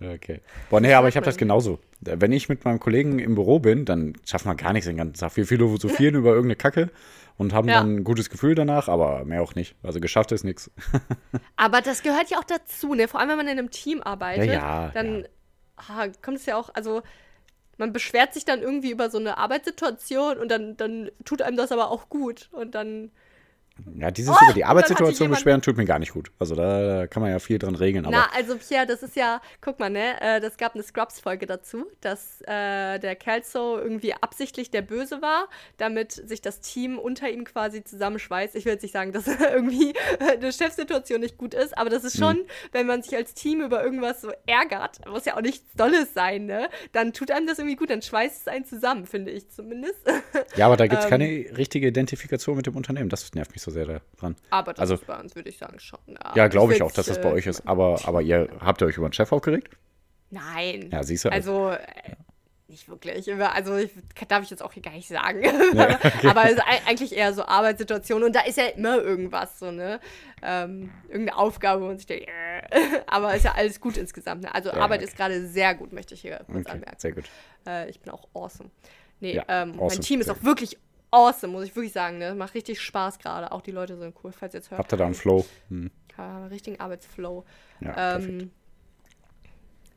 Okay. 0.00 0.40
Boah, 0.70 0.80
nee, 0.80 0.94
aber 0.94 1.08
ich 1.08 1.16
habe 1.16 1.24
das 1.26 1.34
man? 1.34 1.40
genauso. 1.40 1.80
Wenn 2.00 2.30
ich 2.30 2.48
mit 2.48 2.64
meinem 2.64 2.78
Kollegen 2.78 3.18
im 3.18 3.34
Büro 3.34 3.58
bin, 3.58 3.84
dann 3.84 4.12
schaffen 4.24 4.48
wir 4.48 4.54
gar 4.54 4.72
nichts 4.72 4.86
den 4.86 4.96
ganzen 4.96 5.14
Tag. 5.18 5.36
Wir 5.36 5.44
philosophieren 5.44 6.14
über 6.14 6.28
irgendeine 6.30 6.54
Kacke 6.54 6.90
und 7.36 7.52
haben 7.52 7.66
Ja. 7.68 7.80
dann 7.80 7.96
ein 7.96 8.04
gutes 8.04 8.30
Gefühl 8.30 8.54
danach, 8.54 8.88
aber 8.88 9.24
mehr 9.24 9.42
auch 9.42 9.56
nicht. 9.56 9.74
Also 9.82 9.98
geschafft 9.98 10.30
ist 10.30 10.44
nichts. 10.44 10.70
Aber 11.56 11.80
das 11.80 12.04
gehört 12.04 12.30
ja 12.30 12.38
auch 12.38 12.44
dazu, 12.44 12.94
ne? 12.94 13.08
Vor 13.08 13.18
allem, 13.18 13.30
wenn 13.30 13.38
man 13.38 13.48
in 13.48 13.58
einem 13.58 13.70
Team 13.72 14.00
arbeitet, 14.00 14.46
Ja, 14.46 14.52
ja, 14.52 14.90
dann. 14.94 15.26
ah, 15.76 16.06
kommt 16.22 16.36
es 16.36 16.46
ja 16.46 16.56
auch, 16.56 16.70
also 16.74 17.02
man 17.78 17.92
beschwert 17.92 18.34
sich 18.34 18.44
dann 18.44 18.60
irgendwie 18.60 18.90
über 18.90 19.08
so 19.08 19.18
eine 19.18 19.38
Arbeitssituation 19.38 20.38
und 20.38 20.50
dann, 20.50 20.76
dann 20.76 21.10
tut 21.24 21.42
einem 21.42 21.56
das 21.56 21.72
aber 21.72 21.90
auch 21.90 22.08
gut. 22.08 22.48
Und 22.52 22.74
dann 22.74 23.10
Ja, 23.96 24.10
dieses 24.10 24.34
Oh, 24.34 24.44
über 24.44 24.54
die 24.54 24.64
Arbeitssituation 24.64 25.30
beschweren 25.30 25.62
tut 25.62 25.76
mir 25.76 25.84
gar 25.84 25.98
nicht 25.98 26.12
gut. 26.12 26.30
Also 26.38 26.54
da, 26.54 27.06
kann 27.06 27.22
man 27.22 27.30
ja 27.30 27.38
viel 27.38 27.58
dran 27.58 27.74
regeln. 27.74 28.06
Na, 28.08 28.28
also 28.34 28.56
Pierre, 28.56 28.86
das 28.86 29.02
ist 29.02 29.16
ja, 29.16 29.40
guck 29.60 29.78
mal, 29.78 29.90
ne, 29.90 30.20
äh, 30.20 30.40
das 30.40 30.56
gab 30.56 30.74
eine 30.74 30.82
Scrubs-Folge 30.82 31.46
dazu, 31.46 31.86
dass 32.00 32.40
äh, 32.42 32.98
der 32.98 33.16
Kelso 33.16 33.78
irgendwie 33.78 34.14
absichtlich 34.14 34.70
der 34.70 34.82
Böse 34.82 35.22
war, 35.22 35.48
damit 35.76 36.12
sich 36.12 36.40
das 36.40 36.60
Team 36.60 36.98
unter 36.98 37.30
ihm 37.30 37.44
quasi 37.44 37.84
zusammenschweißt. 37.84 38.54
Ich 38.56 38.64
will 38.64 38.72
jetzt 38.72 38.82
nicht 38.82 38.92
sagen, 38.92 39.12
dass 39.12 39.26
irgendwie 39.52 39.94
eine 40.18 40.52
Chefsituation 40.52 41.20
nicht 41.20 41.38
gut 41.38 41.54
ist, 41.54 41.76
aber 41.76 41.90
das 41.90 42.04
ist 42.04 42.18
schon, 42.18 42.44
wenn 42.72 42.86
man 42.86 43.02
sich 43.02 43.16
als 43.16 43.34
Team 43.34 43.60
über 43.60 43.82
irgendwas 43.82 44.20
so 44.20 44.30
ärgert, 44.46 45.06
muss 45.08 45.24
ja 45.24 45.36
auch 45.36 45.42
nichts 45.42 45.72
Dolles 45.74 46.14
sein, 46.14 46.46
ne, 46.46 46.68
dann 46.92 47.12
tut 47.12 47.30
einem 47.30 47.46
das 47.46 47.58
irgendwie 47.58 47.76
gut, 47.76 47.90
dann 47.90 48.02
schweißt 48.02 48.42
es 48.42 48.48
einen 48.48 48.64
zusammen, 48.64 49.06
finde 49.06 49.30
ich 49.30 49.48
zumindest. 49.48 50.00
ja, 50.56 50.66
aber 50.66 50.76
da 50.76 50.86
gibt 50.86 51.00
es 51.00 51.04
ähm, 51.06 51.10
keine 51.10 51.56
richtige 51.56 51.88
Identifikation 51.88 52.56
mit 52.56 52.66
dem 52.66 52.76
Unternehmen. 52.76 53.08
Das 53.08 53.34
nervt 53.34 53.52
mich 53.52 53.62
so 53.62 53.67
sehr 53.70 53.86
daran. 53.86 54.36
aber 54.50 54.72
das 54.72 54.80
Also- 54.80 54.94
ist 54.94 55.06
bei 55.06 55.18
uns, 55.18 55.34
würde 55.36 55.48
ich 55.48 55.58
sagen, 55.58 55.78
schon. 55.80 55.98
Ja, 56.34 56.48
glaube 56.48 56.74
ich 56.74 56.82
auch, 56.82 56.92
dass 56.92 57.06
das 57.06 57.20
bei 57.20 57.32
euch 57.32 57.46
ist. 57.46 57.66
Aber, 57.66 57.98
aber 58.04 58.22
ihr 58.22 58.48
habt 58.60 58.80
ihr 58.82 58.86
euch 58.86 58.96
über 58.96 59.08
den 59.08 59.12
Chef 59.12 59.32
aufgeregt? 59.32 59.68
Nein. 60.30 60.90
Ja, 60.92 61.02
siehst 61.02 61.24
du. 61.24 61.30
Also, 61.32 61.70
äh, 61.70 61.78
nicht 62.70 62.86
wirklich. 62.88 63.32
Also, 63.32 63.76
ich, 63.76 63.90
darf 64.28 64.42
ich 64.42 64.50
jetzt 64.50 64.62
auch 64.62 64.72
hier 64.74 64.82
gar 64.82 64.92
nicht 64.92 65.08
sagen. 65.08 65.42
Ja, 65.42 65.98
okay. 66.04 66.28
Aber 66.28 66.44
es 66.44 66.52
ist 66.52 66.60
ei- 66.66 66.82
eigentlich 66.86 67.16
eher 67.16 67.32
so 67.32 67.46
Arbeitssituation 67.46 68.22
und 68.22 68.36
da 68.36 68.40
ist 68.40 68.58
ja 68.58 68.66
immer 68.66 68.98
irgendwas 68.98 69.58
so, 69.58 69.70
ne? 69.70 70.00
Ähm, 70.42 70.90
irgendeine 71.08 71.38
Aufgabe, 71.38 71.80
wo 71.82 71.86
man 71.86 71.96
sich 71.96 72.06
denkt, 72.06 72.28
äh. 72.28 73.00
aber 73.06 73.34
ist 73.34 73.46
ja 73.46 73.54
alles 73.56 73.80
gut 73.80 73.96
insgesamt. 73.96 74.42
Ne? 74.42 74.54
Also, 74.54 74.68
Ja, 74.68 74.76
Arbeit 74.76 75.00
okay. 75.00 75.08
ist 75.08 75.16
gerade 75.16 75.46
sehr 75.46 75.74
gut, 75.74 75.92
möchte 75.94 76.12
ich 76.12 76.20
hier 76.20 76.40
kurz 76.46 76.66
Okay, 76.66 76.70
anmerken. 76.72 76.96
sehr 76.98 77.12
gut. 77.12 77.24
Äh, 77.66 77.88
ich 77.88 78.00
bin 78.00 78.12
auch 78.12 78.28
awesome. 78.34 78.70
Nee, 79.20 79.36
Ja, 79.36 79.44
ähm, 79.48 79.70
awesome, 79.80 79.86
mein 79.88 80.00
Team 80.02 80.20
ist 80.20 80.28
auch 80.30 80.42
wirklich 80.42 80.76
awesome, 81.10 81.52
muss 81.52 81.64
ich 81.64 81.74
wirklich 81.74 81.92
sagen. 81.92 82.18
Ne? 82.18 82.34
Macht 82.34 82.54
richtig 82.54 82.80
Spaß 82.80 83.18
gerade. 83.18 83.52
Auch 83.52 83.62
die 83.62 83.70
Leute 83.70 83.96
sind 83.96 84.14
cool, 84.22 84.32
falls 84.32 84.54
ihr 84.54 84.60
jetzt 84.60 84.70
hört. 84.70 84.78
Habt 84.78 84.92
ihr 84.92 84.96
da 84.96 85.06
einen 85.06 85.14
Flow? 85.14 85.44
Hm. 85.68 85.90
Ja, 86.16 86.36
einen 86.36 86.46
richtigen 86.46 86.80
Arbeitsflow. 86.80 87.44
Ja. 87.80 88.16
Ähm, 88.16 88.50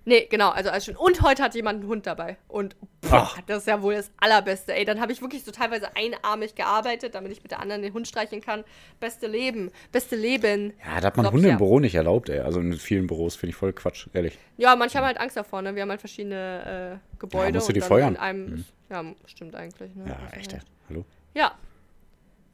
nee, 0.05 0.27
genau, 0.29 0.49
also 0.49 0.69
alles 0.69 0.85
schön. 0.85 0.95
Und 0.95 1.21
heute 1.21 1.43
hat 1.43 1.55
jemand 1.55 1.79
einen 1.81 1.89
Hund 1.89 2.05
dabei. 2.07 2.37
Und 2.47 2.75
Ach. 3.09 3.37
das 3.47 3.59
ist 3.59 3.67
ja 3.67 3.81
wohl 3.81 3.93
das 3.95 4.11
Allerbeste. 4.17 4.73
Ey, 4.73 4.85
dann 4.85 4.99
habe 5.01 5.11
ich 5.11 5.21
wirklich 5.21 5.43
so 5.43 5.51
teilweise 5.51 5.95
einarmig 5.95 6.55
gearbeitet, 6.55 7.15
damit 7.15 7.31
ich 7.31 7.41
mit 7.43 7.51
der 7.51 7.59
anderen 7.59 7.81
den 7.81 7.93
Hund 7.93 8.07
streicheln 8.07 8.41
kann. 8.41 8.63
Beste 8.99 9.27
Leben, 9.27 9.71
beste 9.91 10.15
Leben. 10.15 10.73
Ja, 10.85 10.99
da 11.01 11.07
hat 11.07 11.17
man 11.17 11.23
Glaub 11.23 11.33
Hunde 11.33 11.47
ich 11.47 11.53
im 11.53 11.55
ja. 11.55 11.57
Büro 11.57 11.79
nicht 11.79 11.95
erlaubt, 11.95 12.29
ey. 12.29 12.39
Also 12.39 12.59
in 12.59 12.73
vielen 12.77 13.07
Büros 13.07 13.35
finde 13.35 13.51
ich 13.51 13.55
voll 13.55 13.73
Quatsch, 13.73 14.07
ehrlich. 14.13 14.37
Ja, 14.57 14.75
manche 14.75 14.97
haben 14.97 15.05
halt 15.05 15.19
Angst 15.19 15.37
davor, 15.37 15.61
ne? 15.61 15.75
Wir 15.75 15.81
haben 15.83 15.89
halt 15.89 16.01
verschiedene 16.01 16.99
äh, 17.01 17.17
Gebäude. 17.19 17.53
musst 17.53 17.69
du 17.69 17.73
die 17.73 17.81
feuern. 17.81 18.17
Einem, 18.17 18.65
Ja, 18.89 19.03
stimmt 19.25 19.55
eigentlich. 19.55 19.95
Ne? 19.95 20.05
Ja, 20.07 20.37
echt, 20.37 20.53
ey. 20.53 20.59
Hallo? 20.89 21.05
Ja. 21.33 21.53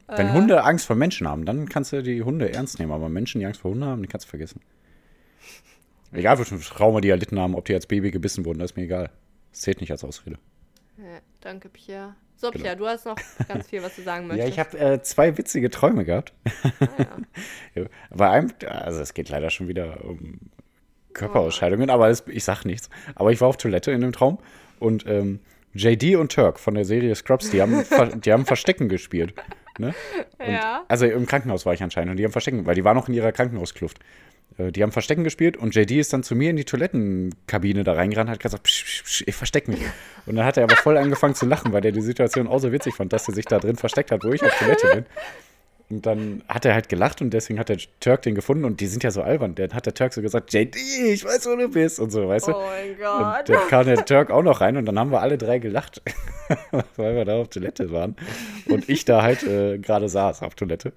Wenn 0.08 0.28
Äh, 0.28 0.32
Hunde 0.32 0.64
Angst 0.64 0.86
vor 0.86 0.96
Menschen 0.96 1.28
haben, 1.28 1.46
dann 1.46 1.68
kannst 1.68 1.92
du 1.92 2.02
die 2.02 2.24
Hunde 2.24 2.54
ernst 2.54 2.80
nehmen. 2.80 2.92
Aber 2.94 3.10
Menschen, 3.10 3.40
die 3.40 3.46
Angst 3.46 3.60
vor 3.62 3.72
Hunden 3.72 3.84
haben, 3.86 4.02
die 4.02 4.08
kannst 4.08 4.26
du 4.28 4.30
vergessen. 4.30 4.62
Egal, 6.14 6.38
welchen 6.38 6.60
Trauma 6.62 7.02
die 7.02 7.10
erlitten 7.10 7.40
haben, 7.40 7.56
ob 7.56 7.66
die 7.66 7.74
als 7.74 7.86
Baby 7.88 8.12
gebissen 8.12 8.46
wurden, 8.46 8.60
das 8.60 8.72
ist 8.72 8.78
mir 8.78 8.84
egal. 8.84 9.10
Das 9.52 9.62
zählt 9.62 9.82
nicht 9.82 9.92
als 9.92 10.04
Ausrede. 10.04 10.38
Ja, 10.98 11.20
danke, 11.42 11.70
Pierre. 11.70 12.16
So, 12.36 12.52
Genau. 12.52 12.64
Pierre, 12.64 12.78
du 12.78 12.88
hast 12.88 13.06
noch 13.06 13.18
ganz 13.48 13.68
viel, 13.68 13.82
was 13.84 13.96
du 13.96 14.04
sagen 14.04 14.28
Ja, 14.30 14.36
möchtest. 14.36 14.50
ich 14.54 14.60
habe 14.60 14.78
äh, 14.80 15.02
zwei 15.02 15.38
witzige 15.38 15.70
Träume 15.70 16.06
gehabt. 16.06 16.34
Ah, 16.46 16.72
ja. 16.98 17.18
Ja, 17.84 17.90
Bei 18.10 18.30
einem, 18.30 18.52
also 18.68 19.02
es 19.02 19.14
geht 19.14 19.30
leider 19.30 19.50
schon 19.50 19.68
wieder 19.68 20.04
um 20.06 20.40
Körperausscheidungen, 21.14 21.90
aber 21.90 22.10
es, 22.10 22.24
ich 22.28 22.44
sag 22.44 22.64
nichts. 22.66 22.90
Aber 23.16 23.32
ich 23.32 23.42
war 23.42 23.48
auf 23.48 23.58
Toilette 23.58 23.92
in 23.92 24.02
dem 24.02 24.12
Traum 24.14 24.38
und 24.80 25.06
ähm, 25.08 25.40
JD 25.74 26.16
und 26.16 26.32
Turk 26.32 26.60
von 26.60 26.76
der 26.76 26.86
Serie 26.86 27.14
Scrubs, 27.16 27.50
die 27.50 27.62
haben, 27.62 27.84
die 28.22 28.32
haben 28.32 28.46
Verstecken 28.46 28.88
gespielt. 28.90 29.34
Ne? 29.80 29.94
Ja. 30.40 30.84
Also 30.88 31.06
im 31.06 31.26
Krankenhaus 31.28 31.66
war 31.66 31.74
ich 31.74 31.84
anscheinend 31.84 32.12
und 32.12 32.18
die 32.18 32.24
haben 32.24 32.32
Verstecken, 32.32 32.66
weil 32.66 32.76
die 32.76 32.84
waren 32.84 32.96
noch 32.96 33.08
in 33.08 33.14
ihrer 33.14 33.32
Krankenhauskluft. 33.32 34.00
Äh, 34.58 34.72
Die 34.72 34.84
haben 34.84 34.92
Verstecken 34.92 35.24
gespielt 35.24 35.58
und 35.58 35.76
JD 35.76 35.92
ist 35.92 36.14
dann 36.14 36.24
zu 36.24 36.36
mir 36.36 36.50
in 36.50 36.56
die 36.56 36.66
Toilettenkabine 36.66 37.84
da 37.84 37.94
reingerannt 37.94 38.30
hat 38.30 38.40
gesagt, 38.40 38.64
psch, 38.64 38.84
psch, 38.84 39.04
psch, 39.04 39.24
ich 39.26 39.36
versteck 39.36 39.68
mich. 39.68 39.82
Und 40.26 40.36
dann 40.36 40.46
hat 40.46 40.58
er 40.58 40.64
aber 40.64 40.76
voll 40.76 40.98
angefangen 40.98 41.36
zu 41.36 41.46
lachen, 41.46 41.74
weil 41.74 41.86
er 41.86 41.92
die 41.92 42.02
Situation 42.02 42.48
auch 42.48 42.60
so 42.60 42.72
witzig 42.72 42.96
fand, 42.96 43.14
dass 43.14 43.28
er 43.28 43.34
sich 43.34 43.46
da 43.46 43.60
drin 43.60 43.76
versteckt 43.76 44.12
hat, 44.12 44.24
wo 44.24 44.32
ich 44.32 44.44
auf 44.44 44.58
Toilette 44.58 44.88
bin. 44.94 45.06
Und 45.90 46.06
dann 46.06 46.44
hat 46.50 46.66
er 46.66 46.74
halt 46.74 46.90
gelacht 46.90 47.22
und 47.22 47.30
deswegen 47.30 47.60
hat 47.60 47.70
der 47.70 47.78
Turk 48.02 48.22
den 48.24 48.36
gefunden 48.36 48.66
und 48.66 48.82
die 48.82 48.88
sind 48.88 49.04
ja 49.04 49.12
so 49.12 49.22
albern. 49.22 49.56
Dann 49.56 49.74
hat 49.74 49.86
der 49.86 49.94
Turk 49.94 50.14
so 50.14 50.22
gesagt, 50.22 50.52
JD, 50.52 50.76
ich 50.76 51.24
weiß, 51.24 51.48
wo 51.48 51.56
du 51.56 51.70
bist 51.70 52.00
und 52.02 52.10
so, 52.10 52.28
weißt 52.28 52.50
du? 52.50 52.56
Oh 52.56 52.62
mein 52.62 52.92
Und 52.92 52.98
Gott. 53.00 53.50
dann 53.50 53.68
kam 53.70 53.86
der 53.86 54.06
Turk 54.06 54.30
auch 54.30 54.44
noch 54.44 54.60
rein 54.60 54.76
und 54.76 54.86
dann 54.86 55.00
haben 55.00 55.12
wir 55.12 55.22
alle 55.22 55.38
drei 55.38 55.60
gelacht, 55.60 56.02
weil 56.98 57.16
wir 57.16 57.24
da 57.24 57.38
auf 57.38 57.48
Toilette 57.48 57.90
waren. 57.92 58.18
Und 58.68 58.90
ich 58.90 59.06
da 59.06 59.22
halt 59.22 59.44
äh, 59.44 59.78
gerade 59.78 60.10
saß 60.10 60.42
auf 60.42 60.56
Toilette. 60.56 60.92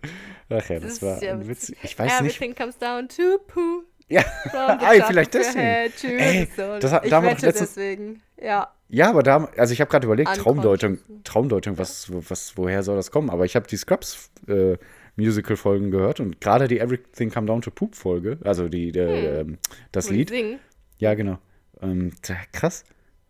Ach 0.49 0.69
ja, 0.69 0.81
das, 0.81 0.95
ist 0.95 1.03
war 1.03 1.23
ja 1.23 1.47
witzig. 1.47 1.79
Ich 1.85 1.97
weiß 1.97 2.23
nicht. 2.23 2.37
Everything 2.41 2.57
comes 2.57 2.77
down 2.77 3.09
to 3.09 3.39
poo. 3.47 3.85
Ja, 4.11 4.23
top 4.53 5.07
vielleicht 5.07 5.33
deswegen. 5.35 6.19
Ey, 6.19 6.49
das 6.81 6.93
hat- 6.93 7.05
ich 7.05 7.11
da 7.11 7.23
wette 7.23 7.47
letztens- 7.47 7.75
deswegen. 7.75 8.23
Ja. 8.43 8.69
ja, 8.89 9.09
aber 9.11 9.23
da, 9.23 9.49
also 9.57 9.73
ich 9.73 9.81
habe 9.81 9.91
gerade 9.91 10.07
überlegt, 10.07 10.35
Traumdeutung. 10.35 10.99
Traumdeutung, 11.25 11.79
was, 11.79 12.11
was, 12.29 12.57
woher 12.57 12.83
soll 12.83 12.97
das 12.97 13.11
kommen? 13.11 13.31
Aber 13.31 13.45
ich 13.45 13.55
habe 13.55 13.67
die 13.67 13.77
Scrubs 13.77 14.31
äh, 14.49 14.77
Musical-Folgen 15.17 15.91
gehört 15.91 16.21
und 16.21 16.41
gerade 16.41 16.67
die 16.67 16.81
Everything 16.81 17.31
Come 17.31 17.47
Down 17.47 17.61
to 17.63 17.71
Poop-Folge, 17.71 18.39
also 18.43 18.69
die, 18.69 18.89
äh, 18.91 19.41
ähm, 19.41 19.59
das 19.93 20.09
Wo 20.09 20.15
Lied. 20.15 20.31
Singen. 20.31 20.59
Ja, 20.99 21.15
genau. 21.15 21.39
Ähm, 21.83 22.13
krass. 22.53 22.85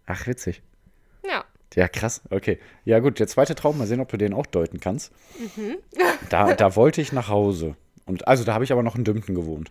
Ach, 0.07 0.27
witzig. 0.27 0.62
Ja. 1.29 1.45
Ja, 1.75 1.88
krass. 1.88 2.23
Okay. 2.31 2.59
Ja, 2.85 2.99
gut, 3.01 3.19
der 3.19 3.27
zweite 3.27 3.55
Traum, 3.55 3.79
mal 3.79 3.87
sehen, 3.87 4.01
ob 4.01 4.09
du 4.09 4.16
den 4.16 4.33
auch 4.33 4.47
deuten 4.47 4.81
kannst. 4.81 5.12
Mhm. 5.57 5.77
Da, 6.31 6.55
da 6.55 6.77
wollte 6.77 7.01
ich 7.01 7.12
nach 7.12 7.29
Hause. 7.29 7.77
Und 8.07 8.27
also 8.29 8.45
da 8.45 8.55
habe 8.55 8.64
ich 8.64 8.73
aber 8.73 8.83
noch 8.83 8.97
in 8.97 9.05
Dümpten 9.05 9.35
gewohnt. 9.35 9.71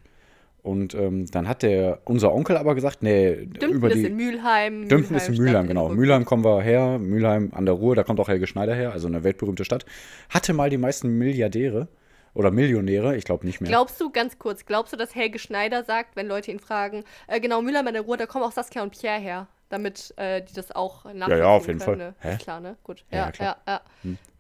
Und 0.62 0.94
ähm, 0.94 1.26
dann 1.32 1.48
hat 1.48 1.64
der, 1.64 2.00
unser 2.06 2.34
Onkel 2.34 2.58
aber 2.58 2.76
gesagt, 2.76 3.02
nee, 3.02 3.46
Dümpen 3.46 3.72
über 3.78 3.88
ist 3.88 3.96
die. 3.96 4.06
in 4.06 4.16
Mülheim. 4.18 4.88
Dümpten 4.90 5.16
ist 5.16 5.30
in 5.30 5.38
Mülheim, 5.38 5.68
genau. 5.68 5.88
Rück- 5.88 5.96
Mülheim 5.96 6.26
kommen 6.26 6.44
wir 6.44 6.62
her, 6.62 7.00
Mülheim 7.00 7.52
an 7.54 7.66
der 7.66 7.76
Ruhr, 7.76 7.96
da 7.96 8.04
kommt 8.04 8.20
auch 8.20 8.28
Helge 8.28 8.46
Schneider 8.46 8.76
her, 8.76 8.92
also 8.92 9.08
eine 9.08 9.24
weltberühmte 9.24 9.64
Stadt. 9.64 9.86
Hatte 10.30 10.54
mal 10.54 10.70
die 10.70 10.78
meisten 10.78 11.18
Milliardäre 11.18 11.88
oder 12.34 12.52
Millionäre, 12.52 13.16
ich 13.16 13.24
glaube 13.24 13.46
nicht 13.46 13.62
mehr. 13.62 13.70
Glaubst 13.70 14.00
du, 14.02 14.12
ganz 14.12 14.38
kurz, 14.38 14.66
glaubst 14.66 14.92
du, 14.94 14.98
dass 14.98 15.16
Helge 15.16 15.40
Schneider 15.40 15.84
sagt, 15.86 16.16
wenn 16.16 16.28
Leute 16.28 16.52
ihn 16.52 16.60
fragen, 16.60 17.04
äh, 17.28 17.40
genau, 17.40 17.62
Mülheim 17.62 17.88
an 17.88 17.94
der 17.94 18.04
Ruhr, 18.04 18.18
da 18.18 18.26
kommen 18.26 18.44
auch 18.44 18.52
Saskia 18.52 18.84
und 18.84 18.92
Pierre 18.92 19.20
her, 19.20 19.48
damit 19.70 20.14
äh, 20.18 20.42
die 20.42 20.54
das 20.54 20.72
auch 20.74 21.06
nachvollziehen 21.06 21.44
auf 21.46 21.68
jeden 21.68 21.80
können, 21.80 22.14
Fall. 22.20 22.32
Ne? 22.32 22.34
Ist 22.36 22.42
klar, 22.44 22.60
ne? 22.60 22.76
Gut. 22.84 23.06
Ja, 23.12 23.18
Ja, 23.18 23.20
ja, 23.22 23.26
ja, 23.28 23.32
klar. 23.32 23.58
ja. 23.66 23.82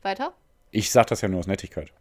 Weiter? 0.02 0.34
Ich 0.72 0.92
sag 0.92 1.08
das 1.08 1.22
ja 1.22 1.30
nur 1.30 1.40
aus 1.40 1.48
Nettigkeit. 1.48 1.92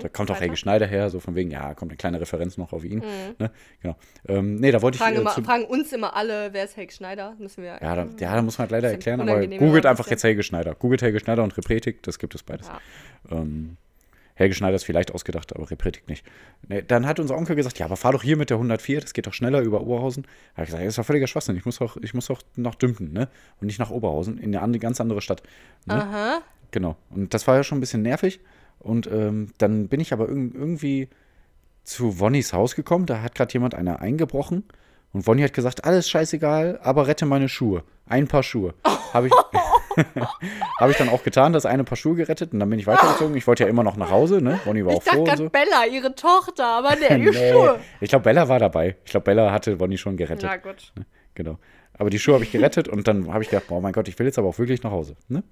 Da 0.00 0.08
kommt 0.08 0.30
auch 0.30 0.34
Mhm. 0.36 0.40
Helge 0.40 0.56
Schneider 0.56 0.86
her, 0.86 1.08
so 1.08 1.20
von 1.20 1.34
wegen, 1.36 1.50
ja, 1.50 1.72
kommt 1.74 1.92
eine 1.92 1.96
kleine 1.96 2.20
Referenz 2.20 2.56
noch 2.56 2.72
auf 2.72 2.84
ihn. 2.84 3.02
Ne? 3.38 3.50
Genau. 3.80 3.96
Ähm, 4.26 4.56
nee, 4.56 4.72
da 4.72 4.82
wollte 4.82 4.96
ich 4.96 5.00
Mhm. 5.00 5.04
Fragen, 5.04 5.16
äh, 5.16 5.20
immer, 5.20 5.30
fragen 5.30 5.64
uns 5.66 5.92
immer 5.92 6.16
alle, 6.16 6.52
wer 6.52 6.64
ist 6.64 6.76
Helge 6.76 6.92
Schneider? 6.92 7.34
Müssen 7.38 7.62
wir. 7.62 7.78
Ja, 7.80 7.94
da, 7.94 8.06
ja, 8.18 8.34
da 8.34 8.42
muss 8.42 8.58
man 8.58 8.64
halt 8.64 8.72
leider 8.72 8.90
erklären, 8.90 9.20
aber 9.20 9.46
googelt 9.46 9.86
einfach 9.86 10.04
bisschen. 10.04 10.10
jetzt 10.16 10.24
Helge 10.24 10.42
Schneider. 10.42 10.74
Googelt 10.74 11.02
Helge 11.02 11.20
Schneider 11.20 11.44
und 11.44 11.56
Repretik, 11.56 12.02
das 12.02 12.18
gibt 12.18 12.34
es 12.34 12.42
beides. 12.42 12.66
Ja. 12.68 12.80
Ähm, 13.38 13.76
Helge 14.34 14.54
Schneider 14.54 14.76
ist 14.76 14.84
vielleicht 14.84 15.12
ausgedacht, 15.12 15.54
aber 15.54 15.68
Repretik 15.70 16.08
nicht. 16.08 16.24
Nee, 16.68 16.82
dann 16.86 17.06
hat 17.06 17.18
unser 17.18 17.36
Onkel 17.36 17.56
gesagt, 17.56 17.78
ja, 17.80 17.86
aber 17.86 17.96
fahr 17.96 18.12
doch 18.12 18.22
hier 18.22 18.36
mit 18.36 18.50
der 18.50 18.56
104, 18.58 19.00
das 19.00 19.12
geht 19.12 19.26
doch 19.26 19.32
schneller 19.34 19.60
über 19.62 19.80
Oberhausen. 19.80 20.22
Da 20.22 20.28
habe 20.58 20.62
ich 20.62 20.66
gesagt, 20.68 20.82
das 20.84 20.88
ist 20.90 20.98
doch 20.98 21.04
völliger 21.06 21.26
Schwachsinn, 21.26 21.56
ich 21.56 21.64
muss 21.64 21.78
doch, 21.78 21.96
ich 22.02 22.14
muss 22.14 22.26
doch 22.26 22.40
nach 22.54 22.76
Dümpten, 22.76 23.12
ne? 23.12 23.28
Und 23.60 23.66
nicht 23.66 23.80
nach 23.80 23.90
Oberhausen, 23.90 24.38
in 24.38 24.56
eine 24.56 24.78
ganz 24.78 25.00
andere 25.00 25.20
Stadt. 25.22 25.42
Ne? 25.86 25.94
Aha. 25.94 26.38
Genau. 26.70 26.96
Und 27.10 27.34
das 27.34 27.46
war 27.48 27.56
ja 27.56 27.64
schon 27.64 27.78
ein 27.78 27.80
bisschen 27.80 28.02
nervig. 28.02 28.38
Und 28.78 29.06
ähm, 29.08 29.52
dann 29.58 29.88
bin 29.88 30.00
ich 30.00 30.12
aber 30.12 30.28
irg 30.28 30.54
irgendwie 30.54 31.08
zu 31.84 32.20
Wonnys 32.20 32.52
Haus 32.52 32.74
gekommen. 32.74 33.06
Da 33.06 33.22
hat 33.22 33.34
gerade 33.34 33.52
jemand 33.52 33.74
einer 33.74 34.00
eingebrochen. 34.00 34.64
Und 35.12 35.26
Wonny 35.26 35.42
hat 35.42 35.54
gesagt, 35.54 35.84
alles 35.84 36.08
scheißegal, 36.10 36.80
aber 36.82 37.06
rette 37.06 37.24
meine 37.24 37.48
Schuhe. 37.48 37.82
Ein 38.06 38.28
paar 38.28 38.42
Schuhe. 38.42 38.74
Habe 39.14 39.28
ich, 39.28 39.32
hab 40.78 40.90
ich 40.90 40.96
dann 40.98 41.08
auch 41.08 41.22
getan, 41.22 41.54
das 41.54 41.64
eine 41.64 41.82
Paar 41.84 41.96
Schuhe 41.96 42.14
gerettet. 42.14 42.52
Und 42.52 42.60
dann 42.60 42.68
bin 42.68 42.78
ich 42.78 42.86
weitergezogen. 42.86 43.34
Ich 43.36 43.46
wollte 43.46 43.64
ja 43.64 43.70
immer 43.70 43.82
noch 43.82 43.96
nach 43.96 44.10
Hause, 44.10 44.42
ne? 44.42 44.60
Wonny 44.66 44.84
war 44.84 44.92
Ich 44.92 44.98
auch 44.98 45.02
froh 45.02 45.24
dachte 45.24 45.42
und 45.44 45.52
gerade 45.52 45.64
so. 45.66 45.70
Bella, 45.70 45.86
ihre 45.90 46.14
Tochter, 46.14 46.66
aber 46.66 46.94
nee, 47.00 47.18
die 47.18 47.30
Nee. 47.30 47.52
Schuhe. 47.52 47.80
Ich 48.02 48.10
glaube, 48.10 48.24
Bella 48.24 48.48
war 48.48 48.58
dabei. 48.58 48.96
Ich 49.04 49.10
glaube, 49.10 49.24
Bella 49.24 49.50
hatte 49.50 49.80
Wonny 49.80 49.96
schon 49.96 50.16
gerettet. 50.18 50.44
Na 50.50 50.56
gut. 50.58 50.92
Genau. 51.34 51.58
Aber 51.94 52.10
die 52.10 52.18
Schuhe 52.18 52.34
habe 52.34 52.44
ich 52.44 52.52
gerettet 52.52 52.86
und 52.86 53.08
dann 53.08 53.32
habe 53.32 53.42
ich 53.42 53.48
gedacht, 53.50 53.66
oh 53.70 53.80
mein 53.80 53.92
Gott, 53.92 54.08
ich 54.08 54.18
will 54.18 54.26
jetzt 54.26 54.38
aber 54.38 54.48
auch 54.48 54.58
wirklich 54.58 54.82
nach 54.82 54.90
Hause. 54.92 55.16
Ne? 55.28 55.42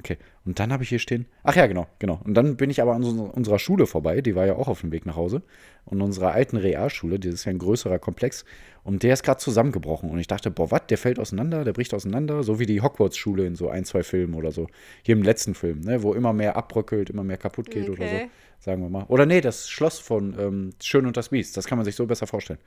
Okay. 0.00 0.16
Und 0.44 0.60
dann 0.60 0.72
habe 0.72 0.82
ich 0.82 0.88
hier 0.88 0.98
stehen. 0.98 1.26
Ach 1.42 1.56
ja, 1.56 1.66
genau, 1.66 1.86
genau. 1.98 2.20
Und 2.24 2.34
dann 2.34 2.56
bin 2.56 2.70
ich 2.70 2.80
aber 2.80 2.94
an 2.94 3.02
so, 3.02 3.10
unserer 3.24 3.58
Schule 3.58 3.86
vorbei, 3.86 4.20
die 4.20 4.34
war 4.34 4.46
ja 4.46 4.54
auch 4.54 4.68
auf 4.68 4.80
dem 4.80 4.92
Weg 4.92 5.06
nach 5.06 5.16
Hause. 5.16 5.42
Und 5.84 6.00
unserer 6.00 6.32
alten 6.32 6.56
Realschule, 6.56 7.18
das 7.18 7.34
ist 7.34 7.44
ja 7.46 7.50
ein 7.50 7.58
größerer 7.58 7.98
Komplex, 7.98 8.44
und 8.84 9.02
der 9.02 9.12
ist 9.12 9.22
gerade 9.22 9.38
zusammengebrochen. 9.40 10.08
Und 10.10 10.18
ich 10.18 10.26
dachte, 10.26 10.50
boah, 10.50 10.70
was, 10.70 10.86
der 10.86 10.96
fällt 10.98 11.18
auseinander, 11.18 11.64
der 11.64 11.72
bricht 11.72 11.92
auseinander, 11.92 12.42
so 12.42 12.58
wie 12.58 12.66
die 12.66 12.80
Hogwarts-Schule 12.80 13.44
in 13.44 13.56
so 13.56 13.68
ein, 13.68 13.84
zwei 13.84 14.02
Filmen 14.02 14.34
oder 14.34 14.52
so. 14.52 14.68
Hier 15.02 15.16
im 15.16 15.22
letzten 15.22 15.54
Film, 15.54 15.80
ne, 15.80 16.02
wo 16.02 16.14
immer 16.14 16.32
mehr 16.32 16.56
abbröckelt, 16.56 17.10
immer 17.10 17.24
mehr 17.24 17.36
kaputt 17.36 17.70
geht 17.70 17.90
oder 17.90 18.08
so, 18.08 18.14
Okay. 18.14 18.30
sagen 18.60 18.82
wir 18.82 18.88
mal. 18.88 19.04
Oder 19.08 19.26
nee, 19.26 19.40
das 19.40 19.68
Schloss 19.68 19.98
von 19.98 20.34
ähm, 20.38 20.70
Schön 20.82 21.06
und 21.06 21.16
das 21.16 21.30
Biest, 21.30 21.56
das 21.56 21.66
kann 21.66 21.76
man 21.76 21.84
sich 21.84 21.96
so 21.96 22.06
besser 22.06 22.26
vorstellen. 22.26 22.60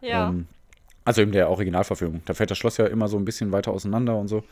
Ja. 0.00 0.28
Ähm, 0.30 0.46
Also 1.06 1.22
in 1.22 1.30
der 1.30 1.48
Originalverfilmung. 1.50 2.22
Da 2.24 2.34
fällt 2.34 2.50
das 2.50 2.58
Schloss 2.58 2.78
ja 2.78 2.86
immer 2.86 3.06
so 3.06 3.16
ein 3.16 3.24
bisschen 3.24 3.52
weiter 3.52 3.70
auseinander 3.70 4.18
und 4.18 4.26
so. 4.26 4.42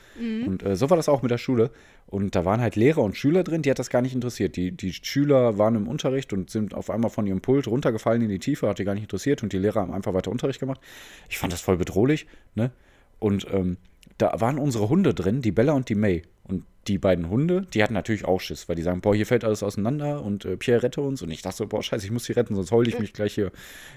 Und 0.47 0.63
äh, 0.63 0.77
so 0.77 0.89
war 0.89 0.97
das 0.97 1.09
auch 1.09 1.21
mit 1.21 1.33
der 1.33 1.39
Schule. 1.39 1.73
Und 2.07 2.37
da 2.37 2.45
waren 2.45 2.61
halt 2.61 2.77
Lehrer 2.77 3.03
und 3.03 3.17
Schüler 3.17 3.43
drin, 3.43 3.63
die 3.63 3.71
hat 3.71 3.81
das 3.81 3.91
gar 3.91 4.03
nicht 4.03 4.15
interessiert. 4.15 4.55
Die, 4.55 4.71
die 4.71 4.93
Schüler 4.93 5.59
waren 5.59 5.75
im 5.75 5.89
Unterricht 5.89 6.33
und 6.33 6.51
sind 6.51 6.73
auf 6.73 6.91
einmal 6.91 7.11
von 7.11 7.27
ihrem 7.27 7.41
Pult 7.41 7.67
runtergefallen 7.67 8.23
in 8.23 8.29
die 8.29 8.39
Tiefe, 8.39 8.69
hat 8.69 8.79
die 8.79 8.85
gar 8.85 8.95
nicht 8.95 9.03
interessiert. 9.03 9.43
Und 9.43 9.53
die 9.53 9.59
Lehrer 9.59 9.81
haben 9.81 9.93
einfach 9.93 10.15
weiter 10.15 10.31
Unterricht 10.31 10.61
gemacht. 10.61 10.81
Ich 11.29 11.39
fand 11.39 11.53
das 11.53 11.61
voll 11.61 11.77
bedrohlich. 11.77 12.29
Ne? 12.55 12.71
Und 13.19 13.49
ähm, 13.53 13.77
da 14.19 14.41
waren 14.41 14.59
unsere 14.59 14.89
Hunde 14.89 15.13
drin, 15.13 15.43
die 15.43 15.51
Bella 15.51 15.73
und 15.73 15.89
die 15.89 15.97
May. 15.97 16.23
Und 16.45 16.65
die 16.87 16.99
beiden 16.99 17.31
Hunde, 17.31 17.63
die 17.75 17.83
hatten 17.83 17.95
natürlich 17.95 18.27
auch 18.27 18.41
Schiss, 18.41 18.69
weil 18.69 18.77
die 18.77 18.83
sagen, 18.83 19.01
boah, 19.01 19.15
hier 19.15 19.27
fällt 19.27 19.45
alles 19.45 19.65
auseinander 19.65 20.23
und 20.23 20.45
äh, 20.45 20.57
Pierre 20.57 20.85
rette 20.85 21.01
uns. 21.01 21.21
Und 21.21 21.31
ich 21.31 21.43
dachte 21.43 21.57
so, 21.57 21.67
boah, 21.67 21.83
scheiße, 21.83 22.05
ich 22.05 22.13
muss 22.13 22.27
sie 22.27 22.35
retten, 22.35 22.55
sonst 22.55 22.71
heule 22.71 22.89
ich 22.89 22.99
mich 23.01 23.13
gleich 23.13 23.35
hier 23.35 23.51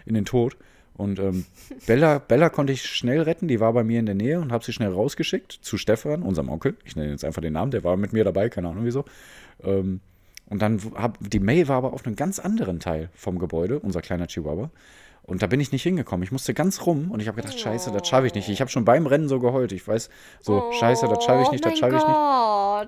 in 0.08 0.16
den 0.16 0.26
Tod. 0.26 0.58
Und 0.98 1.20
ähm, 1.20 1.46
Bella, 1.86 2.18
Bella 2.20 2.50
konnte 2.50 2.74
ich 2.74 2.84
schnell 2.84 3.22
retten, 3.22 3.48
die 3.48 3.60
war 3.60 3.72
bei 3.74 3.84
mir 3.84 4.00
in 4.00 4.08
der 4.08 4.16
Nähe 4.16 4.40
und 4.40 4.52
habe 4.52 4.66
sie 4.66 4.74
schnell 4.74 4.92
rausgeschickt 4.92 5.52
zu 5.52 5.78
Stefan, 5.78 6.24
unserem 6.24 6.50
Onkel. 6.50 6.76
Ich 6.86 6.96
nenne 6.96 7.12
jetzt 7.12 7.24
einfach 7.24 7.42
den 7.42 7.54
Namen, 7.54 7.72
der 7.72 7.84
war 7.84 7.98
mit 7.98 8.14
mir 8.14 8.24
dabei, 8.24 8.50
keine 8.50 8.70
Ahnung 8.70 8.84
wieso. 8.84 9.06
Ähm, 9.64 10.02
und 10.50 10.62
dann 10.62 10.80
hab, 10.96 11.18
die 11.20 11.40
May 11.40 11.68
war 11.68 11.78
aber 11.78 11.94
auf 11.94 12.06
einem 12.06 12.16
ganz 12.16 12.40
anderen 12.40 12.80
Teil 12.80 13.10
vom 13.14 13.38
Gebäude, 13.38 13.80
unser 13.80 14.02
kleiner 14.02 14.28
Chihuahua. 14.28 14.72
Und 15.24 15.42
da 15.42 15.48
bin 15.48 15.60
ich 15.60 15.74
nicht 15.74 15.84
hingekommen. 15.84 16.24
Ich 16.24 16.32
musste 16.32 16.54
ganz 16.54 16.86
rum 16.86 17.12
und 17.12 17.22
ich 17.22 17.28
habe 17.28 17.36
gedacht, 17.42 17.60
scheiße, 17.60 17.92
das 17.92 18.08
schaffe 18.08 18.28
ich 18.28 18.34
nicht. 18.34 18.48
Ich 18.48 18.62
habe 18.62 18.72
schon 18.72 18.86
beim 18.86 19.06
Rennen 19.06 19.28
so 19.28 19.42
geheult. 19.42 19.74
Ich 19.74 19.86
weiß, 19.86 20.10
so, 20.40 20.72
scheiße, 20.80 21.06
das 21.10 21.26
schaffe 21.26 21.44
ich 21.44 21.52
nicht, 21.52 21.66
das 21.66 21.78
schaffe 21.78 21.98
ich 21.98 22.08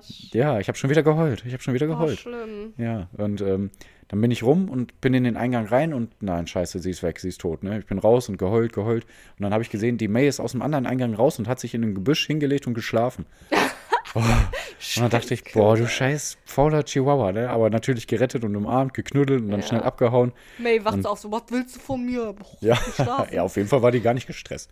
nicht. 0.08 0.20
nicht. 0.20 0.34
Ja, 0.34 0.58
ich 0.58 0.68
habe 0.68 0.78
schon 0.78 0.88
wieder 0.88 1.02
geheult. 1.02 1.44
Ich 1.46 1.52
habe 1.52 1.62
schon 1.62 1.74
wieder 1.74 1.86
Oh, 1.86 1.90
geheult. 1.90 2.18
schlimm. 2.18 2.72
Ja, 2.78 3.08
und 3.18 3.42
ähm, 3.42 3.70
dann 4.10 4.20
bin 4.20 4.32
ich 4.32 4.42
rum 4.42 4.68
und 4.68 5.00
bin 5.00 5.14
in 5.14 5.22
den 5.22 5.36
Eingang 5.36 5.66
rein 5.66 5.94
und 5.94 6.10
nein, 6.20 6.48
scheiße, 6.48 6.80
sie 6.80 6.90
ist 6.90 7.04
weg, 7.04 7.20
sie 7.20 7.28
ist 7.28 7.40
tot. 7.40 7.62
Ne? 7.62 7.78
Ich 7.78 7.86
bin 7.86 7.98
raus 8.00 8.28
und 8.28 8.38
geheult, 8.38 8.72
geheult. 8.72 9.04
Und 9.38 9.44
dann 9.44 9.52
habe 9.52 9.62
ich 9.62 9.70
gesehen, 9.70 9.98
die 9.98 10.08
May 10.08 10.26
ist 10.26 10.40
aus 10.40 10.50
dem 10.50 10.62
anderen 10.62 10.84
Eingang 10.84 11.14
raus 11.14 11.38
und 11.38 11.46
hat 11.46 11.60
sich 11.60 11.74
in 11.74 11.84
ein 11.84 11.94
Gebüsch 11.94 12.26
hingelegt 12.26 12.66
und 12.66 12.74
geschlafen. 12.74 13.24
oh. 14.16 14.18
Und 14.18 15.02
dann 15.02 15.10
dachte 15.10 15.32
ich, 15.34 15.44
boah, 15.52 15.76
du 15.76 15.86
scheiß 15.86 16.38
fauler 16.44 16.82
Chihuahua, 16.84 17.30
ne? 17.30 17.50
Aber 17.50 17.70
natürlich 17.70 18.08
gerettet 18.08 18.42
und 18.44 18.56
umarmt, 18.56 18.94
geknuddelt 18.94 19.42
und 19.42 19.50
dann 19.50 19.60
Ja. 19.60 19.66
schnell 19.66 19.82
abgehauen. 19.82 20.32
May 20.58 20.84
wacht 20.84 21.06
auf 21.06 21.20
so, 21.20 21.30
was 21.30 21.42
willst 21.50 21.76
du 21.76 21.80
von 21.80 22.04
mir? 22.04 22.32
Boah, 22.32 22.46
Ja, 22.60 23.26
ja, 23.32 23.42
auf 23.44 23.56
jeden 23.56 23.68
Fall 23.68 23.82
war 23.82 23.92
die 23.92 24.00
gar 24.00 24.14
nicht 24.14 24.26
gestresst. 24.26 24.70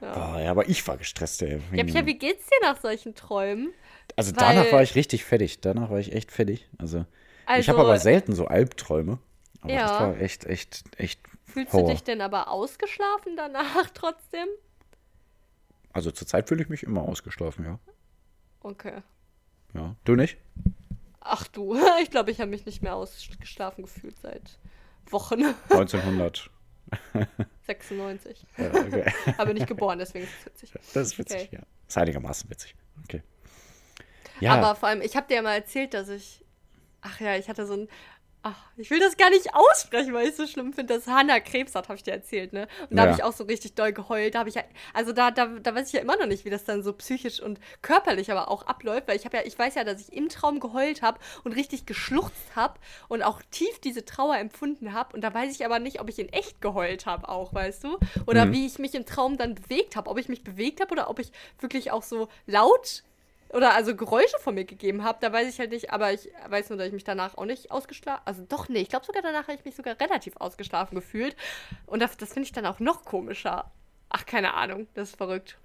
Boah, 0.00 0.38
ja, 0.40 0.52
aber 0.52 0.68
ich 0.68 0.86
war 0.86 0.96
gestresst, 0.96 1.42
ey. 1.42 1.58
Ja, 1.72 1.82
Pia, 1.82 2.06
wie 2.06 2.16
geht's 2.16 2.46
dir 2.46 2.60
nach 2.62 2.80
solchen 2.80 3.16
Träumen? 3.16 3.70
Also 4.14 4.36
weil- 4.36 4.54
danach 4.54 4.70
war 4.72 4.82
ich 4.84 4.94
richtig 4.94 5.24
fertig. 5.24 5.60
Danach 5.60 5.90
war 5.90 5.98
ich 5.98 6.12
echt 6.12 6.30
fertig. 6.30 6.68
Also, 6.78 7.04
ich 7.56 7.68
Also- 7.68 7.72
habe 7.72 7.80
aber 7.88 7.98
selten 7.98 8.34
so 8.34 8.46
Albträume. 8.46 9.18
Aber 9.60 9.72
Ja. 9.72 9.82
das 9.88 9.90
war 10.00 10.16
echt, 10.20 10.44
echt, 10.44 10.84
echt 10.98 11.20
Fühlst 11.44 11.72
Horror. 11.72 11.88
du 11.88 11.92
dich 11.94 12.04
denn 12.04 12.20
aber 12.20 12.50
ausgeschlafen 12.50 13.36
danach 13.36 13.90
trotzdem? 13.94 14.46
Also 15.92 16.10
zurzeit 16.10 16.48
fühle 16.48 16.62
ich 16.62 16.68
mich 16.68 16.82
immer 16.84 17.02
ausgeschlafen, 17.02 17.64
ja. 17.64 17.78
Okay. 18.60 19.02
ja. 19.74 19.96
Du 20.04 20.14
nicht? 20.14 20.36
Ach 21.20 21.46
du, 21.48 21.76
ich 22.02 22.10
glaube, 22.10 22.30
ich 22.30 22.40
habe 22.40 22.50
mich 22.50 22.66
nicht 22.66 22.82
mehr 22.82 22.94
ausgeschlafen 22.94 23.82
gefühlt 23.84 24.18
seit 24.20 24.58
Wochen. 25.10 25.42
1900. 25.70 26.50
96. 27.66 28.46
ja, 28.56 28.66
okay. 28.74 29.12
Aber 29.36 29.52
nicht 29.52 29.66
geboren, 29.66 29.98
deswegen 29.98 30.24
ist 30.24 30.32
es 30.40 30.46
witzig. 30.46 30.72
Das 30.94 31.06
ist 31.06 31.18
witzig, 31.18 31.42
Okay. 31.48 31.56
ja. 31.56 31.62
Ist 31.86 31.98
einigermaßen 31.98 32.48
witzig. 32.50 32.74
Okay. 33.04 33.22
Ja, 34.40 34.54
Aber 34.54 34.74
vor 34.76 34.88
allem, 34.88 35.02
ich 35.02 35.16
habe 35.16 35.26
dir 35.26 35.34
ja 35.36 35.42
mal 35.42 35.54
erzählt, 35.54 35.94
dass 35.94 36.08
ich. 36.08 36.44
Ach 37.02 37.20
ja, 37.20 37.36
ich 37.36 37.48
hatte 37.48 37.66
so 37.66 37.74
ein. 37.74 37.88
Ach, 38.44 38.54
ich 38.76 38.88
will 38.90 39.00
das 39.00 39.16
gar 39.16 39.30
nicht 39.30 39.52
aussprechen, 39.52 40.14
weil 40.14 40.22
ich 40.22 40.30
es 40.30 40.36
so 40.36 40.46
schlimm 40.46 40.72
finde, 40.72 40.94
dass 40.94 41.08
Hannah 41.08 41.40
Krebs 41.40 41.74
hat, 41.74 41.88
habe 41.88 41.96
ich 41.96 42.04
dir 42.04 42.12
erzählt, 42.12 42.52
ne? 42.52 42.68
Und 42.88 42.96
da 42.96 43.02
Ja. 43.02 43.08
habe 43.10 43.18
ich 43.18 43.24
auch 43.24 43.32
so 43.32 43.42
richtig 43.44 43.74
doll 43.74 43.92
geheult. 43.92 44.36
Da 44.36 44.38
habe 44.38 44.48
ich 44.48 44.54
ja, 44.54 44.62
also 44.94 45.12
da, 45.12 45.32
da, 45.32 45.46
da 45.46 45.74
weiß 45.74 45.88
ich 45.88 45.92
ja 45.94 46.00
immer 46.00 46.16
noch 46.16 46.26
nicht, 46.26 46.44
wie 46.44 46.50
das 46.50 46.62
dann 46.62 46.84
so 46.84 46.92
psychisch 46.92 47.40
und 47.42 47.58
körperlich 47.82 48.30
aber 48.30 48.48
auch 48.48 48.62
abläuft, 48.62 49.08
weil 49.08 49.16
ich 49.16 49.24
habe 49.24 49.36
ja, 49.38 49.42
ich 49.44 49.58
weiß 49.58 49.74
ja, 49.74 49.82
dass 49.82 50.00
ich 50.00 50.12
im 50.12 50.28
Traum 50.28 50.60
geheult 50.60 51.02
habe 51.02 51.18
und 51.42 51.50
richtig 51.56 51.84
geschluchzt 51.84 52.54
habe 52.54 52.78
und 53.08 53.22
auch 53.24 53.42
tief 53.50 53.80
diese 53.80 54.04
Trauer 54.04 54.36
empfunden 54.38 54.92
habe. 54.92 55.14
Und 55.16 55.22
da 55.22 55.34
weiß 55.34 55.52
ich 55.52 55.64
aber 55.66 55.80
nicht, 55.80 56.00
ob 56.00 56.08
ich 56.08 56.20
in 56.20 56.28
echt 56.28 56.60
geheult 56.60 57.06
habe 57.06 57.28
auch, 57.28 57.52
weißt 57.52 57.82
du? 57.82 57.98
Oder 58.26 58.46
Mhm. 58.46 58.52
wie 58.52 58.66
ich 58.66 58.78
mich 58.78 58.94
im 58.94 59.04
Traum 59.04 59.36
dann 59.36 59.56
bewegt 59.56 59.96
habe. 59.96 60.08
Ob 60.08 60.16
ich 60.16 60.28
mich 60.28 60.44
bewegt 60.44 60.80
habe 60.80 60.92
oder 60.92 61.10
ob 61.10 61.18
ich 61.18 61.32
wirklich 61.58 61.90
auch 61.90 62.04
so 62.04 62.28
laut 62.46 63.02
oder 63.50 63.74
also 63.74 63.94
Geräusche 63.96 64.38
von 64.40 64.54
mir 64.54 64.64
gegeben 64.64 65.04
habe, 65.04 65.18
da 65.20 65.32
weiß 65.32 65.48
ich 65.48 65.58
halt 65.58 65.70
nicht, 65.70 65.90
aber 65.92 66.12
ich 66.12 66.28
weiß 66.48 66.68
nur, 66.70 66.78
dass 66.78 66.88
ich 66.88 66.92
mich 66.92 67.04
danach 67.04 67.36
auch 67.38 67.44
nicht 67.46 67.70
ausgeschlafen, 67.70 68.22
also 68.24 68.44
doch, 68.48 68.68
nee, 68.68 68.80
ich 68.80 68.88
glaube 68.88 69.06
sogar 69.06 69.22
danach 69.22 69.44
habe 69.48 69.54
ich 69.54 69.64
mich 69.64 69.74
sogar 69.76 69.98
relativ 70.00 70.36
ausgeschlafen 70.36 70.94
gefühlt 70.94 71.36
und 71.86 72.00
das, 72.00 72.16
das 72.16 72.32
finde 72.32 72.46
ich 72.46 72.52
dann 72.52 72.66
auch 72.66 72.80
noch 72.80 73.04
komischer. 73.04 73.70
Ach, 74.10 74.24
keine 74.26 74.54
Ahnung, 74.54 74.86
das 74.94 75.10
ist 75.10 75.16
verrückt. 75.16 75.56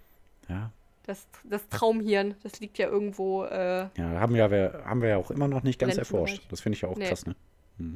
ja. 0.49 0.71
Das, 1.05 1.27
das 1.43 1.67
Traumhirn, 1.67 2.35
das 2.43 2.61
liegt 2.61 2.77
ja 2.77 2.87
irgendwo, 2.87 3.43
äh, 3.43 3.89
ja 3.97 4.19
haben, 4.21 4.37
ja 4.37 4.49
wir, 4.49 4.83
haben 4.85 5.01
wir 5.01 5.09
ja 5.09 5.17
auch 5.17 5.31
immer 5.31 5.49
noch 5.49 5.61
nicht 5.63 5.77
ganz 5.77 5.97
erforscht. 5.97 6.41
Das 6.49 6.61
finde 6.61 6.77
ich 6.77 6.83
ja 6.83 6.87
auch 6.87 6.95
Nee. 6.95 7.09
krass, 7.09 7.25
ne? 7.25 7.35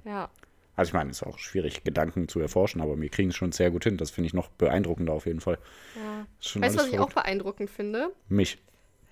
ja. 0.04 0.30
Also 0.76 0.90
ich 0.90 0.94
meine, 0.94 1.10
es 1.12 1.22
ist 1.22 1.24
auch 1.28 1.38
schwierig, 1.40 1.86
Gedanken 1.86 2.28
zu 2.28 2.42
erforschen, 2.42 2.82
aber 2.82 3.00
wir 3.00 3.08
kriegen 3.08 3.30
es 3.30 3.36
schon 3.38 3.54
sehr 3.54 3.72
gut 3.72 3.86
hin. 3.86 3.96
Das 3.96 4.12
finde 4.12 4.28
ich 4.28 4.34
noch 4.34 4.50
beeindruckender 4.50 5.14
auf 5.14 5.26
jeden 5.26 5.40
Fall. 5.40 5.58
ja. 5.96 6.26
Weißt 6.42 6.56
du, 6.56 6.62
was 6.62 6.78
alles 6.78 6.88
ich 6.88 7.00
auch 7.00 7.10
verrückt. 7.10 7.16
beeindruckend 7.16 7.70
finde? 7.70 8.10
Mich. 8.28 8.60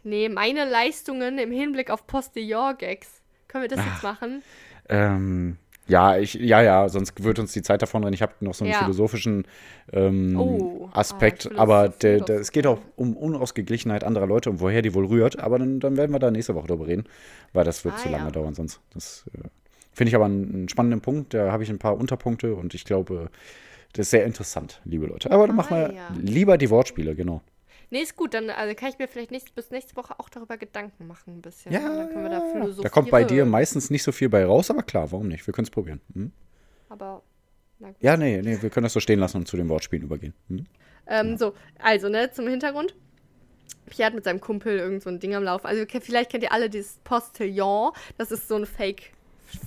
Nee, 0.05 0.29
meine 0.29 0.69
Leistungen 0.69 1.37
im 1.39 1.51
Hinblick 1.51 1.89
auf 1.89 2.05
Postillon-Gags. 2.07 3.21
Können 3.47 3.63
wir 3.63 3.69
das 3.69 3.79
Ah. 3.79 3.85
jetzt 3.85 4.03
machen? 4.03 4.43
Ähm, 4.87 5.57
ja, 5.87 6.17
ich, 6.17 6.33
ja, 6.35 6.61
ja, 6.61 6.89
sonst 6.89 7.23
wird 7.23 7.39
uns 7.39 7.53
die 7.53 7.61
Zeit 7.61 7.81
davon 7.81 8.03
rennen. 8.03 8.13
Ich 8.13 8.21
habe 8.21 8.33
noch 8.39 8.53
so 8.53 8.65
einen 8.65 8.73
Ja. 8.73 8.79
philosophischen 8.79 9.47
ähm, 9.93 10.35
Oh, 10.37 10.89
Aspekt, 10.93 11.49
ah, 11.55 11.59
aber 11.61 11.89
der, 11.89 12.21
der, 12.21 12.39
es 12.39 12.51
geht 12.51 12.65
auch 12.67 12.79
um 12.95 13.15
Unausgeglichenheit 13.17 14.03
anderer 14.03 14.27
Leute 14.27 14.49
und 14.49 14.59
woher 14.61 14.81
die 14.81 14.93
wohl 14.93 15.05
rührt. 15.05 15.39
Aber 15.39 15.59
dann, 15.59 15.79
dann 15.79 15.97
werden 15.97 16.11
wir 16.11 16.19
da 16.19 16.31
nächste 16.31 16.55
Woche 16.55 16.67
drüber 16.67 16.87
reden, 16.87 17.05
weil 17.53 17.65
das 17.65 17.83
wird 17.85 17.95
Ah, 17.95 17.97
zu 17.97 18.09
lange 18.09 18.25
ja. 18.25 18.31
dauern 18.31 18.53
sonst. 18.53 18.81
Das 18.93 19.25
äh, 19.33 19.47
finde 19.93 20.09
ich 20.09 20.15
aber 20.15 20.25
einen, 20.25 20.53
einen 20.53 20.69
spannenden 20.69 21.01
Punkt. 21.01 21.33
Da 21.33 21.51
habe 21.51 21.63
ich 21.63 21.69
ein 21.69 21.79
paar 21.79 21.97
Unterpunkte 21.97 22.55
und 22.55 22.73
ich 22.73 22.85
glaube, 22.85 23.29
das 23.93 24.07
ist 24.07 24.11
sehr 24.11 24.25
interessant, 24.25 24.81
liebe 24.85 25.05
Leute. 25.07 25.31
Aber 25.31 25.47
dann 25.47 25.55
Ah, 25.55 25.57
machen 25.57 25.77
wir 25.77 25.93
ja. 25.93 26.09
lieber 26.19 26.57
die 26.57 26.69
Wortspiele, 26.69 27.15
genau. 27.15 27.41
Nee, 27.89 28.01
ist 28.01 28.15
gut, 28.15 28.33
dann 28.33 28.49
also 28.49 28.75
kann 28.75 28.89
ich 28.89 28.99
mir 28.99 29.07
vielleicht 29.07 29.31
nächst, 29.31 29.53
bis 29.55 29.71
nächste 29.71 29.95
Woche 29.95 30.19
auch 30.19 30.29
darüber 30.29 30.57
Gedanken 30.57 31.07
machen 31.07 31.37
ein 31.37 31.41
bisschen. 31.41 31.71
Ja, 31.71 31.81
dann 31.81 32.09
können 32.09 32.23
wir 32.23 32.29
da 32.29 32.41
philosophieren. 32.41 32.83
da 32.83 32.89
kommt 32.89 33.11
bei 33.11 33.23
dir 33.23 33.45
meistens 33.45 33.89
nicht 33.89 34.03
so 34.03 34.11
viel 34.11 34.29
bei 34.29 34.45
raus, 34.45 34.69
aber 34.69 34.83
klar, 34.83 35.11
warum 35.11 35.27
nicht? 35.27 35.45
Wir 35.45 35.53
können 35.53 35.65
es 35.65 35.71
probieren. 35.71 36.01
Hm? 36.13 36.31
Aber. 36.89 37.23
Ja, 37.99 38.15
nee, 38.15 38.41
nee, 38.41 38.61
wir 38.61 38.69
können 38.69 38.85
das 38.85 38.93
so 38.93 38.99
stehen 38.99 39.19
lassen 39.19 39.37
und 39.37 39.47
zu 39.47 39.57
den 39.57 39.67
Wortspielen 39.67 40.03
übergehen. 40.03 40.33
Hm? 40.47 40.65
Ähm, 41.07 41.37
So, 41.37 41.53
also, 41.79 42.09
ne, 42.09 42.31
zum 42.31 42.47
Hintergrund. 42.47 42.95
Pierre 43.87 44.07
hat 44.07 44.15
mit 44.15 44.23
seinem 44.23 44.39
Kumpel 44.39 44.79
irgend 44.79 45.03
so 45.03 45.09
ein 45.09 45.19
Ding 45.19 45.35
am 45.35 45.43
Laufen. 45.43 45.67
Also, 45.67 45.85
vielleicht 45.99 46.31
kennt 46.31 46.43
ihr 46.43 46.51
alle 46.51 46.69
dieses 46.69 46.97
Postillon. 47.03 47.91
Das 48.17 48.31
ist 48.31 48.47
so 48.47 48.55
ein 48.55 48.65
Fake. 48.65 49.11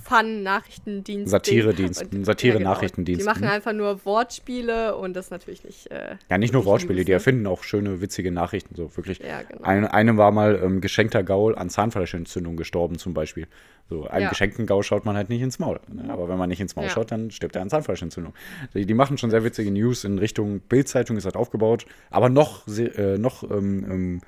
Fun-Nachrichtendienst. 0.03 1.29
Satiredienst, 1.31 2.03
Und- 2.03 2.13
ein 2.13 2.25
Satire-Nachrichtendienst, 2.25 3.21
Die 3.21 3.25
machen 3.25 3.43
mhm. 3.43 3.49
einfach 3.49 3.73
nur 3.73 4.03
Wortspiele 4.05 4.95
und 4.95 5.15
das 5.15 5.29
natürlich 5.29 5.63
nicht. 5.63 5.91
Äh, 5.91 6.15
Ja, 6.29 6.37
nicht 6.37 6.53
nur 6.53 6.65
Wortspiele, 6.65 7.03
die 7.05 7.11
ne? 7.11 7.15
erfinden 7.15 7.47
auch 7.47 7.63
schöne, 7.63 8.01
witzige 8.01 8.31
Nachrichten, 8.31 8.75
so 8.75 8.95
wirklich. 8.95 9.19
Ja, 9.19 9.41
genau. 9.43 9.63
Eine, 9.63 9.93
eine 9.93 10.17
war 10.17 10.31
mal 10.31 10.59
ähm, 10.63 10.81
geschenkter 10.81 11.23
Gaul 11.23 11.55
an 11.55 11.69
Zahnfleischentzündung 11.69 12.55
gestorben, 12.57 12.97
zum 12.97 13.13
Beispiel. 13.13 13.47
So, 13.89 14.05
einem 14.07 14.23
Ja. 14.23 14.29
geschenkten 14.29 14.65
Gaul 14.67 14.83
schaut 14.83 15.05
man 15.05 15.15
halt 15.15 15.29
nicht 15.29 15.41
ins 15.41 15.57
Maul. 15.59 15.79
Ne? 15.91 16.11
Aber 16.11 16.29
wenn 16.29 16.37
man 16.37 16.49
nicht 16.49 16.61
ins 16.61 16.75
Maul 16.75 16.85
Ja. 16.85 16.91
schaut, 16.91 17.11
dann 17.11 17.31
stirbt 17.31 17.55
er 17.55 17.63
an 17.63 17.69
Zahnfleischentzündung. 17.69 18.33
Die, 18.73 18.85
die 18.85 18.93
machen 18.93 19.17
schon 19.17 19.31
sehr 19.31 19.43
witzige 19.43 19.71
News 19.71 20.03
in 20.03 20.19
Richtung 20.19 20.59
Bildzeitung, 20.61 21.17
ist 21.17 21.25
halt 21.25 21.35
aufgebaut, 21.35 21.85
aber 22.11 22.29
noch, 22.29 22.67
äh, 22.67 23.17
noch 23.17 23.43
ähm, 23.49 23.85
ähm, 23.89 24.21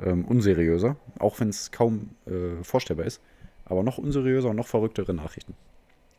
ähm, 0.00 0.24
unseriöser, 0.24 0.96
auch 1.18 1.40
wenn 1.40 1.48
es 1.48 1.72
kaum 1.72 2.10
äh, 2.26 2.62
vorstellbar 2.62 3.06
ist. 3.06 3.20
Aber 3.68 3.82
noch 3.82 3.98
unseriöser 3.98 4.50
und 4.50 4.56
noch 4.56 4.66
verrücktere 4.66 5.14
Nachrichten. 5.14 5.54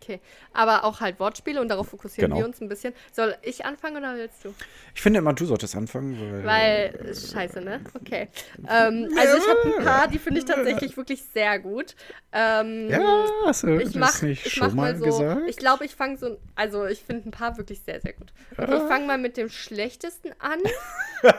Okay. 0.10 0.20
Aber 0.54 0.86
auch 0.86 1.02
halt 1.02 1.20
Wortspiele 1.20 1.62
und 1.62 1.68
darauf 1.70 1.90
fokussieren 1.90 2.32
Genau. 2.32 2.42
wir 2.42 2.46
uns 2.48 2.60
ein 2.62 2.68
bisschen. 2.68 2.94
Soll 3.12 3.36
ich 3.44 3.64
anfangen 3.66 3.98
oder 3.98 4.16
willst 4.16 4.44
du? 4.44 4.54
Ich 4.96 5.02
finde 5.02 5.20
immer, 5.20 5.34
du 5.34 5.46
solltest 5.46 5.76
anfangen, 5.76 6.20
weil. 6.20 6.46
Weil, 6.46 7.16
scheiße, 7.16 7.62
ne? 7.62 7.82
Okay. 8.00 8.28
Ähm, 8.70 9.10
also 9.18 9.38
ich 9.38 9.48
habe 9.48 9.78
ein 9.78 9.84
paar, 9.86 10.08
die 10.08 10.20
finde 10.20 10.40
ich 10.40 10.46
tatsächlich 10.46 10.96
wirklich 10.98 11.24
sehr 11.34 11.60
gut. 11.60 11.96
Ähm, 12.32 12.88
ja, 12.90 13.26
hast 13.46 13.64
du 13.64 13.78
ich 13.78 13.86
das 13.86 13.96
mach, 13.96 14.22
nicht 14.22 14.46
ich 14.46 14.54
schon 14.54 14.76
mal 14.76 14.94
mal 14.94 14.98
so. 14.98 15.06
gesagt? 15.06 15.42
Ich 15.48 15.56
glaube, 15.58 15.86
ich 15.86 15.96
fange 15.96 16.18
so. 16.18 16.38
Also 16.56 16.86
ich 16.86 17.00
finde 17.00 17.30
ein 17.30 17.32
paar 17.32 17.58
wirklich 17.58 17.82
sehr, 17.82 18.00
sehr 18.02 18.14
gut. 18.14 18.32
Okay, 18.58 18.76
ich 18.76 18.84
fange 18.84 19.08
mal 19.08 19.18
mit 19.18 19.38
dem 19.38 19.50
schlechtesten 19.50 20.32
an. 20.40 20.60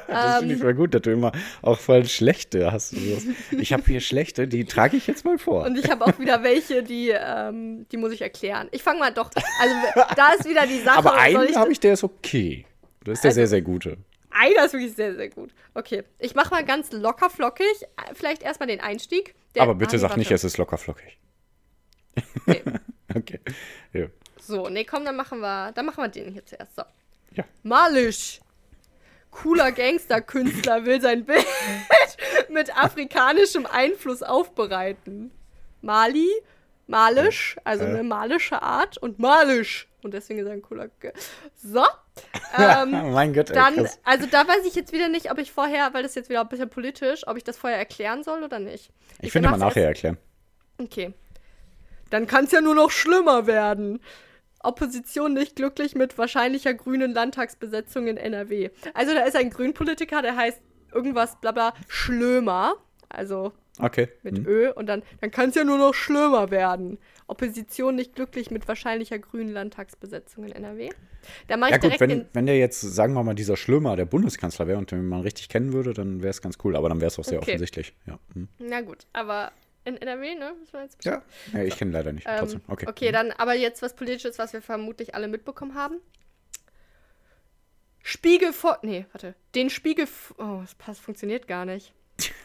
Das 0.09 0.40
finde 0.40 0.56
ich 0.56 0.61
voll 0.61 0.74
gut, 0.74 0.92
dass 0.92 1.00
du 1.00 1.11
immer 1.11 1.33
auch 1.62 1.78
voll 1.78 2.04
schlechte 2.04 2.70
hast. 2.70 2.92
Ich 2.92 3.72
habe 3.72 3.83
hier 3.87 4.00
schlechte, 4.02 4.46
die 4.46 4.66
trage 4.66 4.98
ich 4.98 5.06
jetzt 5.06 5.24
mal 5.24 5.38
vor. 5.38 5.64
Und 5.64 5.78
ich 5.78 5.90
habe 5.90 6.04
auch 6.04 6.18
wieder 6.18 6.42
welche, 6.42 6.83
die, 6.83 7.14
ähm, 7.18 7.87
die 7.90 7.96
muss 7.96 8.12
ich 8.12 8.20
erklären. 8.20 8.59
Ich 8.72 8.82
fange 8.82 8.98
mal 9.00 9.12
doch. 9.12 9.30
Also 9.60 9.74
da 10.16 10.32
ist 10.34 10.48
wieder 10.48 10.66
die 10.66 10.80
Sache. 10.80 10.98
Aber 10.98 11.14
einen 11.14 11.54
habe 11.56 11.72
ich, 11.72 11.80
der 11.80 11.94
ist 11.94 12.04
okay. 12.04 12.66
Das 13.04 13.14
ist 13.14 13.24
der 13.24 13.28
Also- 13.30 13.36
sehr, 13.40 13.46
sehr 13.48 13.62
gute. 13.62 13.96
Einer 14.32 14.64
ist 14.66 14.72
wirklich 14.74 14.94
sehr, 14.94 15.16
sehr 15.16 15.28
gut. 15.28 15.50
Okay, 15.74 16.04
ich 16.20 16.34
mache 16.36 16.50
mal 16.50 16.64
ganz 16.64 16.92
locker 16.92 17.30
flockig. 17.30 17.66
Vielleicht 18.14 18.42
erstmal 18.42 18.68
den 18.68 18.80
Einstieg. 18.80 19.34
Der- 19.54 19.62
Aber 19.64 19.74
bitte 19.74 19.90
Ah, 19.90 19.94
nee, 19.96 19.98
sag 20.08 20.16
nicht, 20.16 20.30
es 20.30 20.44
ist 20.44 20.56
locker 20.58 20.78
flockig. 20.78 21.18
Nee. 22.46 22.62
Okay. 23.12 23.40
Ja. 23.92 24.06
So, 24.40 24.68
nee, 24.68 24.84
komm, 24.84 25.04
dann 25.04 25.16
machen 25.16 25.40
wir, 25.40 25.72
dann 25.72 25.84
machen 25.84 26.04
wir 26.04 26.08
den 26.08 26.32
hier 26.32 26.46
zuerst. 26.46 26.76
So. 26.76 26.82
ja. 27.32 27.42
Malisch. 27.64 28.40
cooler 29.32 29.72
Gangsterkünstler 29.72 30.84
will 30.86 31.00
sein 31.00 31.24
Bild 31.24 31.44
mit 32.50 32.72
afrikanischem 32.76 33.66
Einfluss 33.66 34.22
aufbereiten. 34.22 35.32
Mali, 35.82 36.28
malisch, 36.90 37.57
also 37.64 37.85
eine 37.85 38.03
malische 38.03 38.62
Art 38.62 38.98
und 38.98 39.18
malisch. 39.18 39.88
Und 40.03 40.14
deswegen 40.14 40.40
ist 40.40 40.46
er 40.46 40.53
ein 40.53 40.62
cooler. 40.62 40.88
Ge 41.00 41.12
so. 41.57 41.85
Ähm, 42.59 43.12
mein 43.12 43.33
Gott, 43.33 43.48
ey, 43.48 43.55
dann, 43.55 43.76
krass. 43.76 43.98
also 44.05 44.26
da 44.26 44.46
weiß 44.46 44.66
ich 44.66 44.74
jetzt 44.74 44.92
wieder 44.92 45.09
nicht, 45.09 45.31
ob 45.31 45.38
ich 45.38 45.53
vorher, 45.53 45.94
weil 45.94 46.03
das 46.03 46.14
jetzt 46.16 46.29
wieder 46.29 46.40
ein 46.42 46.48
bisschen 46.48 46.68
politisch, 46.68 47.26
ob 47.26 47.37
ich 47.38 47.44
das 47.44 47.57
vorher 47.57 47.79
erklären 47.79 48.24
soll 48.24 48.42
oder 48.42 48.59
nicht. 48.59 48.90
Ich 49.20 49.33
finde 49.33 49.48
mal 49.48 49.57
nachher 49.57 49.87
erklären. 49.87 50.18
Okay. 50.76 51.14
Dann 52.11 52.26
kann 52.26 52.44
es 52.44 52.50
ja 52.50 52.61
nur 52.61 52.74
noch 52.74 52.90
schlimmer 52.90 53.46
werden. 53.46 54.00
Opposition 54.62 55.33
nicht 55.33 55.57
glücklich 55.57 55.94
mit 55.94 56.18
wahrscheinlicher 56.18 56.74
grünen 56.74 57.14
Landtagsbesetzung 57.14 58.09
in 58.09 58.16
NRW. 58.16 58.70
Also 58.92 59.14
da 59.14 59.22
ist 59.22 59.37
ein 59.37 59.48
Grünpolitiker, 59.48 60.20
der 60.20 60.37
heißt 60.37 60.61
irgendwas 60.92 61.40
bla 61.40 61.53
bla 61.53 61.72
Schlömer. 61.88 62.74
Also 63.10 63.52
Okay. 63.78 64.08
mit 64.22 64.38
Hm. 64.38 64.46
Ö 64.46 64.70
und 64.72 64.86
dann, 64.86 65.02
dann 65.20 65.30
kann 65.30 65.50
es 65.50 65.54
ja 65.54 65.64
nur 65.64 65.78
noch 65.78 65.94
schlimmer 65.94 66.50
werden. 66.50 66.98
Opposition 67.26 67.94
nicht 67.96 68.14
glücklich 68.14 68.50
mit 68.50 68.66
wahrscheinlicher 68.68 69.18
grünen 69.18 69.52
Landtagsbesetzung 69.52 70.44
in 70.44 70.52
NRW. 70.52 70.90
Da 71.48 71.56
mache 71.56 71.70
ich 71.70 71.72
Ja 71.72 71.76
gut, 71.78 71.84
direkt 71.84 72.00
wenn, 72.00 72.08
den. 72.10 72.26
wenn 72.32 72.46
der 72.46 72.58
jetzt, 72.58 72.80
sagen 72.80 73.14
wir 73.14 73.22
mal, 73.22 73.34
dieser 73.34 73.56
Schlömer 73.56 73.96
der 73.96 74.04
Bundeskanzler 74.06 74.66
wäre 74.66 74.78
und 74.78 74.90
den 74.90 75.06
man 75.06 75.20
richtig 75.20 75.48
kennen 75.48 75.72
würde, 75.72 75.92
dann 75.92 76.22
wäre 76.22 76.30
es 76.30 76.40
ganz 76.42 76.58
cool. 76.64 76.76
Aber 76.76 76.88
dann 76.88 77.00
wäre 77.00 77.08
es 77.08 77.18
auch 77.18 77.24
sehr 77.24 77.38
Okay. 77.38 77.50
offensichtlich. 77.52 77.94
Ja, 78.06 78.18
hm. 78.34 78.48
Na 78.58 78.80
gut, 78.80 79.06
aber 79.12 79.52
in 79.84 79.96
NRW, 79.96 80.34
ne? 80.34 80.52
Ja. 81.04 81.22
ja 81.52 81.62
ich 81.62 81.76
kenne 81.76 81.90
leider 81.92 82.12
nicht. 82.12 82.26
Ähm, 82.28 82.36
Trotzdem. 82.38 82.60
Okay. 82.68 82.86
okay, 82.88 83.12
dann 83.12 83.32
aber 83.32 83.54
jetzt 83.54 83.82
was 83.82 83.94
Politisches, 83.94 84.38
was 84.38 84.52
wir 84.52 84.62
vermutlich 84.62 85.14
alle 85.14 85.28
mitbekommen 85.28 85.74
haben. 85.74 85.96
Spiegel 88.02 88.52
vor. 88.52 88.78
Nee, 88.82 89.06
warte. 89.12 89.34
Den 89.54 89.70
Spiegel. 89.70 90.06
Oh, 90.38 90.58
das 90.62 90.74
passt, 90.74 91.00
funktioniert 91.00 91.46
gar 91.46 91.64
nicht. 91.64 91.92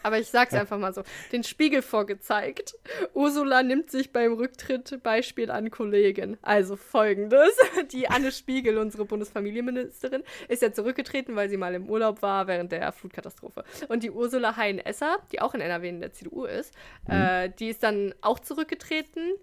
Aber 0.02 0.18
ich 0.18 0.28
sag's 0.28 0.54
einfach 0.54 0.78
mal 0.78 0.92
so. 0.92 1.02
Den 1.32 1.44
Spiegel 1.44 1.82
vorgezeigt. 1.82 2.74
Ursula 3.14 3.62
nimmt 3.62 3.90
sich 3.90 4.12
beim 4.12 4.32
Rücktritt 4.34 5.02
Beispiel 5.02 5.50
an 5.50 5.70
Kollegin. 5.70 6.36
Also 6.42 6.76
folgendes. 6.76 7.56
Die 7.92 8.08
Anne 8.08 8.32
Spiegel, 8.32 8.78
unsere 8.78 9.04
Bundesfamilienministerin, 9.04 10.22
ist 10.48 10.62
ja 10.62 10.72
zurückgetreten, 10.72 11.36
weil 11.36 11.48
sie 11.48 11.56
mal 11.56 11.74
im 11.74 11.88
Urlaub 11.88 12.22
war 12.22 12.46
während 12.46 12.72
der 12.72 12.92
Flutkatastrophe. 12.92 13.64
Und 13.88 14.02
die 14.02 14.10
Ursula 14.10 14.56
Hein-Esser, 14.56 15.18
die 15.32 15.40
auch 15.40 15.54
in 15.54 15.60
NRW 15.60 15.88
in 15.88 16.00
der 16.00 16.12
CDU 16.12 16.44
ist, 16.44 16.72
äh, 17.08 17.50
die 17.58 17.68
ist 17.68 17.82
dann 17.82 18.14
auch 18.20 18.38
zurückgetreten, 18.38 19.34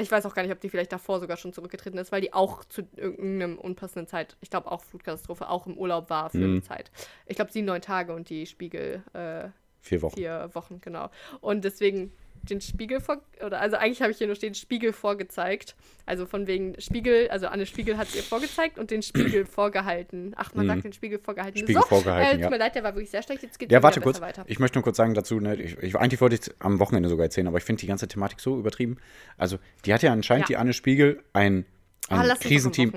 ich 0.00 0.10
weiß 0.10 0.26
auch 0.26 0.34
gar 0.34 0.42
nicht, 0.42 0.52
ob 0.52 0.60
die 0.60 0.68
vielleicht 0.68 0.92
davor 0.92 1.20
sogar 1.20 1.36
schon 1.36 1.52
zurückgetreten 1.52 1.98
ist, 1.98 2.12
weil 2.12 2.20
die 2.20 2.32
auch 2.32 2.64
zu 2.64 2.82
irgendeinem 2.96 3.58
unpassenden 3.58 4.06
Zeit, 4.06 4.36
ich 4.40 4.50
glaube 4.50 4.70
auch 4.70 4.82
Flutkatastrophe, 4.82 5.48
auch 5.48 5.66
im 5.66 5.76
Urlaub 5.76 6.10
war 6.10 6.30
für 6.30 6.38
Mhm. 6.38 6.44
eine 6.52 6.62
Zeit. 6.62 6.90
Ich 7.26 7.36
glaube, 7.36 7.52
sie 7.52 7.62
neun 7.62 7.80
Tage 7.82 8.14
und 8.14 8.28
die 8.28 8.46
Spiegel 8.46 9.02
äh, 9.12 9.48
Vier 9.80 10.00
Wochen. 10.02 10.16
vier 10.16 10.50
Wochen, 10.54 10.80
genau. 10.80 11.10
Und 11.40 11.64
deswegen 11.64 12.12
den 12.50 12.60
Spiegel 12.60 13.00
vor, 13.00 13.22
oder 13.44 13.60
also 13.60 13.76
eigentlich 13.76 14.00
habe 14.02 14.10
ich 14.12 14.18
hier 14.18 14.26
nur 14.26 14.36
stehen 14.36 14.54
Spiegel 14.54 14.92
vorgezeigt. 14.92 15.74
Also 16.06 16.26
von 16.26 16.46
wegen 16.46 16.78
Spiegel, 16.80 17.28
also 17.30 17.46
Anne 17.46 17.66
Spiegel 17.66 17.96
hat 17.96 18.08
es 18.08 18.16
ihr 18.16 18.22
vorgezeigt 18.22 18.78
und 18.78 18.90
den 18.90 19.02
Spiegel 19.02 19.46
vorgehalten. 19.46 20.32
Ach, 20.36 20.54
man 20.54 20.66
Mhm. 20.66 20.70
sagt 20.70 20.84
den 20.84 20.92
Spiegel 20.92 21.18
vorgehalten. 21.18 21.58
Spiegel 21.58 21.82
so, 21.82 21.88
vorgehalten, 21.88 22.26
äh, 22.28 22.32
tut 22.34 22.42
ja. 22.42 22.50
mir 22.50 22.58
leid, 22.58 22.74
der 22.74 22.84
war 22.84 22.94
wirklich 22.94 23.10
sehr 23.10 23.22
schlecht. 23.22 23.42
Jetzt 23.42 23.58
geht's 23.58 23.72
Ja, 23.72 23.82
warte 23.82 24.00
kurz. 24.00 24.20
weiter. 24.20 24.44
Ich 24.46 24.58
möchte 24.58 24.76
nur 24.78 24.84
kurz 24.84 24.96
sagen 24.96 25.14
dazu, 25.14 25.40
ne, 25.40 25.54
ich, 25.56 25.78
ich, 25.82 25.96
eigentlich 25.96 26.20
wollte 26.20 26.34
ich 26.34 26.42
es 26.42 26.54
am 26.60 26.78
Wochenende 26.80 27.08
sogar 27.08 27.24
erzählen, 27.24 27.46
aber 27.46 27.58
ich 27.58 27.64
finde 27.64 27.80
die 27.80 27.86
ganze 27.86 28.06
Thematik 28.08 28.40
so 28.40 28.58
übertrieben. 28.58 28.98
Also, 29.38 29.58
die 29.84 29.94
hat 29.94 30.02
ja 30.02 30.12
anscheinend, 30.12 30.44
Ja. 30.44 30.46
die 30.48 30.56
Anne 30.58 30.72
Spiegel, 30.72 31.22
ein, 31.32 31.64
Ah, 32.10 32.20
ein 32.20 32.26
lass 32.26 32.38
doch 32.40 32.44
am 32.44 32.48
Krisenteam. 32.50 32.92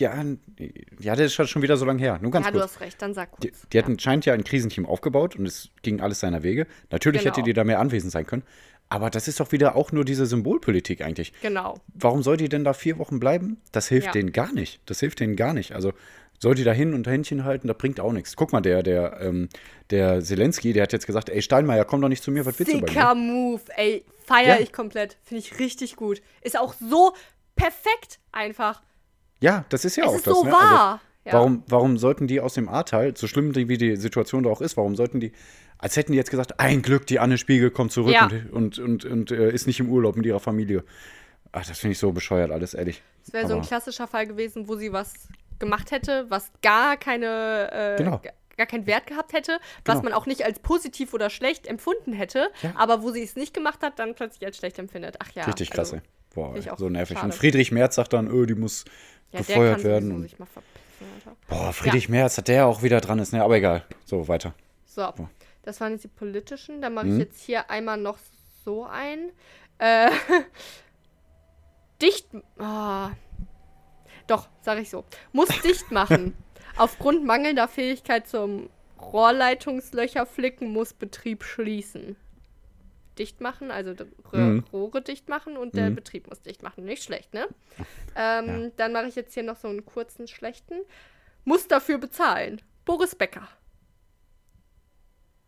Ja, 0.00 0.14
ja, 0.98 1.14
das 1.14 1.38
ist 1.38 1.48
schon- 1.48 1.62
wieder 1.62 1.76
so 1.76 1.84
lange 1.84 2.00
her. 2.00 2.18
Nur 2.20 2.32
ganz 2.32 2.44
Ja, 2.46 2.50
du 2.50 2.58
kurz. 2.58 2.72
hast 2.72 2.80
recht, 2.80 3.00
dann 3.00 3.14
sag 3.14 3.30
kurz. 3.30 3.42
Die, 3.42 3.52
die 3.72 3.78
hat 3.78 3.86
anscheinend 3.86 4.26
ja 4.26 4.34
ein 4.34 4.42
Krisenteam 4.42 4.84
aufgebaut 4.84 5.36
und 5.36 5.46
es 5.46 5.70
ging 5.82 6.00
alles 6.00 6.18
seiner 6.18 6.42
Wege. 6.42 6.66
Natürlich 6.90 7.22
Genau. 7.22 7.36
hätte 7.36 7.44
die 7.44 7.52
da 7.52 7.62
mehr 7.62 7.78
anwesend 7.78 8.10
sein 8.10 8.26
können. 8.26 8.42
Aber 8.90 9.10
das 9.10 9.28
ist 9.28 9.38
doch 9.40 9.52
wieder 9.52 9.76
auch 9.76 9.92
nur 9.92 10.04
diese 10.04 10.24
Symbolpolitik 10.26 11.02
eigentlich. 11.02 11.32
Genau. 11.42 11.78
Warum 11.94 12.22
soll 12.22 12.36
die 12.38 12.48
denn 12.48 12.64
da 12.64 12.72
vier 12.72 12.98
Wochen 12.98 13.20
bleiben? 13.20 13.60
Das 13.72 13.88
hilft 13.88 14.06
Ja. 14.06 14.12
denen 14.12 14.32
gar 14.32 14.52
nicht. 14.52 14.80
Das 14.86 15.00
hilft 15.00 15.20
denen 15.20 15.36
gar 15.36 15.52
nicht. 15.52 15.72
Also 15.72 15.92
soll 16.38 16.54
die 16.54 16.64
da 16.64 16.72
hin 16.72 16.94
und 16.94 17.06
Händchen 17.06 17.44
halten, 17.44 17.66
das 17.68 17.76
bringt 17.76 18.00
auch 18.00 18.12
nichts. 18.12 18.36
Guck 18.36 18.52
mal, 18.52 18.60
der, 18.60 18.82
der, 18.82 19.20
ähm, 19.20 19.48
der 19.90 20.22
Zelensky, 20.22 20.72
der 20.72 20.84
hat 20.84 20.92
jetzt 20.92 21.06
gesagt, 21.06 21.28
ey 21.28 21.42
Steinmeier, 21.42 21.84
komm 21.84 22.00
doch 22.00 22.08
nicht 22.08 22.22
zu 22.22 22.30
mir, 22.30 22.46
was 22.46 22.58
willst 22.58 22.72
du 22.72 22.80
bei 22.80 22.92
mir? 22.92 23.14
Move, 23.14 23.60
ey. 23.76 24.04
Feier 24.24 24.56
Ja. 24.56 24.60
ich 24.60 24.72
komplett. 24.72 25.16
Finde 25.24 25.40
ich 25.42 25.58
richtig 25.58 25.96
gut. 25.96 26.22
Ist 26.42 26.58
auch 26.58 26.74
so 26.74 27.12
perfekt 27.56 28.20
einfach. 28.32 28.82
Ja, 29.40 29.64
das 29.68 29.84
ist 29.84 29.96
ja 29.96 30.04
es 30.04 30.10
auch 30.10 30.14
ist 30.14 30.26
das. 30.26 30.34
so 30.34 30.44
ne? 30.44 30.52
wahr. 30.52 30.92
Also, 30.92 31.00
ja. 31.28 31.34
warum, 31.34 31.62
warum 31.68 31.98
sollten 31.98 32.26
die 32.26 32.40
aus 32.40 32.54
dem 32.54 32.68
Ahrtal, 32.68 33.16
so 33.16 33.26
schlimm 33.26 33.54
wie 33.54 33.78
die 33.78 33.96
Situation 33.96 34.42
da 34.42 34.50
auch 34.50 34.60
ist, 34.60 34.76
warum 34.76 34.96
sollten 34.96 35.20
die, 35.20 35.32
als 35.78 35.96
hätten 35.96 36.12
die 36.12 36.18
jetzt 36.18 36.30
gesagt, 36.30 36.58
ein 36.58 36.82
Glück, 36.82 37.06
die 37.06 37.18
Anne 37.20 37.38
Spiegel 37.38 37.70
kommt 37.70 37.92
zurück 37.92 38.12
Ja. 38.14 38.26
und, 38.50 38.78
und, 38.78 38.78
und, 38.78 39.04
und 39.04 39.30
äh, 39.30 39.50
ist 39.52 39.66
nicht 39.66 39.78
im 39.80 39.88
Urlaub 39.88 40.16
mit 40.16 40.26
ihrer 40.26 40.40
Familie. 40.40 40.84
Ach, 41.52 41.64
das 41.66 41.78
finde 41.78 41.92
ich 41.92 41.98
so 41.98 42.12
bescheuert 42.12 42.50
alles, 42.50 42.74
ehrlich. 42.74 43.02
Es 43.26 43.32
wäre 43.32 43.46
so 43.46 43.54
ein 43.56 43.62
klassischer 43.62 44.06
Fall 44.06 44.26
gewesen, 44.26 44.68
wo 44.68 44.76
sie 44.76 44.92
was 44.92 45.14
gemacht 45.58 45.90
hätte, 45.92 46.26
was 46.28 46.50
gar 46.62 46.96
keine, 46.96 47.70
äh, 47.72 47.96
Genau. 47.96 48.18
ga- 48.22 48.30
gar 48.56 48.66
keinen 48.66 48.86
Wert 48.86 49.06
gehabt 49.06 49.32
hätte, 49.32 49.58
was 49.84 49.94
Genau. 49.96 50.04
man 50.10 50.12
auch 50.14 50.26
nicht 50.26 50.44
als 50.44 50.58
positiv 50.58 51.14
oder 51.14 51.30
schlecht 51.30 51.66
empfunden 51.66 52.12
hätte, 52.12 52.48
Ja. 52.62 52.72
aber 52.76 53.02
wo 53.02 53.10
sie 53.12 53.22
es 53.22 53.36
nicht 53.36 53.54
gemacht 53.54 53.82
hat, 53.82 53.98
dann 53.98 54.14
plötzlich 54.14 54.44
als 54.46 54.56
schlecht 54.58 54.78
empfindet. 54.78 55.16
Ach 55.20 55.30
ja. 55.34 55.44
Richtig 55.44 55.70
also, 55.78 55.96
klasse. 55.96 56.02
Boah, 56.34 56.54
so 56.76 56.88
nervig. 56.88 57.16
schade. 57.16 57.26
Und 57.26 57.34
Friedrich 57.34 57.72
Merz 57.72 57.94
sagt 57.94 58.12
dann, 58.12 58.28
öh, 58.28 58.46
die 58.46 58.54
muss 58.54 58.84
Ja, 59.32 59.38
gefeuert 59.40 59.84
werden. 59.84 60.12
Und, 60.12 60.30
boah, 61.48 61.72
Friedrich 61.72 62.08
Merz, 62.08 62.36
dass 62.36 62.44
der 62.44 62.66
auch 62.66 62.82
wieder 62.82 63.00
dran 63.00 63.18
ist, 63.18 63.32
ne? 63.32 63.42
Aber 63.42 63.56
egal. 63.56 63.84
So, 64.04 64.28
weiter. 64.28 64.54
So, 64.86 65.12
das 65.62 65.80
waren 65.80 65.92
jetzt 65.92 66.04
die 66.04 66.08
politischen. 66.08 66.80
Dann 66.80 66.94
mache 66.94 67.06
Mhm. 67.06 67.12
ich 67.14 67.18
jetzt 67.26 67.40
hier 67.40 67.70
einmal 67.70 67.96
noch 67.98 68.18
so 68.64 68.84
ein. 68.84 69.30
Äh, 69.78 70.10
dicht. 72.02 72.26
ah. 72.58 73.10
doch, 74.26 74.48
sage 74.60 74.80
ich 74.80 74.90
so. 74.90 75.04
Muss 75.32 75.48
dicht 75.62 75.90
machen. 75.90 76.36
Aufgrund 76.76 77.24
mangelnder 77.24 77.66
Fähigkeit 77.68 78.28
zum 78.28 78.70
Rohrleitungslöcher 79.00 80.26
flicken 80.26 80.72
muss 80.72 80.92
Betrieb 80.92 81.42
schließen. 81.44 82.16
Dicht 83.18 83.40
machen, 83.40 83.70
also 83.70 83.90
Röhr- 84.32 84.36
Mhm. 84.38 84.64
Rohre 84.72 85.02
dicht 85.02 85.28
machen 85.28 85.56
und 85.56 85.74
der 85.74 85.90
Mhm. 85.90 85.96
Betrieb 85.96 86.28
muss 86.28 86.40
dicht 86.42 86.62
machen. 86.62 86.84
Nicht 86.84 87.02
schlecht, 87.02 87.34
ne? 87.34 87.46
Ähm, 88.16 88.72
Dann 88.76 88.92
mache 88.92 89.06
ich 89.08 89.14
jetzt 89.16 89.34
hier 89.34 89.42
noch 89.42 89.56
so 89.56 89.68
einen 89.68 89.84
kurzen 89.84 90.26
schlechten. 90.28 90.74
Muss 91.44 91.66
dafür 91.68 91.98
bezahlen. 91.98 92.60
Boris 92.84 93.14
Becker. 93.14 93.48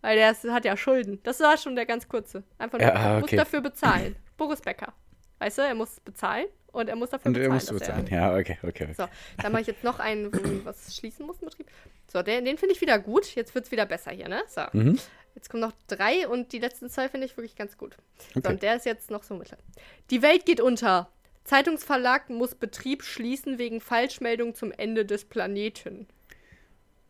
Weil 0.02 0.16
der 0.16 0.30
ist, 0.30 0.44
hat 0.44 0.64
ja 0.64 0.76
Schulden. 0.76 1.20
Das 1.24 1.40
war 1.40 1.59
schon 1.59 1.76
der 1.76 1.85
ganz 1.87 2.09
kurze. 2.09 2.42
Einfach 2.59 2.78
nur, 2.78 2.88
Ja, 2.88 2.94
ah, 2.94 3.14
muss 3.14 3.24
okay. 3.24 3.37
dafür 3.37 3.61
bezahlen. 3.61 4.16
Boris 4.37 4.61
Becker. 4.62 4.92
Weißt 5.38 5.59
du, 5.59 5.62
er 5.62 5.74
muss 5.74 6.00
bezahlen 6.00 6.46
und 6.72 6.88
er 6.88 6.96
muss 6.96 7.11
dafür 7.11 7.26
Und 7.28 7.33
bezahlen. 7.35 7.50
er 7.50 7.54
muss 7.54 7.66
bezahlen. 7.66 8.06
Ja, 8.09 8.35
okay, 8.35 8.59
okay. 8.62 8.85
okay. 8.85 8.92
So, 8.94 9.06
dann 9.42 9.52
mache 9.52 9.62
ich 9.62 9.66
jetzt 9.68 9.85
noch 9.85 9.98
einen, 9.98 10.33
wo 10.33 10.64
was 10.64 10.94
schließen 10.96 11.26
muss 11.26 11.38
im 11.40 11.48
Betrieb. 11.48 11.70
So, 12.11 12.22
den, 12.22 12.44
den 12.44 12.56
finde 12.59 12.74
ich 12.74 12.80
wieder 12.80 12.98
gut. 12.98 13.35
Jetzt 13.35 13.54
wird 13.54 13.66
es 13.66 13.70
wieder 13.70 13.87
besser 13.87 14.11
hier, 14.11 14.28
ne? 14.28 14.42
So. 14.48 14.62
Mhm. 14.72 14.98
Jetzt 15.34 15.48
kommen 15.50 15.60
noch 15.62 15.72
drei 15.86 16.26
und 16.28 16.52
die 16.52 16.58
letzten 16.58 16.90
zwei 16.90 17.08
finde 17.08 17.26
ich 17.26 17.36
wirklich 17.36 17.56
ganz 17.56 17.78
gut. 17.78 17.96
So, 18.34 18.40
Okay. 18.40 18.48
und 18.48 18.62
der 18.62 18.76
ist 18.76 18.86
jetzt 18.86 19.10
noch 19.10 19.22
so 19.22 19.34
mittel. 19.34 19.58
Die 20.10 20.22
Welt 20.22 20.44
geht 20.46 20.60
unter. 20.60 21.08
Zeitungsverlag 21.44 22.28
muss 22.30 22.54
Betrieb 22.54 23.02
schließen 23.02 23.58
wegen 23.58 23.80
Falschmeldung 23.80 24.54
zum 24.54 24.72
Ende 24.72 25.04
des 25.04 25.24
Planeten. 25.24 26.06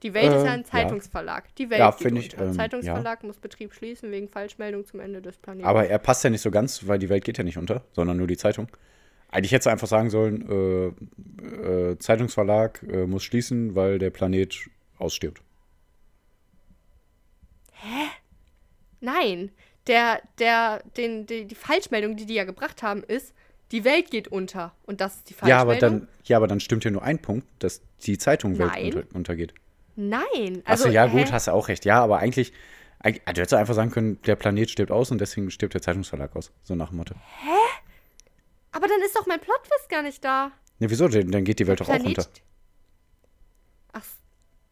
Die 0.03 0.15
Welt 0.15 0.33
ist 0.33 0.43
Äh, 0.43 0.47
ja 0.47 0.53
ein 0.53 0.61
ja. 0.61 0.67
Zeitungsverlag. 0.67 1.55
Die 1.57 1.69
Welt 1.69 1.81
Ja, 1.81 1.91
geht 1.91 2.13
ich, 2.17 2.33
unter. 2.35 2.47
ähm, 2.47 2.53
Zeitungsverlag 2.55 3.23
muss 3.23 3.37
Betrieb 3.39 3.75
schließen 3.75 4.11
wegen 4.11 4.29
Falschmeldung 4.29 4.87
zum 4.87 5.01
Ende 5.01 5.21
des 5.21 5.37
Planeten. 5.37 5.67
Aber 5.69 5.87
er 5.87 5.99
passt 5.99 6.25
ja 6.25 6.31
nicht 6.31 6.41
so 6.41 6.51
ganz, 6.51 6.87
weil 6.87 6.99
die 6.99 7.09
Welt 7.11 7.25
geht 7.25 7.37
ja 7.37 7.45
nicht 7.45 7.59
unter, 7.59 7.85
sondern 7.93 8.17
nur 8.17 8.27
die 8.27 8.39
Zeitung. 8.39 8.69
Eigentlich 9.29 9.53
hätte 9.53 9.69
er 9.69 9.73
einfach 9.73 9.87
sagen 9.89 10.09
sollen, 10.11 10.49
äh, 10.49 11.91
äh, 11.93 11.99
Zeitungsverlag 11.99 12.83
äh, 12.83 13.07
muss 13.07 13.23
schließen, 13.25 13.75
weil 13.75 13.99
der 13.99 14.11
Planet 14.11 14.57
ausstirbt. 14.99 15.43
Nein, 19.01 19.51
der, 19.87 20.21
der, 20.39 20.83
den, 20.97 21.27
die, 21.27 21.47
die 21.47 21.55
Falschmeldung, 21.55 22.17
die 22.17 22.27
die 22.27 22.35
ja 22.35 22.45
gebracht 22.45 22.83
haben, 22.83 23.03
ist, 23.03 23.33
die 23.73 23.85
Welt 23.85 24.11
geht 24.11 24.29
unter. 24.29 24.75
Und 24.85 25.01
das 25.01 25.17
ist 25.17 25.31
die 25.31 25.35
Ja 25.35 25.39
Falschmeldung. 25.39 25.71
aber, 25.71 25.81
dann, 25.81 26.09
ja, 26.25 26.37
aber 26.37 26.47
dann 26.49 26.61
stimmt 26.61 26.85
ja 26.85 26.91
nur 26.91 27.03
ein 27.03 27.21
Punkt, 27.21 27.47
dass 27.61 27.81
die 28.05 28.19
Zeitung 28.19 28.59
Welt 28.59 28.95
unter, 28.95 29.15
untergeht. 29.17 29.55
Nein. 29.97 30.63
Achso, 30.65 30.85
Also, 30.85 30.89
ja, 30.89 31.05
hä? 31.07 31.19
gut, 31.23 31.33
hast 31.33 31.47
du 31.47 31.53
auch 31.53 31.69
recht. 31.69 31.85
Ja, 31.85 32.03
aber 32.03 32.19
eigentlich, 32.19 32.53
eigentlich 32.99 33.23
du 33.25 33.41
hättest 33.41 33.55
einfach 33.55 33.75
sagen 33.75 33.91
können, 33.91 34.21
der 34.23 34.37
Planet 34.37 34.71
stirbt 34.71 34.91
aus 34.91 35.11
und 35.11 35.19
deswegen 35.21 35.51
stirbt 35.51 35.75
der 35.75 35.83
Zeitungsverlag 35.83 36.35
aus. 36.37 36.53
So 36.63 36.75
nach 36.75 36.89
dem 36.89 36.99
Motto. 36.99 37.15
Aber 38.73 38.87
dann 38.87 39.01
ist 39.03 39.17
doch 39.17 39.27
mein 39.27 39.41
Plotwist 39.41 39.89
gar 39.89 40.03
nicht 40.03 40.25
da. 40.25 40.53
Ne, 40.79 40.91
wieso? 40.91 41.09
Dann 41.09 41.45
geht 41.45 41.59
die 41.59 41.67
Welt 41.67 41.81
doch 41.81 41.89
auch 41.89 41.95
Planet- 41.95 42.19
unter. 42.19 42.27
Ach, 43.93 44.05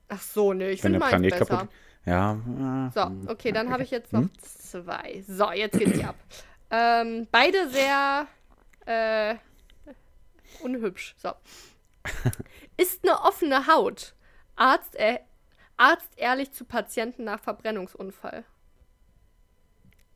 ach 0.09 0.23
so, 0.23 0.53
ne, 0.53 0.71
ich 0.71 0.83
Wenn 0.83 0.93
finde 0.93 0.99
der 0.99 1.01
meins 1.01 1.11
Planet 1.11 1.31
besser. 1.39 1.47
kaputt. 1.47 1.69
Ja. 2.05 2.35
äh, 2.35 2.91
So, 2.93 3.31
okay, 3.31 3.53
dann 3.53 3.71
habe 3.71 3.83
ich 3.83 3.91
jetzt 3.91 4.13
noch 4.13 4.29
zwei. 4.39 5.23
So, 5.27 5.53
jetzt 5.53 5.79
geht's 5.79 5.93
hier 5.97 6.09
ab. 6.09 6.17
Ähm, 6.71 7.27
beide 7.31 7.69
sehr 7.71 8.27
äh, 8.87 9.35
unhübsch. 10.63 11.15
So. 11.19 11.33
Ist 12.77 13.05
eine 13.05 13.21
offene 13.23 13.67
Haut. 13.67 14.15
Arzt, 14.57 14.95
er, 14.97 15.21
Arzt 15.77 16.09
ehrlich 16.17 16.53
zu 16.53 16.65
Patienten 16.65 17.25
nach 17.25 17.41
Verbrennungsunfall. 17.41 18.45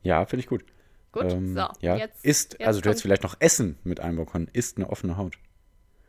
Ja, 0.01 0.25
finde 0.25 0.41
ich 0.41 0.47
gut. 0.47 0.65
Gut, 1.11 1.31
Ähm, 1.31 1.53
so. 1.53 1.67
ja. 1.79 1.95
Jetzt, 1.95 2.25
ist, 2.25 2.53
jetzt 2.53 2.67
also 2.67 2.81
du 2.81 2.89
hättest 2.89 3.03
vielleicht 3.03 3.23
noch 3.23 3.35
Essen 3.39 3.77
mit 3.83 3.99
einbauen 3.99 4.25
können. 4.25 4.49
Ist 4.51 4.77
eine 4.77 4.89
offene 4.89 5.15
Haut. 5.17 5.37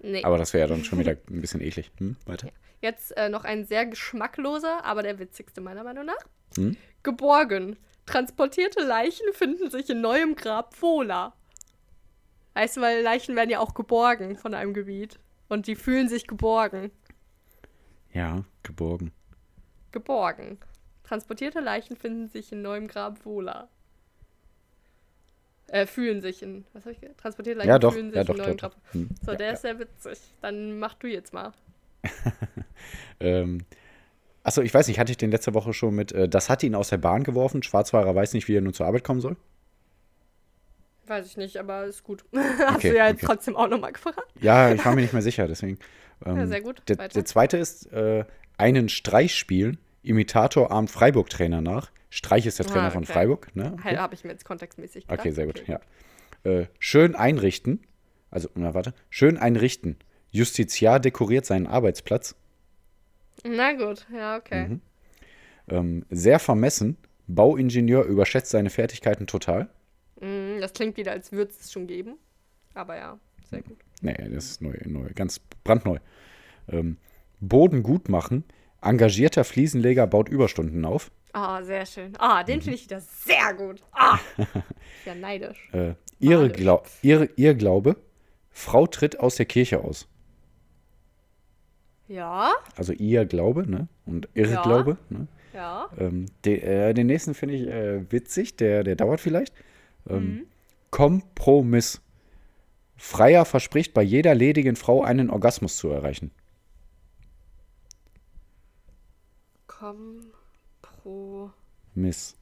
Nee. 0.01 0.25
Aber 0.25 0.39
das 0.39 0.53
wäre 0.53 0.63
ja 0.69 0.75
dann 0.75 0.85
schon 0.85 0.99
wieder 1.01 1.13
ein 1.13 1.41
bisschen 1.41 1.61
eklig. 1.61 1.91
Hm, 1.99 2.17
weiter. 2.27 2.49
Jetzt 2.81 3.17
äh, 3.17 3.29
noch 3.29 3.45
ein 3.45 3.65
sehr 3.65 3.87
geschmackloser, 3.87 4.85
aber 4.85 5.03
der 5.03 5.19
witzigste 5.19 5.61
meiner 5.61 5.85
Meinung 5.85 6.07
nach. 6.07 6.25
Hm? 6.57 6.77
Geborgen. 7.03 7.77
Transportierte 8.07 8.83
Leichen 8.83 9.33
finden 9.33 9.71
sich 9.71 9.89
in 9.91 10.01
neuem 10.01 10.37
Grab 10.37 10.81
wohler. 10.83 11.33
Weißt 12.55 12.77
du, 12.77 12.81
weil 12.83 13.03
Leichen 13.03 13.35
werden 13.37 13.51
ja 13.51 13.59
auch 13.61 13.75
geborgen 13.75 14.37
von 14.37 14.55
einem 14.55 14.75
Gebiet. 14.75 15.19
Und 15.49 15.67
die 15.67 15.75
fühlen 15.77 16.09
sich 16.09 16.27
geborgen. 16.27 16.91
Ja, 18.13 18.45
geborgen. 18.63 19.13
Geborgen. 19.93 20.59
Transportierte 21.05 21.61
Leichen 21.61 21.97
finden 21.97 22.29
sich 22.29 22.53
in 22.53 22.63
neuem 22.63 22.87
Grab 22.89 23.25
wohler. 23.25 23.69
Äh, 25.69 25.87
fühlen 25.87 26.21
sich 26.21 26.43
in. 26.43 26.65
Was 26.73 26.85
hab 26.85 26.93
ich 26.93 27.01
gesagt? 27.01 27.21
Transportierte 27.21 27.59
Leichen 27.59 27.69
Ja, 27.71 27.79
doch. 27.79 27.93
fühlen 27.93 28.11
sich 28.11 28.17
Ja, 28.17 28.25
doch, 28.25 28.35
in 28.35 28.41
neuem 28.43 28.57
Grab. 28.57 28.77
Hm, 28.93 29.09
So, 29.25 29.33
ja, 29.33 29.37
der 29.39 29.53
ist 29.55 29.63
sehr 29.63 29.79
witzig. 29.79 30.19
Dann 30.41 30.79
mach 30.79 30.95
du 30.95 31.07
jetzt 31.09 31.33
mal. 31.33 31.53
Ähm, 33.21 33.65
achso, 34.43 34.63
ich 34.63 34.73
weiß 34.75 34.89
nicht, 34.89 34.99
hatte 34.99 35.13
ich 35.13 35.19
den 35.19 35.31
letzte 35.31 35.55
Woche 35.55 35.73
schon 35.73 35.95
mit, 35.95 36.13
äh, 36.13 36.29
das 36.29 36.49
hat 36.51 36.63
ihn 36.63 36.75
aus 36.75 36.89
der 36.89 36.99
Bahn 36.99 37.23
geworfen. 37.25 37.63
Schwarzfahrer 37.63 38.15
weiß 38.15 38.33
nicht, 38.35 38.49
wie 38.49 38.57
er 38.57 38.61
nun 38.61 38.75
zur 38.75 38.87
Arbeit 38.87 39.05
kommen 39.05 39.21
soll. 39.21 39.37
Weiß 41.07 41.27
ich 41.27 41.37
nicht, 41.37 41.59
aber 41.59 41.85
ist 41.85 42.03
gut. 42.03 42.25
Hast 42.35 42.77
Okay, 42.77 42.91
du 42.91 42.97
ja 42.97 43.07
jetzt 43.09 43.19
okay. 43.23 43.27
trotzdem 43.27 43.57
auch 43.57 43.69
nochmal 43.69 43.93
gefragt. 43.93 44.23
Ja, 44.41 44.73
ich 44.73 44.85
war 44.85 44.95
mir 44.95 45.03
nicht 45.03 45.13
mehr 45.13 45.23
sicher, 45.23 45.47
deswegen. 45.47 45.79
Ähm, 46.25 46.37
Ja, 46.37 46.47
sehr 46.47 46.63
gut. 46.63 46.83
Der, 46.89 46.97
der 46.97 47.25
zweite 47.25 47.59
ist, 47.59 47.93
äh, 47.93 48.25
einen 48.57 48.89
Streich 48.89 49.35
spielen. 49.35 49.79
Imitator 50.03 50.71
ahmt 50.71 50.91
Freiburg-Trainer 50.91 51.61
nach. 51.61 51.91
Streich 52.11 52.47
ist 52.47 52.59
der 52.59 52.67
Trainer 52.67 52.87
Ah, 52.87 52.91
von 52.91 53.03
okay. 53.05 53.13
Freiburg, 53.13 53.55
ne? 53.57 53.77
Halt, 53.83 53.99
habe 53.99 54.15
ich 54.15 54.25
mir 54.25 54.31
jetzt 54.31 54.45
kontextmäßig 54.45 55.07
gedacht. 55.07 55.19
Okay, 55.21 55.33
sehr 55.33 55.47
gut, 55.47 55.65
ja. 55.67 55.81
Äh, 56.45 56.67
schön 56.79 57.15
einrichten. 57.17 57.81
Also, 58.31 58.49
na, 58.55 58.73
warte. 58.75 58.95
Schön 59.11 59.37
einrichten. 59.37 59.97
Justiziar 60.31 61.01
dekoriert 61.01 61.45
seinen 61.47 61.67
Arbeitsplatz. 61.67 62.35
Na 63.43 63.73
gut, 63.73 64.07
ja, 64.15 64.37
okay. 64.37 64.69
Mhm. 64.69 64.81
Ähm, 65.69 66.07
sehr 66.11 66.39
vermessen. 66.39 66.97
Bauingenieur 67.27 68.05
überschätzt 68.05 68.51
seine 68.51 68.71
Fertigkeiten 68.71 69.27
total. 69.27 69.69
Mm, 70.21 70.61
Das 70.61 70.73
klingt 70.75 70.97
wieder, 70.97 71.13
als 71.13 71.33
würde 71.33 71.53
es 71.59 71.73
schon 71.73 71.87
geben. 71.87 72.17
Aber 72.75 72.97
ja, 72.97 73.19
sehr 73.51 73.63
gut. 73.63 73.79
Nee, 74.03 74.17
das 74.31 74.45
ist 74.47 74.63
neu, 74.63 74.75
neu 74.85 75.09
ganz 75.15 75.41
brandneu. 75.65 75.99
Ähm, 76.69 76.99
Boden 77.41 77.83
gut 77.83 78.09
machen. 78.09 78.45
Engagierter 78.83 79.45
Fliesenleger 79.45 80.07
baut 80.07 80.29
Überstunden 80.29 80.85
auf. 80.85 81.11
Ah, 81.33 81.63
sehr 81.63 81.87
schön. 81.87 82.13
Ah, 82.19 82.43
Mhm. 82.43 82.47
den 82.47 82.61
finde 82.63 82.77
ich 82.77 82.85
wieder 82.85 83.01
sehr 83.01 83.55
gut. 83.55 83.83
Ah, 83.93 84.19
ist 84.37 84.47
ja 85.07 85.15
neidisch. 85.15 85.69
Äh, 85.73 85.95
ihre. 86.19 86.51
Glau 86.51 86.83
ihre, 87.03 87.29
ihr 87.37 87.55
Glaube. 87.55 87.97
Frau 88.51 88.87
tritt 88.87 89.19
aus 89.19 89.37
der 89.37 89.47
Kirche 89.47 89.81
aus. 89.83 90.07
Ja, 92.09 92.53
Also 92.77 92.93
ihr 92.93 93.25
Glaube, 93.25 93.69
ne? 93.71 93.89
Und 94.07 94.29
ihre 94.35 94.53
Ja. 94.53 94.63
Glaube, 94.63 94.99
ne? 95.09 95.27
ja. 95.53 95.89
Ähm, 95.99 96.27
de, 96.45 96.61
äh, 96.61 96.93
den 96.95 97.07
nächsten 97.07 97.35
finde 97.35 97.55
ich 97.55 97.67
äh, 97.67 98.11
witzig, 98.13 98.57
der, 98.57 98.85
der 98.85 98.97
dauert 98.97 99.21
vielleicht. 99.21 99.55
Ähm, 100.09 100.25
Mhm. 100.25 100.47
Kompromiss. 100.91 102.01
Freier 102.97 103.45
verspricht 103.45 103.95
bei 103.95 104.03
jeder 104.03 104.35
ledigen 104.35 104.77
Frau 104.77 105.03
einen 105.03 105.31
Orgasmus 105.31 105.77
zu 105.77 105.89
erreichen. 105.89 106.31
Komm, 109.67 110.21
pro, 110.83 111.51
Miss. 111.95 112.37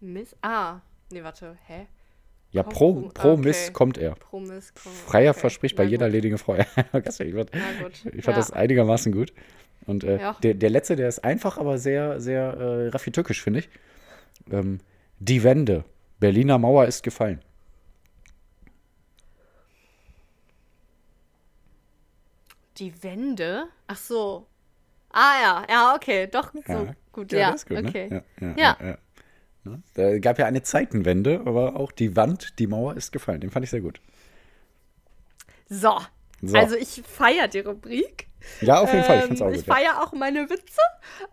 Miss. 0.00 0.36
Ah, 0.42 0.80
nee, 1.10 1.22
warte, 1.22 1.56
hä? 1.66 1.86
Ja, 2.52 2.62
Kom- 2.62 2.72
pro, 2.72 2.92
pro- 2.94 3.08
pro 3.10 3.32
okay. 3.34 3.42
Miss 3.42 3.72
kommt 3.72 3.96
er. 3.98 4.14
Promis. 4.16 4.74
Kom 4.74 4.90
Freier 4.92 5.30
okay. 5.30 5.40
verspricht 5.40 5.76
bei 5.76 5.84
Na 5.84 5.90
jeder 5.90 6.06
gut. 6.06 6.14
ledigen 6.14 6.38
Frau. 6.38 6.54
Ja, 6.56 6.64
ich 6.64 7.04
fand, 7.04 7.52
gut. 7.52 7.92
ich 8.12 8.24
fand 8.24 8.26
ja. 8.26 8.32
das 8.32 8.50
einigermaßen 8.50 9.12
gut. 9.12 9.32
Und 9.86 10.04
äh, 10.04 10.18
Ja. 10.20 10.36
der, 10.42 10.54
der 10.54 10.70
letzte, 10.70 10.96
der 10.96 11.08
ist 11.08 11.22
einfach, 11.24 11.58
aber 11.58 11.78
sehr, 11.78 12.20
sehr 12.20 12.42
äh, 12.54 12.88
raffitückisch, 12.88 13.40
finde 13.42 13.60
ich. 13.60 13.68
Ähm, 14.50 14.78
die 15.20 15.42
Wende. 15.44 15.84
Berliner 16.18 16.58
Mauer 16.58 16.86
ist 16.86 17.02
gefallen. 17.02 17.40
Die 22.76 23.02
Wände? 23.02 23.64
Ach 23.86 23.96
so. 23.96 24.46
Ah 25.12 25.34
ja, 25.42 25.66
ja, 25.68 25.94
okay, 25.94 26.26
doch 26.28 26.52
so 26.66 26.88
gut. 27.12 27.32
Ja, 27.32 27.50
ist 27.50 27.68
gut, 27.68 27.78
okay. 27.78 28.08
ne? 28.08 28.24
Ja, 28.40 28.54
ja, 28.56 28.76
Ja. 28.80 28.98
Ne? 29.64 29.82
Da 29.94 30.18
gab 30.18 30.38
ja 30.38 30.46
eine 30.46 30.62
Zeitenwende, 30.62 31.42
aber 31.44 31.76
auch 31.76 31.92
die 31.92 32.16
Wand, 32.16 32.58
die 32.58 32.66
Mauer 32.66 32.96
ist 32.96 33.12
gefallen. 33.12 33.40
Den 33.40 33.50
fand 33.50 33.64
ich 33.64 33.70
sehr 33.70 33.80
gut. 33.80 34.00
So. 35.68 35.98
So. 36.42 36.56
Also 36.56 36.76
ich 36.76 37.02
feiere 37.06 37.48
die 37.48 37.60
Rubrik. 37.60 38.28
Ja, 38.62 38.80
auf 38.80 38.92
jeden 38.92 39.04
Fall. 39.04 39.18
Ich 39.18 39.22
Ähm, 39.22 39.28
fand's 39.28 39.42
auch 39.42 39.50
ich 39.50 39.64
feiere 39.64 40.02
auch 40.02 40.12
meine 40.12 40.48
Witze. 40.48 40.80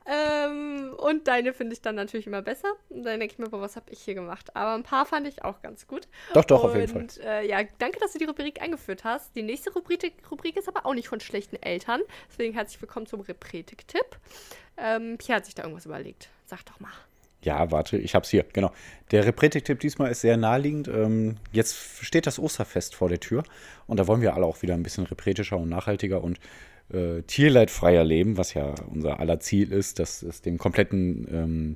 Ähm, 0.05 0.93
und 0.97 1.27
deine 1.27 1.53
finde 1.53 1.73
ich 1.73 1.81
dann 1.81 1.95
natürlich 1.95 2.27
immer 2.27 2.41
besser. 2.41 2.67
Und 2.89 3.03
dann 3.03 3.19
denke 3.19 3.33
ich 3.33 3.39
mir, 3.39 3.49
boah, 3.49 3.61
was 3.61 3.77
habe 3.77 3.85
ich 3.91 4.01
hier 4.01 4.15
gemacht? 4.15 4.55
Aber 4.55 4.75
ein 4.75 4.83
paar 4.83 5.05
fand 5.05 5.25
ich 5.27 5.45
auch 5.45 5.61
ganz 5.61 5.87
gut. 5.87 6.09
Doch, 6.33 6.43
doch, 6.43 6.65
auf 6.65 6.75
jeden 6.75 6.89
Fall. 6.89 7.01
Und 7.03 7.17
äh, 7.19 7.47
ja, 7.47 7.59
danke, 7.79 7.99
dass 7.99 8.11
du 8.13 8.19
die 8.19 8.25
Rubrik 8.25 8.61
eingeführt 8.61 9.05
hast. 9.05 9.35
Die 9.35 9.43
nächste 9.43 9.71
Rubrik, 9.71 10.13
Rubrik 10.29 10.57
ist 10.57 10.67
aber 10.67 10.85
auch 10.85 10.93
nicht 10.93 11.07
von 11.07 11.21
schlechten 11.21 11.55
Eltern. 11.55 12.01
Deswegen 12.29 12.53
herzlich 12.53 12.81
willkommen 12.81 13.05
zum 13.05 13.21
Repretik-Tipp. 13.21 14.17
Ähm, 14.75 15.17
Pierre 15.17 15.37
hat 15.37 15.45
sich 15.45 15.55
da 15.55 15.63
irgendwas 15.63 15.85
überlegt. 15.85 16.29
Sag 16.45 16.65
doch 16.65 16.79
mal. 16.81 16.91
Ja, 17.43 17.71
warte, 17.71 17.97
ich 17.97 18.15
hab's 18.15 18.29
hier, 18.29 18.45
genau. 18.51 18.71
Der 19.11 19.25
Repretik-Tipp 19.25 19.79
diesmal 19.79 20.11
ist 20.11 20.21
sehr 20.21 20.37
naheliegend. 20.37 20.87
Ähm, 20.87 21.37
jetzt 21.51 21.75
steht 22.01 22.25
das 22.25 22.39
Osterfest 22.39 22.95
vor 22.95 23.09
der 23.09 23.19
Tür 23.19 23.43
und 23.85 23.99
da 23.99 24.07
wollen 24.07 24.21
wir 24.21 24.33
alle 24.33 24.45
auch 24.45 24.61
wieder 24.61 24.73
ein 24.73 24.83
bisschen 24.83 25.05
repretischer 25.05 25.57
und 25.57 25.69
nachhaltiger 25.69 26.23
und 26.23 26.39
äh, 26.91 27.21
tierleidfreier 27.23 28.03
leben, 28.03 28.37
was 28.37 28.53
ja 28.53 28.73
unser 28.89 29.19
aller 29.19 29.39
Ziel 29.39 29.71
ist, 29.71 29.99
dass 29.99 30.23
es 30.23 30.41
dem 30.41 30.57
kompletten 30.57 31.27
ähm, 31.31 31.75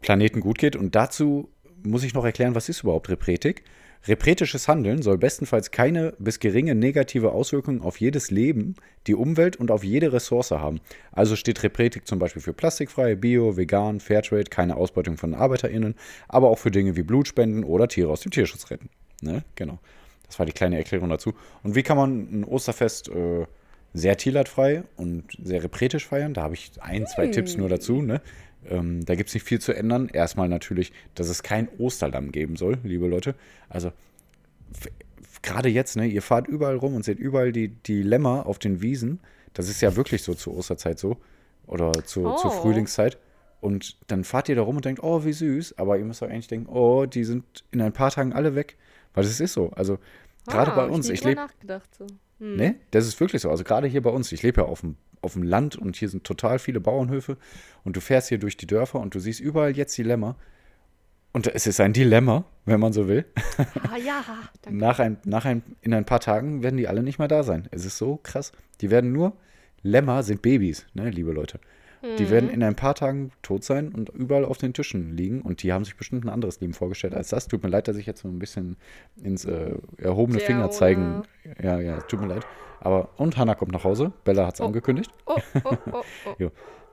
Planeten 0.00 0.40
gut 0.40 0.58
geht. 0.58 0.76
Und 0.76 0.94
dazu 0.94 1.48
muss 1.82 2.02
ich 2.02 2.14
noch 2.14 2.24
erklären, 2.24 2.54
was 2.54 2.68
ist 2.68 2.82
überhaupt 2.82 3.08
Repretik? 3.08 3.64
Repretisches 4.04 4.66
Handeln 4.66 5.00
soll 5.00 5.16
bestenfalls 5.16 5.70
keine 5.70 6.14
bis 6.18 6.40
geringe 6.40 6.74
negative 6.74 7.30
Auswirkungen 7.30 7.82
auf 7.82 8.00
jedes 8.00 8.32
Leben, 8.32 8.74
die 9.06 9.14
Umwelt 9.14 9.56
und 9.56 9.70
auf 9.70 9.84
jede 9.84 10.12
Ressource 10.12 10.50
haben. 10.50 10.80
Also 11.12 11.36
steht 11.36 11.62
Repretik 11.62 12.06
zum 12.08 12.18
Beispiel 12.18 12.42
für 12.42 12.52
plastikfrei, 12.52 13.14
bio, 13.14 13.56
vegan, 13.56 14.00
Fairtrade, 14.00 14.50
keine 14.50 14.76
Ausbeutung 14.76 15.18
von 15.18 15.34
ArbeiterInnen, 15.34 15.94
aber 16.26 16.50
auch 16.50 16.58
für 16.58 16.72
Dinge 16.72 16.96
wie 16.96 17.02
Blutspenden 17.02 17.62
oder 17.62 17.86
Tiere 17.86 18.10
aus 18.10 18.22
dem 18.22 18.32
Tierschutz 18.32 18.70
retten. 18.70 18.88
Ne? 19.20 19.44
Genau. 19.54 19.78
Das 20.26 20.38
war 20.38 20.46
die 20.46 20.52
kleine 20.52 20.78
Erklärung 20.78 21.08
dazu. 21.08 21.34
Und 21.62 21.76
wie 21.76 21.82
kann 21.84 21.96
man 21.96 22.40
ein 22.40 22.44
Osterfest 22.44 23.08
äh, 23.08 23.46
sehr 23.94 24.16
tierleidfrei 24.16 24.82
und 24.96 25.24
sehr 25.40 25.62
repretisch 25.62 26.06
feiern? 26.06 26.34
Da 26.34 26.42
habe 26.42 26.54
ich 26.54 26.72
ein, 26.80 27.06
zwei 27.06 27.28
Tipps 27.28 27.56
nur 27.56 27.68
dazu. 27.68 28.02
Ne? 28.02 28.20
Ähm, 28.68 29.04
da 29.04 29.14
gibt 29.14 29.28
es 29.28 29.34
nicht 29.34 29.44
viel 29.44 29.60
zu 29.60 29.72
ändern. 29.72 30.08
Erstmal 30.12 30.48
natürlich, 30.48 30.92
dass 31.14 31.28
es 31.28 31.42
kein 31.42 31.68
Osterlamm 31.78 32.32
geben 32.32 32.56
soll, 32.56 32.78
liebe 32.84 33.06
Leute. 33.06 33.34
Also 33.68 33.92
gerade 35.42 35.68
jetzt, 35.68 35.96
ne, 35.96 36.06
ihr 36.06 36.22
fahrt 36.22 36.46
überall 36.46 36.76
rum 36.76 36.94
und 36.94 37.04
seht 37.04 37.18
überall 37.18 37.52
die, 37.52 37.68
die 37.68 38.02
Lämmer 38.02 38.46
auf 38.46 38.58
den 38.58 38.80
Wiesen. 38.80 39.20
Das 39.54 39.68
ist 39.68 39.80
ja 39.82 39.96
wirklich 39.96 40.22
so 40.22 40.34
zur 40.34 40.56
Osterzeit 40.56 40.98
so. 40.98 41.16
Oder 41.66 41.92
zu, 42.04 42.24
Oh. 42.26 42.36
zur 42.36 42.50
Frühlingszeit. 42.50 43.18
Und 43.60 43.96
dann 44.08 44.24
fahrt 44.24 44.48
ihr 44.48 44.56
da 44.56 44.62
rum 44.62 44.76
und 44.76 44.84
denkt, 44.84 45.02
oh, 45.02 45.24
wie 45.24 45.32
süß. 45.32 45.78
Aber 45.78 45.98
ihr 45.98 46.04
müsst 46.04 46.22
doch 46.22 46.28
eigentlich 46.28 46.48
denken, 46.48 46.68
oh, 46.72 47.06
die 47.06 47.24
sind 47.24 47.44
in 47.70 47.80
ein 47.80 47.92
paar 47.92 48.10
Tagen 48.10 48.32
alle 48.32 48.54
weg. 48.54 48.76
Weil 49.14 49.24
das 49.24 49.40
ist 49.40 49.52
so. 49.52 49.70
Also 49.70 49.98
gerade 50.46 50.72
Ah, 50.72 50.76
bei 50.76 50.86
uns, 50.86 51.08
ich 51.08 51.20
drüber 51.20 51.30
lebe 51.30 51.40
nachgedacht 51.42 51.94
so. 51.94 52.06
Hm. 52.40 52.56
Ne? 52.56 52.74
Das 52.90 53.06
ist 53.06 53.20
wirklich 53.20 53.42
so. 53.42 53.50
Also 53.50 53.62
gerade 53.62 53.86
hier 53.86 54.02
bei 54.02 54.10
uns, 54.10 54.32
ich 54.32 54.42
lebe 54.42 54.62
ja 54.62 54.66
auf 54.66 54.80
dem, 54.80 54.96
auf 55.22 55.34
dem 55.34 55.42
Land 55.42 55.76
und 55.76 55.96
hier 55.96 56.08
sind 56.08 56.24
total 56.24 56.58
viele 56.58 56.80
Bauernhöfe 56.80 57.36
und 57.84 57.96
du 57.96 58.00
fährst 58.00 58.28
hier 58.28 58.38
durch 58.38 58.56
die 58.56 58.66
Dörfer 58.66 59.00
und 59.00 59.14
du 59.14 59.20
siehst 59.20 59.40
überall 59.40 59.76
jetzt 59.76 59.96
die 59.96 60.02
Lämmer. 60.02 60.36
Und 61.32 61.46
es 61.46 61.66
ist 61.66 61.80
ein 61.80 61.94
Dilemma, 61.94 62.44
wenn 62.66 62.78
man 62.78 62.92
so 62.92 63.08
will. 63.08 63.24
Ah 63.90 63.96
ja, 63.96 64.22
danke. 64.62 64.78
Nach 64.78 64.98
ein, 64.98 65.16
nach 65.24 65.44
ein, 65.44 65.62
in 65.80 65.94
ein 65.94 66.04
paar 66.04 66.20
Tagen 66.20 66.62
werden 66.62 66.76
die 66.76 66.88
alle 66.88 67.02
nicht 67.02 67.18
mehr 67.18 67.28
da 67.28 67.42
sein. 67.42 67.68
Es 67.70 67.84
ist 67.84 67.98
so 67.98 68.18
krass. 68.22 68.52
Die 68.80 68.90
werden 68.90 69.12
nur, 69.12 69.36
Lämmer 69.82 70.22
sind 70.22 70.42
Babys, 70.42 70.86
ne, 70.94 71.10
liebe 71.10 71.32
Leute. 71.32 71.58
Die 72.18 72.30
werden 72.30 72.50
in 72.50 72.62
ein 72.64 72.74
paar 72.74 72.94
Tagen 72.96 73.30
tot 73.42 73.62
sein 73.62 73.90
und 73.90 74.08
überall 74.10 74.44
auf 74.44 74.58
den 74.58 74.72
Tischen 74.74 75.16
liegen. 75.16 75.40
Und 75.40 75.62
die 75.62 75.72
haben 75.72 75.84
sich 75.84 75.96
bestimmt 75.96 76.24
ein 76.24 76.28
anderes 76.28 76.60
Leben 76.60 76.72
vorgestellt 76.74 77.14
als 77.14 77.28
das. 77.28 77.46
Tut 77.46 77.62
mir 77.62 77.68
leid, 77.68 77.86
dass 77.86 77.96
ich 77.96 78.06
jetzt 78.06 78.22
so 78.22 78.28
ein 78.28 78.38
bisschen 78.40 78.76
ins 79.22 79.44
äh, 79.44 79.74
erhobene 79.98 80.38
Der 80.38 80.46
Finger 80.46 80.70
zeigen. 80.70 81.22
Ja, 81.62 81.78
ja, 81.80 81.98
es 81.98 82.06
tut 82.08 82.20
mir 82.20 82.26
leid. 82.26 82.44
Aber, 82.80 83.10
und 83.16 83.36
Hannah 83.36 83.54
kommt 83.54 83.70
nach 83.72 83.84
Hause. 83.84 84.12
Bella 84.24 84.46
hat 84.48 84.54
es 84.54 84.60
Oh. 84.60 84.64
angekündigt. 84.64 85.10
Oh, 85.26 85.36
oh, 85.64 85.70
oh, 85.70 85.76
oh. 85.92 86.02
Jo. 86.38 86.50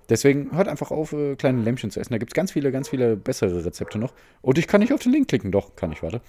Deswegen 0.09 0.55
hört 0.55 0.67
einfach 0.67 0.91
auf, 0.91 1.13
äh, 1.13 1.35
kleine 1.35 1.61
Lämmchen 1.63 1.89
zu 1.91 1.99
essen. 1.99 2.13
Da 2.13 2.17
gibt 2.19 2.31
es 2.31 2.35
ganz 2.35 2.51
viele, 2.51 2.71
ganz 2.71 2.89
viele 2.89 3.15
bessere 3.15 3.65
Rezepte 3.65 3.97
noch. 3.99 4.13
Und 4.41 4.57
ich 4.59 4.67
kann 4.67 4.81
nicht 4.81 4.93
auf 4.93 5.01
den 5.01 5.11
Link 5.11 5.27
klicken. 5.27 5.51
Doch, 5.51 5.75
kann 5.75 5.91
ich, 5.91 6.01
warte. 6.03 6.21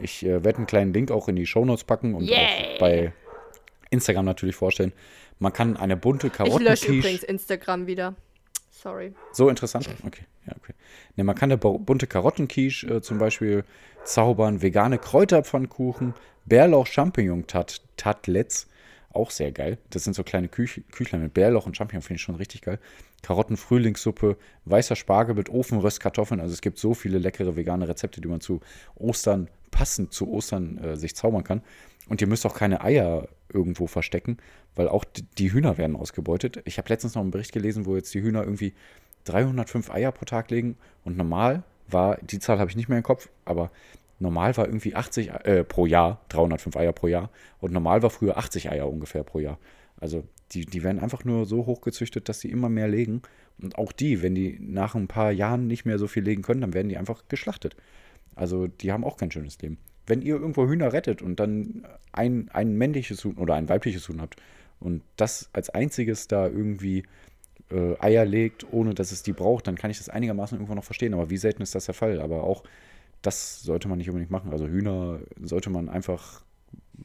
Ich 0.00 0.24
äh, 0.24 0.44
werde 0.44 0.58
einen 0.58 0.66
kleinen 0.66 0.92
Link 0.92 1.10
auch 1.10 1.28
in 1.28 1.36
die 1.36 1.46
Shownotes 1.46 1.84
packen 1.84 2.14
und 2.14 2.24
Yay. 2.24 2.36
auch 2.36 2.78
bei 2.78 3.12
Instagram 3.90 4.24
natürlich 4.24 4.54
vorstellen. 4.56 4.92
Man 5.40 5.52
kann 5.52 5.76
eine 5.76 5.96
bunte 5.96 6.28
Ich 6.28 6.38
lösche 6.58 6.92
übrigens. 6.92 7.24
Instagram 7.24 7.88
wieder. 7.88 8.14
Sorry. 8.70 9.12
So 9.32 9.48
interessant? 9.48 9.88
Okay, 10.06 10.24
ja, 10.46 10.52
okay. 10.56 10.74
Ne, 11.16 11.24
man 11.24 11.34
kann 11.34 11.50
bu- 11.58 11.78
bunte 11.78 12.06
Karottenquiche 12.06 12.86
äh, 12.86 13.02
zum 13.02 13.18
Beispiel 13.18 13.64
zaubern, 14.04 14.62
vegane 14.62 14.98
Kräuterpfannkuchen, 14.98 16.14
Bärlauch-Champignon-Tatlets, 16.46 18.68
auch 19.12 19.30
sehr 19.30 19.52
geil. 19.52 19.76
Das 19.90 20.04
sind 20.04 20.14
so 20.14 20.22
kleine 20.22 20.48
Küch 20.48 20.82
Küchlein 20.92 21.22
mit 21.22 21.34
Bärlauch 21.34 21.66
und 21.66 21.76
Champignon, 21.76 22.02
finde 22.02 22.16
ich 22.16 22.22
schon 22.22 22.36
richtig 22.36 22.62
geil. 22.62 22.78
Karotten-Frühlingssuppe, 23.22 24.36
weißer 24.64 24.96
Spargel 24.96 25.34
mit 25.34 25.48
Ofenröstkartoffeln. 25.50 26.40
Also 26.40 26.54
es 26.54 26.60
gibt 26.62 26.78
so 26.78 26.94
viele 26.94 27.18
leckere 27.18 27.56
vegane 27.56 27.88
Rezepte, 27.88 28.20
die 28.20 28.28
man 28.28 28.40
zu 28.40 28.60
Ostern, 28.94 29.48
passend 29.70 30.12
zu 30.14 30.30
Ostern, 30.30 30.78
äh, 30.78 30.96
sich 30.96 31.14
zaubern 31.16 31.42
kann. 31.44 31.62
Und 32.08 32.20
ihr 32.20 32.26
müsst 32.28 32.46
auch 32.46 32.54
keine 32.54 32.82
Eier 32.82 33.28
irgendwo 33.52 33.86
verstecken, 33.86 34.38
weil 34.74 34.88
auch 34.88 35.04
die 35.38 35.52
Hühner 35.52 35.78
werden 35.78 35.96
ausgebeutet. 35.96 36.60
Ich 36.64 36.78
habe 36.78 36.88
letztens 36.88 37.14
noch 37.14 37.22
einen 37.22 37.30
Bericht 37.30 37.52
gelesen, 37.52 37.86
wo 37.86 37.96
jetzt 37.96 38.12
die 38.14 38.22
Hühner 38.22 38.42
irgendwie 38.42 38.74
305 39.24 39.90
Eier 39.90 40.12
pro 40.12 40.24
Tag 40.24 40.50
legen 40.50 40.76
und 41.04 41.16
normal 41.16 41.62
war, 41.88 42.18
die 42.18 42.38
Zahl 42.38 42.58
habe 42.58 42.70
ich 42.70 42.76
nicht 42.76 42.88
mehr 42.88 42.98
im 42.98 43.04
Kopf, 43.04 43.28
aber 43.44 43.70
normal 44.18 44.56
war 44.56 44.66
irgendwie 44.66 44.94
80 44.94 45.30
äh, 45.44 45.64
pro 45.64 45.86
Jahr, 45.86 46.20
305 46.28 46.76
Eier 46.76 46.92
pro 46.92 47.08
Jahr 47.08 47.30
und 47.60 47.72
normal 47.72 48.02
war 48.02 48.10
früher 48.10 48.36
80 48.38 48.70
Eier 48.70 48.88
ungefähr 48.88 49.24
pro 49.24 49.38
Jahr. 49.38 49.58
Also 49.98 50.24
die, 50.52 50.64
die 50.66 50.82
werden 50.82 51.00
einfach 51.00 51.24
nur 51.24 51.46
so 51.46 51.66
hochgezüchtet, 51.66 52.28
dass 52.28 52.40
sie 52.40 52.50
immer 52.50 52.68
mehr 52.68 52.88
legen 52.88 53.22
und 53.60 53.76
auch 53.76 53.92
die, 53.92 54.22
wenn 54.22 54.34
die 54.34 54.58
nach 54.60 54.94
ein 54.94 55.08
paar 55.08 55.30
Jahren 55.32 55.66
nicht 55.66 55.84
mehr 55.84 55.98
so 55.98 56.06
viel 56.06 56.22
legen 56.22 56.42
können, 56.42 56.60
dann 56.60 56.74
werden 56.74 56.88
die 56.88 56.96
einfach 56.96 57.24
geschlachtet. 57.28 57.76
Also 58.34 58.66
die 58.66 58.92
haben 58.92 59.04
auch 59.04 59.16
kein 59.16 59.30
schönes 59.30 59.60
Leben. 59.60 59.78
Wenn 60.10 60.22
ihr 60.22 60.34
irgendwo 60.34 60.68
Hühner 60.68 60.92
rettet 60.92 61.22
und 61.22 61.38
dann 61.38 61.86
ein, 62.12 62.50
ein 62.52 62.76
männliches 62.76 63.24
Huhn 63.24 63.36
oder 63.36 63.54
ein 63.54 63.68
weibliches 63.68 64.08
Huhn 64.08 64.20
habt 64.20 64.36
und 64.80 65.02
das 65.16 65.48
als 65.52 65.70
einziges 65.70 66.26
da 66.26 66.48
irgendwie 66.48 67.04
äh, 67.70 67.94
Eier 68.00 68.24
legt, 68.24 68.72
ohne 68.72 68.94
dass 68.94 69.12
es 69.12 69.22
die 69.22 69.32
braucht, 69.32 69.66
dann 69.66 69.76
kann 69.76 69.90
ich 69.90 69.98
das 69.98 70.08
einigermaßen 70.08 70.56
irgendwo 70.56 70.74
noch 70.74 70.84
verstehen. 70.84 71.14
Aber 71.14 71.30
wie 71.30 71.36
selten 71.36 71.62
ist 71.62 71.74
das 71.74 71.86
der 71.86 71.94
Fall? 71.94 72.20
Aber 72.20 72.42
auch 72.42 72.64
das 73.22 73.62
sollte 73.62 73.88
man 73.88 73.98
nicht 73.98 74.08
unbedingt 74.08 74.30
machen. 74.30 74.50
Also 74.50 74.66
Hühner 74.66 75.20
sollte 75.40 75.70
man 75.70 75.88
einfach 75.88 76.42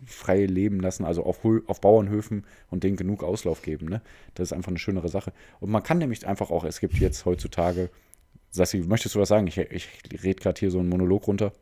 frei 0.06 0.46
leben 0.46 0.80
lassen, 0.80 1.06
also 1.06 1.24
auf, 1.24 1.40
auf 1.68 1.82
Bauernhöfen 1.82 2.46
und 2.70 2.84
denen 2.84 2.98
genug 2.98 3.24
Auslauf 3.24 3.62
geben. 3.62 3.88
Ne? 3.88 4.02
Das 4.34 4.50
ist 4.50 4.54
einfach 4.54 4.70
eine 4.70 4.80
schönere 4.80 5.10
Sache. 5.10 5.32
Und 5.60 5.70
man 5.70 5.84
kann 5.84 5.98
nämlich 5.98 6.26
einfach 6.28 6.52
auch, 6.52 6.64
es 6.64 6.80
gibt 6.80 6.96
jetzt 6.96 7.26
heutzutage, 7.26 7.90
Sassi, 8.52 8.80
möchtest 8.80 9.16
du 9.16 9.20
was 9.20 9.30
sagen? 9.30 9.48
Ich, 9.48 9.58
ich 9.58 9.90
rede 10.24 10.42
gerade 10.42 10.60
hier 10.60 10.72
so 10.72 10.80
einen 10.80 10.90
Monolog 10.90 11.28
runter. 11.28 11.54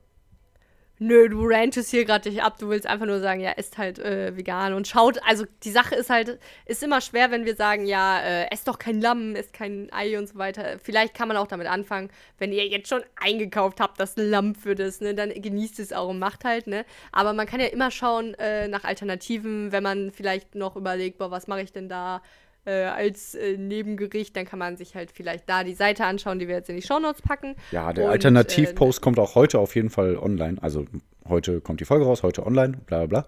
Nö, 1.05 1.27
du 1.27 1.45
rantest 1.45 1.91
hier 1.91 2.05
gerade 2.05 2.29
dich 2.29 2.41
ab. 2.41 2.57
Du 2.59 2.69
willst 2.69 2.87
einfach 2.87 3.05
nur 3.05 3.19
sagen, 3.19 3.41
ja, 3.41 3.51
isst 3.51 3.77
halt 3.77 3.99
äh, 3.99 4.37
vegan 4.37 4.73
und 4.73 4.87
schaut. 4.87 5.19
Also 5.27 5.43
die 5.63 5.71
Sache 5.71 5.95
ist 5.95 6.09
halt, 6.09 6.39
ist 6.65 6.81
immer 6.81 7.01
schwer, 7.01 7.29
wenn 7.29 7.43
wir 7.43 7.57
sagen, 7.57 7.85
ja, 7.85 8.21
äh, 8.21 8.47
esst 8.51 8.69
doch 8.69 8.79
kein 8.79 9.01
Lamm, 9.01 9.35
esst 9.35 9.51
kein 9.51 9.91
Ei 9.91 10.17
und 10.17 10.29
so 10.29 10.37
weiter. 10.37 10.79
Vielleicht 10.81 11.13
kann 11.13 11.27
man 11.27 11.35
auch 11.35 11.47
damit 11.47 11.67
anfangen, 11.67 12.09
wenn 12.37 12.53
ihr 12.53 12.65
jetzt 12.67 12.87
schon 12.87 13.03
eingekauft 13.21 13.81
habt, 13.81 13.99
das 13.99 14.13
Lamm 14.15 14.55
für 14.55 14.75
das, 14.75 15.01
ne, 15.01 15.13
dann 15.13 15.29
genießt 15.33 15.79
es 15.79 15.91
auch 15.91 16.07
und 16.07 16.19
macht 16.19 16.45
halt, 16.45 16.67
ne. 16.67 16.85
Aber 17.11 17.33
man 17.33 17.47
kann 17.47 17.59
ja 17.59 17.67
immer 17.67 17.91
schauen 17.91 18.33
äh, 18.35 18.69
nach 18.69 18.85
Alternativen, 18.85 19.73
wenn 19.73 19.83
man 19.83 20.09
vielleicht 20.09 20.55
noch 20.55 20.77
überlegt, 20.77 21.17
boah, 21.17 21.31
was 21.31 21.47
mache 21.47 21.63
ich 21.63 21.73
denn 21.73 21.89
da? 21.89 22.21
Äh, 22.65 22.83
als 22.83 23.35
äh, 23.35 23.57
Nebengericht, 23.57 24.35
dann 24.37 24.45
kann 24.45 24.59
man 24.59 24.77
sich 24.77 24.95
halt 24.95 25.11
vielleicht 25.11 25.49
da 25.49 25.63
die 25.65 25.73
Seite 25.73 26.05
anschauen, 26.05 26.39
die 26.39 26.47
wir 26.47 26.55
jetzt 26.55 26.69
in 26.69 26.75
die 26.77 26.81
Shownotes 26.81 27.21
packen. 27.21 27.55
Ja, 27.71 27.91
der 27.91 28.05
Und, 28.05 28.09
äh, 28.09 28.13
Alternativpost 28.13 29.01
kommt 29.01 29.19
auch 29.19 29.35
heute 29.35 29.59
auf 29.59 29.75
jeden 29.75 29.89
Fall 29.89 30.17
online. 30.17 30.57
Also 30.61 30.85
heute 31.27 31.59
kommt 31.61 31.81
die 31.81 31.85
Folge 31.85 32.05
raus, 32.05 32.23
heute 32.23 32.45
online, 32.45 32.77
bla 32.85 33.05
bla 33.05 33.23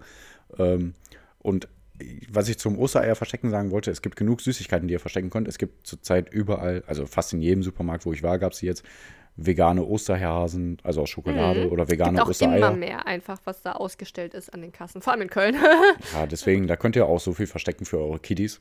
bla. 0.58 0.64
Ähm, 0.66 0.94
und 1.38 1.68
was 2.30 2.48
ich 2.48 2.58
zum 2.58 2.78
Ostereier 2.78 3.14
verstecken 3.14 3.50
sagen 3.50 3.70
wollte, 3.70 3.90
es 3.90 4.02
gibt 4.02 4.16
genug 4.16 4.40
Süßigkeiten, 4.42 4.86
die 4.88 4.92
ihr 4.92 5.00
verstecken 5.00 5.30
könnt. 5.30 5.48
Es 5.48 5.56
gibt 5.58 5.86
zurzeit 5.86 6.30
überall, 6.32 6.82
also 6.86 7.06
fast 7.06 7.32
in 7.32 7.40
jedem 7.40 7.62
Supermarkt, 7.62 8.04
wo 8.06 8.12
ich 8.12 8.22
war, 8.22 8.38
gab 8.38 8.52
es 8.52 8.60
jetzt 8.60 8.84
vegane 9.36 9.84
Osterhasen, 9.84 10.78
also 10.82 11.02
aus 11.02 11.10
Schokolade 11.10 11.68
oder 11.70 11.88
vegane 11.90 12.12
Mhm. 12.12 12.14
Gibt 12.16 12.24
auch 12.26 12.30
Ostereier. 12.30 12.56
immer 12.56 12.72
mehr 12.72 13.06
einfach, 13.06 13.38
was 13.44 13.60
da 13.62 13.72
ausgestellt 13.72 14.32
ist 14.34 14.52
an 14.52 14.62
den 14.62 14.72
Kassen. 14.72 15.02
Vor 15.02 15.12
allem 15.12 15.22
in 15.22 15.30
Köln. 15.30 15.56
Ja, 16.14 16.26
deswegen, 16.26 16.66
da 16.66 16.76
könnt 16.76 16.96
ihr 16.96 17.06
auch 17.06 17.20
so 17.20 17.32
viel 17.34 17.46
verstecken 17.46 17.84
für 17.84 17.98
eure 17.98 18.18
Kiddies. 18.18 18.60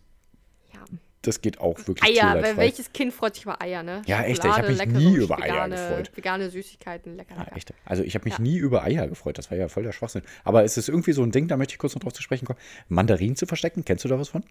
Ja. 1.25 1.29
Das 1.29 1.41
geht 1.41 1.59
auch 1.59 1.77
wirklich 1.87 2.03
Eier, 2.21 2.41
wel- 2.41 2.57
welches 2.57 2.91
Kind 2.93 3.13
freut 3.13 3.35
sich 3.35 3.43
über 3.43 3.61
Eier, 3.61 3.83
ne? 3.83 4.01
Ja, 4.05 4.21
echt, 4.23 4.43
ich 4.43 4.49
hab 4.49 4.55
Schokolade, 4.65 4.69
mich 4.69 4.77
leckere, 4.77 4.97
nie 4.99 5.15
über 5.15 5.37
Eier 5.41 5.53
vegane, 5.53 5.75
gefreut. 5.75 6.11
Vegane 6.17 6.49
Süßigkeiten, 6.49 7.15
lecker, 7.15 7.35
Ja, 7.35 7.43
lecker. 7.43 7.55
echt. 7.57 7.73
Also 7.85 8.03
ich 8.03 8.15
habe 8.15 8.25
mich 8.25 8.35
Ja. 8.35 8.41
nie 8.41 8.57
über 8.57 8.83
Eier 8.83 9.07
gefreut. 9.07 9.37
Das 9.37 9.49
war 9.51 9.57
ja 9.57 9.67
voll 9.67 9.83
der 9.83 9.91
Schwachsinn. 9.91 10.21
Aber 10.43 10.63
es 10.63 10.77
ist 10.77 10.89
irgendwie 10.89 11.11
so 11.13 11.23
ein 11.23 11.31
Ding, 11.31 11.47
da 11.47 11.57
möchte 11.57 11.73
ich 11.73 11.77
kurz 11.79 11.95
noch 11.95 12.01
drauf 12.01 12.13
zu 12.13 12.21
sprechen 12.21 12.45
kommen. 12.45 12.59
Mandarinen 12.87 13.35
zu 13.35 13.45
verstecken, 13.45 13.83
kennst 13.85 14.03
du 14.05 14.07
da 14.09 14.19
was 14.19 14.29
von? 14.29 14.43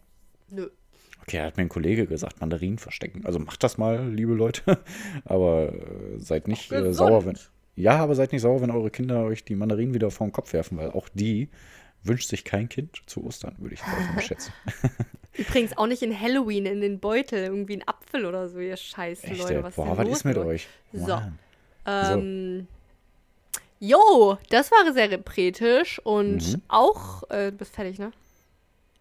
Nö. 0.51 0.69
Okay, 1.23 1.39
da 1.39 1.45
hat 1.45 1.57
mir 1.57 1.63
ein 1.63 1.69
Kollege 1.71 2.07
gesagt, 2.07 2.41
Mandarinen 2.41 2.77
verstecken. 2.79 3.25
Also 3.25 3.39
macht 3.39 3.63
das 3.63 3.79
mal, 3.79 4.11
liebe 4.11 4.35
Leute. 4.35 4.79
Aber 5.25 5.73
äh, 5.73 6.19
seid 6.19 6.49
nicht 6.49 6.71
äh, 6.73 6.93
sauer, 6.93 7.25
wenn. 7.25 7.39
Ja, 7.77 7.97
aber 7.97 8.15
seid 8.15 8.31
nicht 8.31 8.43
sauer, 8.43 8.61
wenn 8.61 8.71
eure 8.71 8.89
Kinder 8.91 9.25
euch 9.25 9.43
die 9.45 9.57
Mandarinen 9.57 9.95
wieder 9.95 10.13
vor 10.13 10.29
den 10.29 10.33
Kopf 10.33 10.53
werfen, 10.53 10.79
weil 10.79 10.91
auch 10.91 11.09
die 11.09 11.49
wünscht 12.05 12.29
sich 12.29 12.45
kein 12.45 12.69
Kind 12.69 13.03
zu 13.07 13.25
Ostern, 13.25 13.57
würde 13.59 13.75
ich 13.75 13.81
mal 13.85 14.21
schätzen. 14.23 14.53
Übrigens 15.37 15.77
auch 15.77 15.87
nicht 15.87 16.03
in 16.03 16.19
Halloween 16.19 16.67
in 16.67 16.81
den 16.81 17.01
Beutel, 17.01 17.45
irgendwie 17.45 17.77
ein 17.77 17.89
Apfel 17.89 18.25
oder 18.25 18.49
so, 18.49 18.59
ihr 18.61 18.77
Scheiße, 18.77 19.27
Echt, 19.27 19.39
Leute. 19.39 19.63
Was 19.63 19.77
Boah, 19.77 19.97
was 19.97 20.09
ist 20.09 20.25
mit 20.25 20.39
euch? 20.39 20.69
So. 20.93 21.21
Ähm, 21.87 22.69
Jo, 23.81 24.39
das 24.51 24.71
war 24.71 24.93
sehr 24.93 25.11
repretisch 25.11 25.99
und 26.05 26.37
Mhm. 26.55 26.63
auch, 26.69 27.29
äh, 27.31 27.51
du 27.51 27.59
bist 27.59 27.75
fertig, 27.75 27.99
ne? 27.99 28.13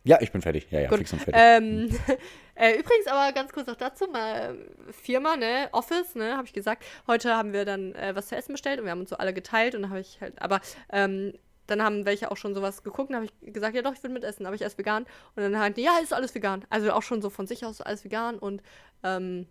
Ja, 0.03 0.19
ich 0.19 0.31
bin 0.31 0.41
fertig. 0.41 0.67
Ja, 0.71 0.81
ja, 0.81 0.89
Gut. 0.89 0.97
fix 0.97 1.13
und 1.13 1.19
fertig. 1.19 1.41
Ähm, 1.41 1.87
äh, 2.55 2.71
übrigens 2.71 3.07
aber 3.07 3.31
ganz 3.31 3.53
kurz 3.53 3.67
noch 3.67 3.77
dazu, 3.77 4.07
mal 4.07 4.57
Firma, 4.91 5.37
ne, 5.37 5.69
Office, 5.71 6.15
ne, 6.15 6.35
habe 6.35 6.45
ich 6.45 6.53
gesagt. 6.53 6.83
Heute 7.07 7.33
haben 7.37 7.53
wir 7.53 7.63
dann 7.63 7.95
äh, 7.95 8.13
was 8.13 8.27
zu 8.27 8.35
essen 8.35 8.51
bestellt 8.51 8.79
und 8.79 8.85
wir 8.85 8.91
haben 8.91 8.99
uns 8.99 9.11
so 9.11 9.15
alle 9.15 9.33
geteilt 9.33 9.75
und 9.75 9.83
dann 9.83 9.91
habe 9.91 10.01
ich 10.01 10.19
halt, 10.19 10.33
aber 10.41 10.59
ähm, 10.91 11.33
dann 11.67 11.81
haben 11.81 12.05
welche 12.05 12.31
auch 12.31 12.37
schon 12.37 12.53
sowas 12.53 12.83
geguckt 12.83 13.09
und 13.09 13.15
habe 13.15 13.25
ich 13.25 13.53
gesagt, 13.53 13.75
ja 13.75 13.81
doch, 13.81 13.93
ich 13.93 14.03
will 14.03 14.11
mitessen, 14.11 14.45
aber 14.45 14.55
ich 14.55 14.61
esse 14.61 14.77
vegan. 14.77 15.03
Und 15.35 15.43
dann 15.43 15.59
halt, 15.59 15.77
ja, 15.77 15.99
ist 16.01 16.13
alles 16.13 16.35
vegan. 16.35 16.65
Also 16.69 16.91
auch 16.91 17.03
schon 17.03 17.21
so 17.21 17.29
von 17.29 17.47
sich 17.47 17.65
aus 17.65 17.81
alles 17.81 18.03
vegan 18.03 18.37
und 18.37 18.61
ähm, 19.03 19.47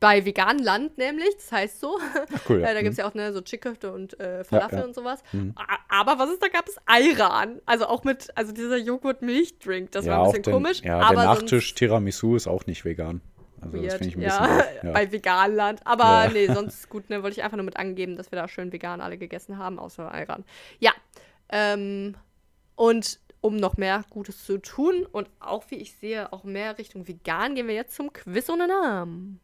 bei 0.00 0.24
Veganland 0.24 0.96
nämlich, 0.96 1.34
das 1.36 1.50
heißt 1.50 1.80
so. 1.80 1.98
Ach, 2.00 2.40
cool. 2.48 2.60
Ja. 2.68 2.68
Äh, 2.68 2.74
da 2.74 2.82
gibt 2.82 2.92
es 2.92 2.98
ja 2.98 3.08
auch 3.08 3.14
ne, 3.14 3.32
so 3.32 3.40
Chickhüfte 3.40 3.92
und 3.92 4.18
äh, 4.20 4.44
Falafel 4.44 4.78
ja. 4.78 4.84
und 4.84 4.94
sowas. 4.94 5.22
Mhm. 5.32 5.54
Aber 5.88 6.18
was 6.18 6.30
es 6.30 6.38
da 6.38 6.48
gab, 6.48 6.68
ist 6.68 6.80
Ayran. 6.86 7.60
Also 7.66 7.86
auch 7.86 8.04
mit, 8.04 8.28
also 8.36 8.52
dieser 8.52 8.76
Joghurt-Milchdrink. 8.76 9.90
Das 9.92 10.04
ja, 10.04 10.12
war 10.12 10.18
ein 10.20 10.24
bisschen 10.26 10.42
den, 10.44 10.54
komisch. 10.54 10.82
Ja, 10.82 11.00
aber 11.00 11.14
der 11.14 11.24
Nachtisch 11.24 11.74
Tiramisu 11.74 12.36
ist 12.36 12.46
auch 12.46 12.66
nicht 12.66 12.84
vegan. 12.84 13.20
Also 13.60 13.76
das 13.76 13.82
weird. 13.92 13.98
finde 13.98 14.08
ich 14.08 14.16
ein 14.16 14.20
bisschen 14.20 14.58
ja. 14.58 14.64
Ja. 14.82 14.92
bei 14.92 15.10
Veganland. 15.12 15.80
Aber 15.84 16.24
Ja. 16.24 16.30
nee, 16.32 16.46
sonst 16.46 16.88
gut, 16.88 17.10
ne? 17.10 17.22
Wollte 17.22 17.38
ich 17.38 17.42
einfach 17.44 17.56
nur 17.56 17.64
mit 17.66 17.76
angeben, 17.76 18.16
dass 18.16 18.30
wir 18.32 18.38
da 18.38 18.48
schön 18.48 18.72
vegan 18.72 19.00
alle 19.00 19.18
gegessen 19.18 19.58
haben, 19.58 19.78
außer 19.78 20.12
Ayran. 20.12 20.44
Ja. 20.78 20.92
Ähm, 21.50 22.14
und 22.76 23.20
um 23.40 23.56
noch 23.56 23.76
mehr 23.76 24.04
Gutes 24.10 24.44
zu 24.44 24.58
tun 24.58 25.06
und 25.10 25.28
auch, 25.40 25.64
wie 25.68 25.76
ich 25.76 25.94
sehe, 25.94 26.32
auch 26.32 26.44
mehr 26.44 26.76
Richtung 26.78 27.06
vegan, 27.06 27.54
gehen 27.54 27.68
wir 27.68 27.74
jetzt 27.74 27.94
zum 27.94 28.12
Quiz 28.12 28.48
ohne 28.50 28.66
Namen. 28.66 29.40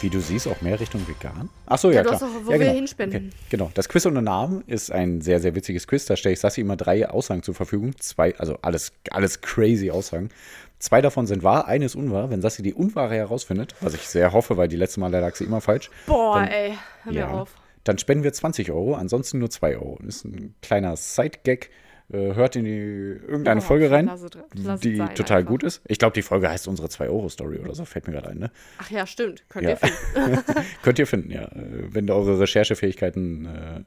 Wie 0.00 0.08
du 0.10 0.20
siehst, 0.20 0.48
auch 0.48 0.60
mehr 0.62 0.80
Richtung 0.80 1.06
vegan. 1.06 1.50
Achso, 1.66 1.88
ja, 1.90 1.96
Ja, 1.96 2.02
du 2.02 2.08
klar. 2.08 2.20
hast 2.20 2.28
doch, 2.28 2.46
wo 2.46 2.52
ja, 2.52 2.58
wir 2.58 2.66
genau. 2.66 2.72
hinspenden. 2.78 3.26
Okay, 3.28 3.36
genau. 3.50 3.70
Das 3.74 3.88
Quiz 3.88 4.06
ohne 4.06 4.22
Namen 4.22 4.64
ist 4.66 4.90
ein 4.90 5.20
sehr, 5.20 5.40
sehr 5.40 5.54
witziges 5.54 5.86
Quiz. 5.86 6.06
Da 6.06 6.16
stelle 6.16 6.32
ich 6.32 6.40
Sassi 6.40 6.60
immer 6.62 6.76
drei 6.76 7.08
Aussagen 7.08 7.42
zur 7.42 7.54
Verfügung. 7.54 7.94
Zwei, 7.98 8.34
also 8.38 8.56
alles, 8.62 8.92
alles 9.10 9.40
crazy 9.42 9.90
Aussagen. 9.90 10.30
Zwei 10.78 11.02
davon 11.02 11.26
sind 11.26 11.42
wahr, 11.42 11.66
eine 11.68 11.84
ist 11.84 11.94
unwahr. 11.94 12.30
Wenn 12.30 12.40
Sassi 12.40 12.62
die 12.62 12.72
Unwahre 12.72 13.14
herausfindet, 13.14 13.74
was 13.82 13.92
ich 13.92 14.08
sehr 14.08 14.32
hoffe, 14.32 14.56
weil 14.56 14.68
die 14.68 14.76
letzte 14.76 15.00
Mal 15.00 15.08
lag 15.12 15.34
sie 15.36 15.44
immer 15.44 15.60
falsch, 15.60 15.90
Boah, 16.06 16.38
Dann- 16.40 16.48
ey, 16.48 16.74
hör 17.04 17.12
mir 17.12 17.18
ja, 17.18 17.28
auf. 17.30 17.50
dann 17.84 17.98
spenden 17.98 18.24
wir 18.24 18.32
20 18.32 18.70
Euro, 18.70 18.94
ansonsten 18.94 19.38
nur 19.38 19.50
2 19.50 19.76
Euro. 19.76 19.98
Das 20.02 20.16
ist 20.16 20.24
ein 20.24 20.54
kleiner 20.62 20.96
Side-Gag. 20.96 21.68
Äh, 22.12 22.34
hört 22.34 22.56
in 22.56 22.64
die 22.64 22.70
irgendeine 22.70 23.60
Oh, 23.60 23.64
Folge 23.64 23.90
rein, 23.90 24.06
lass 24.06 24.22
es- 24.22 24.30
lass 24.54 24.74
es 24.76 24.80
die 24.80 24.96
total 24.98 25.38
einfach. 25.38 25.50
gut 25.50 25.62
ist. 25.62 25.80
Ich 25.86 25.98
glaube, 25.98 26.12
die 26.14 26.22
Folge 26.22 26.48
heißt 26.50 26.66
unsere 26.66 26.88
2-Euro-Story 26.88 27.58
oder 27.58 27.74
so, 27.74 27.84
fällt 27.84 28.06
mir 28.08 28.14
gerade 28.14 28.30
ein, 28.30 28.38
ne? 28.38 28.50
Ach 28.78 28.90
ja, 28.90 29.06
stimmt. 29.06 29.44
Könnt 29.48 29.64
Ja. 29.64 29.70
ihr 29.70 29.76
finden. 29.76 30.42
Könnt 30.82 30.98
ihr 30.98 31.06
finden, 31.06 31.30
ja. 31.30 31.42
Äh, 31.44 31.92
Wenn 31.94 32.10
eure 32.10 32.40
Recherchefähigkeiten 32.40 33.46
äh, 33.46 33.80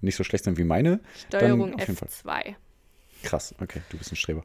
nicht 0.00 0.16
so 0.16 0.24
schlecht 0.24 0.44
sind 0.44 0.56
wie 0.58 0.64
meine. 0.64 1.00
Steuerung 1.28 1.74
auf 1.74 1.80
jeden 1.80 1.96
Fall. 1.96 2.08
F2. 2.08 2.54
Krass, 3.22 3.54
okay, 3.60 3.80
du 3.90 3.98
bist 3.98 4.12
ein 4.12 4.16
Streber. 4.16 4.44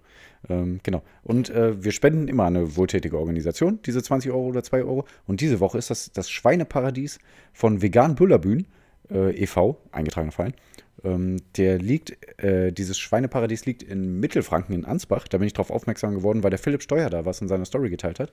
Ähm, 0.50 0.80
genau. 0.82 1.04
Und 1.24 1.50
äh, 1.50 1.84
wir 1.84 1.92
spenden 1.92 2.28
immer 2.28 2.46
eine 2.46 2.76
wohltätige 2.78 3.18
Organisation, 3.20 3.80
diese 3.86 4.02
20 4.02 4.32
Euro 4.32 4.48
oder 4.48 4.64
2 4.64 4.80
Euro. 4.84 5.06
Und 5.28 5.40
diese 5.42 5.60
Woche 5.60 5.78
ist 5.78 5.90
das 5.90 6.12
das 6.12 6.30
Schweineparadies 6.30 7.20
von 7.54 7.82
Vegan 7.82 8.16
Bullerbühn 8.16 8.66
äh, 9.12 9.32
e.V., 9.44 9.78
eingetragener 9.92 10.32
Verein. 10.32 10.54
Ähm, 11.04 11.38
der 11.58 11.80
liegt, 11.80 12.44
äh, 12.44 12.72
dieses 12.72 13.00
Schweineparadies 13.00 13.66
liegt 13.66 13.82
in 13.82 14.20
Mittelfranken 14.20 14.76
in 14.76 14.86
Ansbach. 14.86 15.28
Da 15.28 15.38
bin 15.40 15.48
ich 15.48 15.54
drauf 15.54 15.72
aufmerksam 15.72 16.14
geworden, 16.14 16.44
weil 16.44 16.52
der 16.52 16.60
Philipp 16.60 16.84
Steuer 16.84 17.10
da 17.10 17.26
was 17.26 17.42
in 17.42 17.48
seiner 17.48 17.66
Story 17.66 17.90
geteilt 17.90 18.20
hat. 18.20 18.32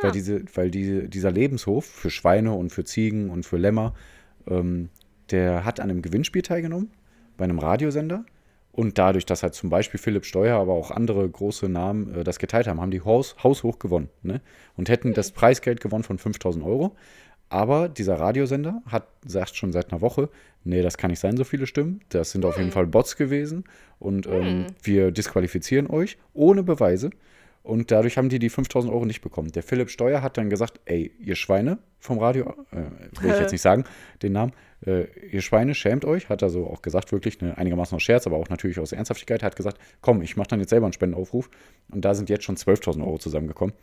Weil, 0.00 0.12
diese, 0.12 0.42
weil 0.54 0.70
die, 0.70 1.08
dieser 1.08 1.30
Lebenshof 1.30 1.86
für 1.86 2.10
Schweine 2.10 2.52
und 2.52 2.70
für 2.70 2.84
Ziegen 2.84 3.30
und 3.30 3.46
für 3.46 3.56
Lämmer, 3.56 3.94
ähm, 4.46 4.90
der 5.30 5.64
hat 5.64 5.80
an 5.80 5.90
einem 5.90 6.02
Gewinnspiel 6.02 6.42
teilgenommen 6.42 6.90
bei 7.36 7.44
einem 7.44 7.58
Radiosender. 7.58 8.24
Und 8.72 8.96
dadurch, 8.96 9.26
dass 9.26 9.42
halt 9.42 9.54
zum 9.54 9.68
Beispiel 9.68 10.00
Philipp 10.00 10.24
Steuer, 10.24 10.58
aber 10.58 10.72
auch 10.72 10.90
andere 10.90 11.28
große 11.28 11.68
Namen 11.68 12.14
äh, 12.14 12.24
das 12.24 12.38
geteilt 12.38 12.66
haben, 12.66 12.80
haben 12.80 12.90
die 12.90 13.02
Haus, 13.02 13.36
haushoch 13.42 13.78
gewonnen. 13.78 14.08
Ne? 14.22 14.40
Und 14.76 14.88
hätten 14.88 15.12
das 15.12 15.32
Preisgeld 15.32 15.80
gewonnen 15.80 16.04
von 16.04 16.18
5000 16.18 16.64
Euro. 16.64 16.96
Aber 17.52 17.90
dieser 17.90 18.18
Radiosender 18.18 18.80
hat, 18.86 19.08
sagt 19.26 19.56
schon 19.56 19.72
seit 19.72 19.92
einer 19.92 20.00
Woche, 20.00 20.30
nee, 20.64 20.80
das 20.80 20.96
kann 20.96 21.10
nicht 21.10 21.20
sein, 21.20 21.36
so 21.36 21.44
viele 21.44 21.66
Stimmen. 21.66 22.00
Das 22.08 22.30
sind 22.30 22.46
auf 22.46 22.56
jeden 22.56 22.70
Fall 22.70 22.86
Bots 22.86 23.14
gewesen. 23.14 23.64
Und 23.98 24.26
ähm, 24.26 24.68
wir 24.82 25.10
disqualifizieren 25.10 25.86
euch 25.90 26.16
ohne 26.32 26.62
Beweise. 26.62 27.10
Und 27.62 27.90
dadurch 27.90 28.16
haben 28.16 28.30
die 28.30 28.38
die 28.38 28.48
5000 28.48 28.90
Euro 28.90 29.04
nicht 29.04 29.20
bekommen. 29.20 29.52
Der 29.52 29.62
Philipp 29.62 29.90
Steuer 29.90 30.22
hat 30.22 30.38
dann 30.38 30.48
gesagt, 30.48 30.80
ey, 30.86 31.12
ihr 31.20 31.36
Schweine 31.36 31.76
vom 32.00 32.18
Radio, 32.18 32.54
äh, 32.70 33.20
will 33.20 33.32
ich 33.32 33.40
jetzt 33.40 33.52
nicht 33.52 33.60
sagen, 33.60 33.84
den 34.22 34.32
Namen, 34.32 34.52
äh, 34.86 35.04
ihr 35.30 35.42
Schweine, 35.42 35.74
schämt 35.74 36.06
euch, 36.06 36.30
hat 36.30 36.40
er 36.40 36.48
so 36.48 36.66
auch 36.66 36.80
gesagt, 36.80 37.12
wirklich, 37.12 37.42
ne, 37.42 37.56
einigermaßen 37.58 37.94
aus 37.94 38.02
Scherz, 38.02 38.26
aber 38.26 38.38
auch 38.38 38.48
natürlich 38.48 38.80
aus 38.80 38.92
Ernsthaftigkeit, 38.92 39.42
hat 39.42 39.56
gesagt, 39.56 39.78
komm, 40.00 40.22
ich 40.22 40.38
mache 40.38 40.48
dann 40.48 40.60
jetzt 40.60 40.70
selber 40.70 40.86
einen 40.86 40.94
Spendenaufruf. 40.94 41.50
Und 41.90 42.02
da 42.02 42.14
sind 42.14 42.30
jetzt 42.30 42.44
schon 42.44 42.56
12.000 42.56 43.04
Euro 43.04 43.18
zusammengekommen. 43.18 43.74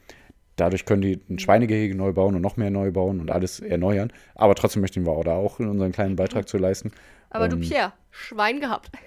Dadurch 0.59 0.85
können 0.85 1.01
die 1.01 1.19
ein 1.29 1.39
Schweinegehege 1.39 1.95
neu 1.95 2.13
bauen 2.13 2.35
und 2.35 2.41
noch 2.41 2.57
mehr 2.57 2.69
neu 2.69 2.91
bauen 2.91 3.19
und 3.19 3.31
alles 3.31 3.59
erneuern. 3.59 4.11
Aber 4.35 4.55
trotzdem 4.55 4.81
möchten 4.81 5.05
wir 5.05 5.11
auch 5.11 5.23
da 5.23 5.33
auch 5.33 5.59
unseren 5.59 5.91
kleinen 5.91 6.15
Beitrag 6.15 6.47
zu 6.47 6.57
leisten. 6.57 6.91
Aber 7.31 7.47
du, 7.47 7.57
Ähm, 7.57 7.61
Pierre, 7.61 7.93
Schwein 8.09 8.59
gehabt. 8.59 8.89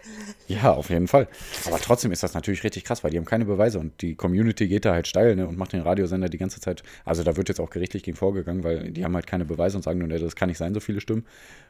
Ja, 0.49 0.73
auf 0.75 0.91
jeden 0.91 1.09
Fall. 1.09 1.29
Aber 1.67 1.79
trotzdem 1.79 2.13
ist 2.13 2.23
das 2.23 2.35
natürlich 2.35 2.63
richtig 2.63 2.85
krass, 2.85 3.03
weil 3.03 3.11
die 3.11 3.17
haben 3.17 3.25
keine 3.25 3.47
Beweise 3.47 3.79
und 3.79 4.03
die 4.03 4.15
Community 4.17 4.69
geht 4.69 4.85
da 4.85 4.93
halt 4.93 5.09
steil 5.09 5.35
ne, 5.35 5.47
und 5.47 5.57
macht 5.57 5.73
den 5.73 5.81
Radiosender 5.81 6.29
die 6.29 6.37
ganze 6.37 6.61
Zeit. 6.61 6.83
Also 7.07 7.23
da 7.23 7.37
wird 7.37 7.49
jetzt 7.49 7.59
auch 7.59 7.71
gerichtlich 7.71 8.03
gegen 8.03 8.17
vorgegangen, 8.19 8.63
weil 8.63 8.91
die 8.91 9.03
haben 9.05 9.15
halt 9.15 9.27
keine 9.27 9.47
Beweise 9.47 9.79
und 9.79 9.83
sagen 9.83 9.99
nur, 9.99 10.09
ne, 10.09 10.19
das 10.19 10.37
kann 10.37 10.49
nicht 10.49 10.59
sein, 10.59 10.75
so 10.75 10.81
viele 10.81 11.01
Stimmen. 11.01 11.25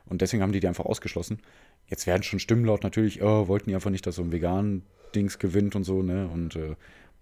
Und 0.07 0.20
deswegen 0.20 0.43
haben 0.43 0.53
die 0.53 0.59
die 0.59 0.66
einfach 0.66 0.85
ausgeschlossen. 0.85 1.39
Jetzt 1.87 2.07
werden 2.07 2.24
schon 2.24 2.41
Stimmen 2.41 2.64
laut 2.64 2.83
natürlich, 2.83 3.22
oh, 3.22 3.47
wollten 3.47 3.68
die 3.68 3.74
einfach 3.76 3.91
nicht, 3.91 4.07
dass 4.07 4.16
so 4.16 4.22
ein 4.22 4.33
vegan 4.33 4.83
Dings 5.14 5.39
gewinnt 5.39 5.76
und 5.76 5.85
so, 5.85 6.03
ne? 6.03 6.28
Und 6.33 6.57
äh, 6.57 6.74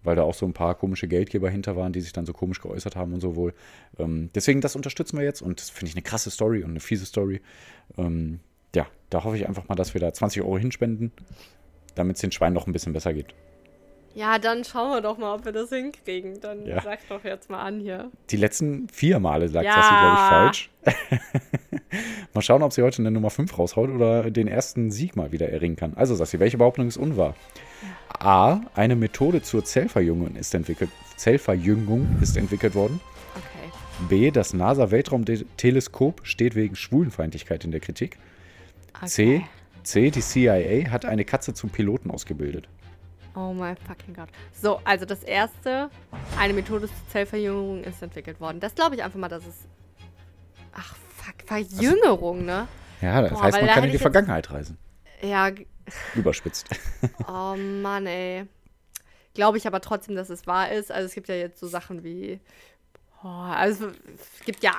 weil 0.03 0.15
da 0.15 0.23
auch 0.23 0.33
so 0.33 0.45
ein 0.45 0.53
paar 0.53 0.75
komische 0.75 1.07
Geldgeber 1.07 1.49
hinter 1.49 1.75
waren, 1.75 1.93
die 1.93 2.01
sich 2.01 2.13
dann 2.13 2.25
so 2.25 2.33
komisch 2.33 2.61
geäußert 2.61 2.95
haben 2.95 3.13
und 3.13 3.21
so 3.21 3.35
wohl. 3.35 3.53
Ähm, 3.99 4.29
deswegen, 4.35 4.61
das 4.61 4.75
unterstützen 4.75 5.17
wir 5.17 5.25
jetzt 5.25 5.41
und 5.41 5.59
das 5.59 5.69
finde 5.69 5.89
ich 5.89 5.95
eine 5.95 6.01
krasse 6.03 6.31
Story 6.31 6.63
und 6.63 6.71
eine 6.71 6.79
fiese 6.79 7.05
Story. 7.05 7.41
Ähm, 7.97 8.39
ja, 8.75 8.87
da 9.09 9.23
hoffe 9.23 9.37
ich 9.37 9.47
einfach 9.47 9.67
mal, 9.67 9.75
dass 9.75 9.93
wir 9.93 10.01
da 10.01 10.13
20 10.13 10.41
Euro 10.43 10.57
hinspenden, 10.57 11.11
damit 11.95 12.15
es 12.15 12.21
den 12.21 12.31
Schweinen 12.31 12.53
noch 12.53 12.67
ein 12.67 12.73
bisschen 12.73 12.93
besser 12.93 13.13
geht. 13.13 13.33
Ja, 14.13 14.39
dann 14.39 14.65
schauen 14.65 14.91
wir 14.91 14.99
doch 15.01 15.17
mal, 15.17 15.33
ob 15.35 15.45
wir 15.45 15.53
das 15.53 15.69
hinkriegen. 15.69 16.41
Dann 16.41 16.65
Ja. 16.65 16.81
sag 16.81 16.99
doch 17.07 17.23
jetzt 17.23 17.49
mal 17.49 17.61
an 17.61 17.79
hier. 17.79 18.11
Die 18.29 18.35
letzten 18.35 18.89
vier 18.89 19.19
Male 19.19 19.47
sagt 19.47 19.65
Ja. 19.65 19.73
Sassi, 19.73 19.93
glaube 19.95 20.15
ich, 20.15 20.19
falsch. 20.19 20.69
mal 22.33 22.41
schauen, 22.41 22.61
ob 22.63 22.73
sie 22.73 22.81
heute 22.83 23.01
eine 23.01 23.11
Nummer 23.11 23.29
5 23.29 23.57
raushaut 23.57 23.89
oder 23.89 24.29
den 24.29 24.47
ersten 24.49 24.91
Sieg 24.91 25.15
mal 25.15 25.31
wieder 25.31 25.47
erringen 25.49 25.77
kann. 25.77 25.93
Also, 25.95 26.15
Sassi, 26.15 26.39
welche 26.39 26.57
Behauptung 26.57 26.87
ist 26.87 26.97
unwahr? 26.97 27.35
A. 28.19 28.61
Eine 28.75 28.95
Methode 28.95 29.41
zur 29.41 29.65
Zellverjüngung 29.65 30.35
ist 30.35 30.53
entwickelt, 30.53 30.89
Zellverjüngung 31.17 32.17
ist 32.21 32.37
entwickelt 32.37 32.75
worden. 32.75 32.99
Okay. 33.35 34.07
B. 34.09 34.31
Das 34.31 34.53
NASA-Weltraumteleskop 34.53 36.21
steht 36.23 36.55
wegen 36.55 36.75
Schwulenfeindlichkeit 36.75 37.63
in 37.65 37.71
der 37.71 37.79
Kritik. 37.79 38.17
okay. 38.95 39.07
C. 39.07 39.45
C. 39.83 40.11
Die 40.11 40.21
CIA 40.21 40.91
hat 40.91 41.05
eine 41.05 41.25
Katze 41.25 41.53
zum 41.53 41.69
Piloten 41.71 42.11
ausgebildet. 42.11 42.67
Oh 43.35 43.53
mein 43.53 43.77
fucking 43.77 44.13
Gott. 44.13 44.29
So, 44.51 44.81
also 44.83 45.05
das 45.05 45.23
erste, 45.23 45.89
eine 46.37 46.53
Methode 46.53 46.87
zur 46.87 47.07
Zellverjüngung 47.09 47.83
ist 47.83 48.01
entwickelt 48.01 48.39
worden. 48.41 48.59
Das 48.59 48.75
glaube 48.75 48.95
ich 48.95 49.03
einfach 49.03 49.19
mal, 49.19 49.29
dass 49.29 49.45
es. 49.45 49.67
Ach, 50.73 50.95
fuck, 51.15 51.35
Verjüngerung, 51.45 52.45
ne? 52.45 52.67
Ja, 53.01 53.21
das 53.21 53.31
Boah, 53.31 53.43
heißt, 53.43 53.61
man 53.61 53.69
kann 53.69 53.83
in 53.85 53.91
die 53.91 53.97
Vergangenheit 53.97 54.51
reisen. 54.51 54.77
Ja, 55.21 55.49
Überspitzt. 56.15 56.67
oh 57.27 57.55
Mann, 57.55 58.05
ey. 58.05 58.45
Glaube 59.33 59.57
ich 59.57 59.67
aber 59.67 59.81
trotzdem, 59.81 60.15
dass 60.15 60.29
es 60.29 60.45
wahr 60.47 60.71
ist. 60.71 60.91
Also 60.91 61.05
es 61.05 61.13
gibt 61.13 61.29
ja 61.29 61.35
jetzt 61.35 61.59
so 61.59 61.67
Sachen 61.67 62.03
wie. 62.03 62.39
Oh, 63.23 63.27
also 63.27 63.87
es 63.87 64.45
gibt 64.45 64.63
ja 64.63 64.73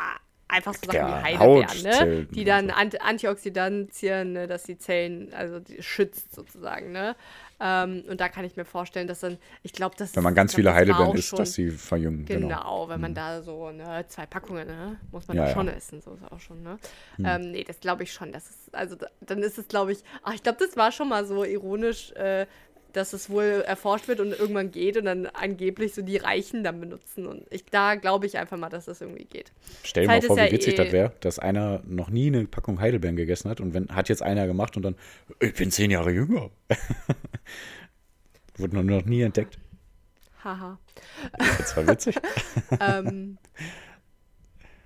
einfach 0.48 0.74
so 0.74 0.86
Sachen 0.86 0.94
Ja, 0.94 1.18
wie 1.18 1.22
Heidelbeeren, 1.22 1.82
ne? 1.82 2.26
Die 2.26 2.44
dann. 2.44 2.70
Ant 2.70 3.00
Antioxidantien, 3.00 4.32
ne? 4.32 4.46
dass 4.46 4.64
die 4.64 4.78
Zellen, 4.78 5.32
also 5.32 5.60
die 5.60 5.82
schützt 5.82 6.34
sozusagen, 6.34 6.92
ne? 6.92 7.16
Ähm, 7.64 8.02
und 8.08 8.20
da 8.20 8.28
kann 8.28 8.44
ich 8.44 8.56
mir 8.56 8.64
vorstellen, 8.64 9.06
dass 9.06 9.20
dann, 9.20 9.38
ich 9.62 9.72
glaube, 9.72 9.94
dass 9.96 10.16
Wenn 10.16 10.24
man 10.24 10.34
ganz 10.34 10.54
viele 10.54 10.74
Heidelbeeren 10.74 11.16
isst, 11.16 11.38
dass 11.38 11.52
sie 11.52 11.70
verjüngen. 11.70 12.24
Genau, 12.24 12.48
Genau. 12.48 12.88
wenn 12.88 13.00
man 13.00 13.14
da 13.14 13.40
so 13.42 13.70
ne, 13.70 14.04
zwei 14.08 14.26
Packungen, 14.26 14.66
ne, 14.66 14.98
muss 15.12 15.28
man 15.28 15.36
Ja, 15.36 15.46
ja, 15.46 15.52
schon 15.54 15.68
essen, 15.68 16.00
so 16.00 16.12
ist 16.14 16.24
auch 16.32 16.40
schon, 16.40 16.62
ne? 16.64 16.76
Ähm, 17.24 17.52
nee, 17.52 17.62
das 17.62 17.78
glaube 17.78 18.02
ich 18.02 18.12
schon. 18.12 18.32
Das 18.32 18.50
ist, 18.50 18.74
also 18.74 18.96
da, 18.96 19.06
dann 19.20 19.38
ist 19.44 19.58
es, 19.58 19.68
glaube 19.68 19.92
ich, 19.92 20.02
ach, 20.24 20.34
ich 20.34 20.42
glaube, 20.42 20.58
das 20.58 20.76
war 20.76 20.90
schon 20.90 21.08
mal 21.08 21.24
so 21.24 21.44
ironisch, 21.44 22.10
äh, 22.12 22.46
dass 22.92 23.12
es 23.12 23.30
wohl 23.30 23.64
erforscht 23.66 24.08
wird 24.08 24.20
und 24.20 24.32
irgendwann 24.32 24.70
geht 24.70 24.96
und 24.96 25.04
dann 25.04 25.26
angeblich 25.26 25.94
so 25.94 26.02
die 26.02 26.16
Reichen 26.16 26.64
dann 26.64 26.80
benutzen. 26.80 27.26
Und 27.26 27.44
ich, 27.50 27.64
da 27.66 27.94
glaube 27.94 28.26
ich 28.26 28.38
einfach 28.38 28.56
mal, 28.56 28.68
dass 28.68 28.86
das 28.86 29.00
irgendwie 29.00 29.24
geht. 29.24 29.52
Stell 29.82 30.04
dir 30.04 30.08
mal 30.08 30.22
vor, 30.22 30.36
wie 30.36 30.40
ja 30.40 30.52
witzig 30.52 30.74
eh- 30.74 30.76
das 30.76 30.92
wäre, 30.92 31.12
dass 31.20 31.38
einer 31.38 31.82
noch 31.86 32.10
nie 32.10 32.28
eine 32.28 32.44
Packung 32.46 32.80
Heidelbeeren 32.80 33.16
gegessen 33.16 33.50
hat 33.50 33.60
und 33.60 33.74
wenn 33.74 33.88
hat 33.88 34.08
jetzt 34.08 34.22
einer 34.22 34.46
gemacht 34.46 34.76
und 34.76 34.82
dann, 34.82 34.96
ich 35.40 35.54
bin 35.54 35.70
zehn 35.70 35.90
Jahre 35.90 36.10
jünger. 36.10 36.50
Wurde 38.56 38.76
noch, 38.76 38.82
noch 38.82 39.04
nie 39.04 39.22
entdeckt. 39.22 39.58
Haha. 40.44 40.78
Das 41.38 41.76
war 41.76 41.86
witzig. 41.86 42.16
ähm, 42.80 43.38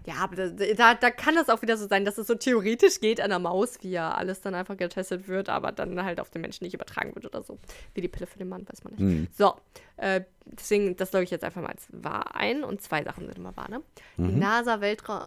ja, 0.06 0.14
aber 0.18 0.36
da, 0.36 0.94
da, 0.94 1.10
kann 1.10 1.34
das 1.34 1.48
auch 1.48 1.62
wieder 1.62 1.76
so 1.76 1.88
sein, 1.88 2.04
dass 2.04 2.16
es 2.16 2.28
so 2.28 2.36
theoretisch 2.36 3.00
geht 3.00 3.20
an 3.20 3.30
der 3.30 3.40
Maus, 3.40 3.78
wie 3.82 3.90
ja 3.90 4.12
alles 4.12 4.40
dann 4.40 4.54
einfach 4.54 4.76
getestet 4.76 5.26
wird, 5.26 5.48
aber 5.48 5.72
dann 5.72 6.02
halt 6.04 6.20
auf 6.20 6.30
den 6.30 6.42
Menschen 6.42 6.62
nicht 6.62 6.74
übertragen 6.74 7.12
wird 7.16 7.26
oder 7.26 7.42
so. 7.42 7.58
Wie 7.92 8.00
die 8.00 8.08
Pille 8.08 8.28
für 8.28 8.38
den 8.38 8.48
Mann, 8.48 8.64
weiß 8.68 8.84
man 8.84 8.92
nicht. 8.92 9.02
Mhm. 9.02 9.26
So, 9.36 9.54
äh, 9.96 10.20
deswegen, 10.44 10.96
das 10.96 11.12
logge 11.12 11.24
ich 11.24 11.30
jetzt 11.30 11.42
einfach 11.42 11.60
mal 11.60 11.70
als 11.70 11.88
wahr 11.90 12.36
ein 12.36 12.62
und 12.62 12.82
zwei 12.82 13.02
Sachen 13.02 13.26
sind 13.26 13.36
immer 13.36 13.56
wahr, 13.56 13.68
ne? 13.68 13.82
Die 14.16 14.22
NASA-Weltraum, 14.22 15.26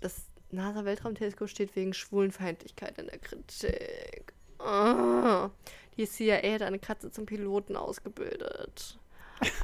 das 0.00 0.26
NASA-Weltraumteleskop 0.52 1.48
steht 1.48 1.74
wegen 1.74 1.92
Schwulenfeindlichkeit 1.92 2.98
in 2.98 3.06
der 3.08 3.18
Kritik. 3.18 4.32
Ah, 4.60 5.50
die 5.96 6.06
CIA 6.06 6.54
hat 6.54 6.62
eine 6.62 6.78
Katze 6.78 7.10
zum 7.10 7.26
Piloten 7.26 7.74
ausgebildet. 7.74 8.96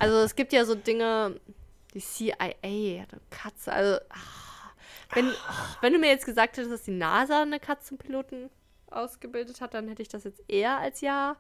Also 0.01 0.17
es 0.19 0.35
gibt 0.35 0.53
ja 0.53 0.65
so 0.65 0.75
Dinge, 0.75 1.39
die 1.95 2.01
CIA 2.01 3.03
hat 3.03 3.13
eine 3.13 3.21
Katze, 3.31 3.73
also 3.73 4.01
ah, 4.09 4.46
wenn, 5.15 5.31
wenn 5.81 5.93
du 5.93 5.99
mir 5.99 6.09
jetzt 6.09 6.27
gesagt 6.27 6.57
hättest, 6.57 6.73
dass 6.73 6.83
die 6.83 6.91
NASA 6.93 7.43
eine 7.43 7.61
Katze 7.61 7.89
zum 7.89 7.99
Piloten 7.99 8.51
ausgebildet 8.91 9.61
hat, 9.61 9.75
dann 9.75 9.89
hätte 9.89 10.03
ich 10.03 10.09
das 10.09 10.25
jetzt 10.25 10.43
eher 10.49 10.79
als 10.79 11.01
ja, 11.01 11.37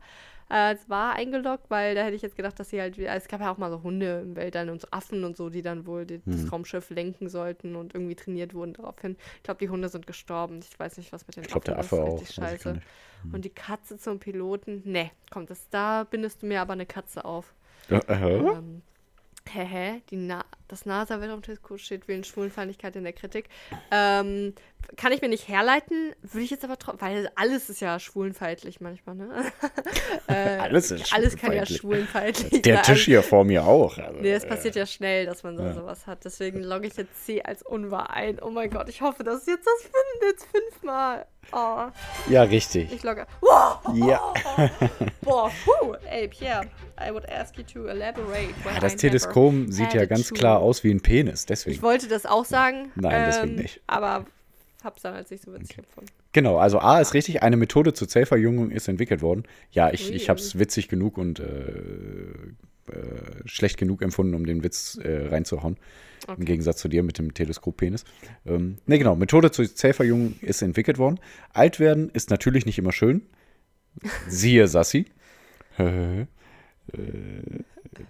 äh, 0.50 0.54
als 0.54 0.88
wahr 0.88 1.14
eingeloggt, 1.14 1.64
weil 1.70 1.94
da 1.94 2.02
hätte 2.02 2.16
ich 2.16 2.22
jetzt 2.22 2.36
gedacht, 2.36 2.58
dass 2.58 2.70
sie 2.70 2.80
halt, 2.80 2.98
wie- 2.98 3.06
es 3.06 3.28
gab 3.28 3.40
ja 3.40 3.50
auch 3.52 3.56
mal 3.58 3.70
so 3.70 3.82
Hunde 3.82 4.20
im 4.22 4.36
Weltall 4.36 4.68
und 4.68 4.80
so 4.80 4.88
Affen 4.90 5.24
und 5.24 5.36
so, 5.36 5.48
die 5.48 5.62
dann 5.62 5.86
wohl 5.86 6.04
die, 6.06 6.20
das 6.26 6.50
Raumschiff 6.52 6.90
lenken 6.90 7.28
sollten 7.28 7.76
und 7.76 7.94
irgendwie 7.94 8.14
trainiert 8.16 8.52
wurden 8.54 8.74
daraufhin. 8.74 9.16
Ich 9.36 9.42
glaube, 9.44 9.58
die 9.58 9.68
Hunde 9.68 9.88
sind 9.88 10.06
gestorben. 10.06 10.60
Ich 10.68 10.78
weiß 10.78 10.96
nicht, 10.98 11.12
was 11.12 11.26
mit 11.26 11.36
den 11.36 11.44
Ich 11.44 11.48
glaube, 11.50 11.64
der 11.64 11.78
Affen 11.78 11.98
Affe 12.00 12.06
ist. 12.08 12.12
auch. 12.12 12.20
Richtig 12.20 12.34
scheiße. 12.34 12.72
nicht. 12.74 12.86
Und 13.32 13.44
die 13.44 13.50
Katze 13.50 13.96
zum 13.98 14.18
Piloten, 14.18 14.82
ne, 14.84 15.10
kommt 15.30 15.50
das, 15.50 15.68
da 15.70 16.04
bindest 16.04 16.42
du 16.42 16.46
mir 16.46 16.60
aber 16.60 16.74
eine 16.74 16.86
Katze 16.86 17.24
auf. 17.24 17.54
Ja, 17.88 17.98
äh, 18.08 18.36
Ähm, 18.38 18.82
Die 20.10 20.16
Na 20.16 20.44
das 20.68 20.84
NASA-Weltraumteleskop 20.84 21.78
steht 21.78 22.08
wegen 22.08 22.24
Schwulenfeindlichkeit 22.24 22.96
in 22.96 23.04
der 23.04 23.12
Kritik. 23.12 23.48
Ähm, 23.90 24.52
kann 24.96 25.12
ich 25.12 25.20
mir 25.22 25.28
nicht 25.28 25.48
herleiten, 25.48 26.12
würde 26.22 26.44
ich 26.44 26.50
jetzt 26.50 26.64
aber 26.64 26.78
trotzdem, 26.78 27.00
weil 27.06 27.30
alles 27.34 27.68
ist 27.70 27.80
ja 27.80 27.98
schwulenfeindlich 27.98 28.80
manchmal, 28.80 29.14
ne? 29.16 29.44
äh, 30.28 30.58
Alles 30.58 30.90
ist 30.90 31.12
Alles 31.12 31.36
kann 31.36 31.52
ja 31.52 31.66
schwulenfeindlich. 31.66 31.78
schwulenfeindlich 31.78 32.62
Der 32.62 32.74
sein. 32.76 32.84
Tisch 32.84 33.04
hier 33.06 33.22
vor 33.22 33.44
mir 33.44 33.64
auch. 33.64 33.98
Also, 33.98 34.20
Nee, 34.20 34.32
es 34.32 34.44
äh, 34.44 34.48
passiert 34.48 34.76
ja 34.76 34.86
schnell, 34.86 35.26
dass 35.26 35.42
man 35.42 35.56
so 35.56 35.62
ja. 35.64 35.72
sowas 35.74 36.06
hat. 36.06 36.24
Deswegen 36.24 36.62
logge 36.62 36.86
ich 36.86 36.96
jetzt 36.96 37.24
C 37.26 37.42
als 37.42 37.62
unwahr 37.62 38.10
ein. 38.10 38.40
Oh 38.40 38.50
mein 38.50 38.70
Gott, 38.70 38.88
ich 38.88 39.00
hoffe, 39.02 39.24
das 39.24 39.40
ist 39.40 39.48
jetzt 39.48 39.66
das 39.66 39.90
jetzt 40.28 40.46
fünfmal. 40.50 41.26
Oh, 41.52 41.86
ja, 42.28 42.42
richtig. 42.42 42.92
ich 42.92 43.02
logge. 43.04 43.24
Wow, 43.40 43.78
Ja. 43.94 44.34
boah, 45.22 45.50
puh. 45.64 45.94
Ey, 46.10 46.26
Pierre, 46.28 46.66
I 47.00 47.10
would 47.12 47.28
ask 47.30 47.56
you 47.56 47.62
to 47.62 47.86
elaborate. 47.86 48.48
Ja, 48.64 48.72
when 48.72 48.80
das 48.80 48.96
Teleskop 48.96 49.54
sieht 49.68 49.94
ja 49.94 50.06
ganz 50.06 50.32
klar 50.32 50.58
aus 50.58 50.82
wie 50.82 50.90
ein 50.92 51.00
Penis, 51.00 51.42
Ich 51.42 51.46
deswegen. 51.46 51.82
wollte 51.82 52.08
das 52.08 52.26
auch 52.26 52.44
sagen. 52.44 52.90
Nein, 52.96 53.26
deswegen 53.26 53.50
ähm, 53.50 53.56
nicht. 53.62 53.80
Aber 53.86 54.24
hab's 54.86 55.02
dann 55.02 55.14
als 55.14 55.30
nicht 55.30 55.44
so 55.44 55.52
witzig 55.52 55.78
empfunden. 55.78 56.10
Genau, 56.32 56.56
also 56.58 56.78
A 56.78 57.00
ist 57.00 57.12
richtig, 57.14 57.42
eine 57.42 57.56
Methode 57.56 57.92
zur 57.92 58.08
Zellverjüngung 58.08 58.70
ist 58.70 58.88
entwickelt 58.88 59.20
worden. 59.20 59.44
Ja, 59.70 59.92
ich, 59.92 60.12
ich 60.12 60.22
Ui. 60.22 60.28
habe 60.28 60.40
es 60.40 60.58
witzig 60.58 60.88
genug 60.88 61.18
und 61.18 61.40
äh, 61.40 61.44
äh, 61.44 63.42
schlecht 63.44 63.78
genug 63.78 64.00
empfunden, 64.02 64.34
um 64.34 64.46
den 64.46 64.62
Witz 64.62 64.98
äh, 65.02 65.26
reinzuhauen. 65.26 65.76
Im 66.28 66.32
Okay. 66.34 66.44
Gegensatz 66.44 66.78
zu 66.78 66.88
dir 66.88 67.02
mit 67.02 67.18
dem 67.18 67.34
Teleskoppenis. 67.34 68.04
Ähm, 68.46 68.78
ne, 68.86 68.98
genau, 68.98 69.14
Methode 69.14 69.50
zur 69.50 69.72
Zellverjüngung 69.72 70.36
ist 70.40 70.62
entwickelt 70.62 70.98
worden. 70.98 71.20
Alt 71.52 71.78
werden 71.78 72.10
ist 72.10 72.30
natürlich 72.30 72.66
nicht 72.66 72.78
immer 72.78 72.92
schön. 72.92 73.22
Siehe 74.28 74.66
Sassi. 74.66 75.06
äh, 75.78 76.26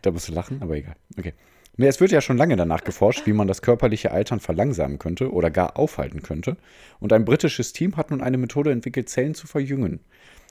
da 0.02 0.10
musst 0.10 0.28
du 0.28 0.32
lachen, 0.32 0.62
aber 0.62 0.76
egal. 0.76 0.96
Okay. 1.18 1.34
Ne, 1.78 1.88
es 1.88 2.00
wird 2.00 2.10
ja 2.10 2.22
schon 2.22 2.38
lange 2.38 2.56
danach 2.56 2.84
geforscht, 2.84 3.26
wie 3.26 3.34
man 3.34 3.48
das 3.48 3.60
körperliche 3.60 4.10
Altern 4.10 4.40
verlangsamen 4.40 4.98
könnte 4.98 5.30
oder 5.30 5.50
gar 5.50 5.78
aufhalten 5.78 6.22
könnte. 6.22 6.56
Und 7.00 7.12
ein 7.12 7.26
britisches 7.26 7.74
Team 7.74 7.96
hat 7.96 8.10
nun 8.10 8.22
eine 8.22 8.38
Methode 8.38 8.72
entwickelt, 8.72 9.10
Zellen 9.10 9.34
zu 9.34 9.46
verjüngen. 9.46 10.00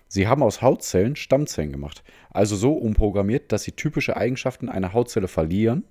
Sie 0.07 0.27
haben 0.27 0.43
aus 0.43 0.61
Hautzellen 0.61 1.15
Stammzellen 1.15 1.71
gemacht, 1.71 2.03
also 2.29 2.55
so 2.55 2.73
umprogrammiert, 2.73 3.51
dass 3.51 3.63
sie 3.63 3.71
typische 3.71 4.15
Eigenschaften 4.15 4.69
einer 4.69 4.93
Hautzelle 4.93 5.27
verlieren. 5.27 5.83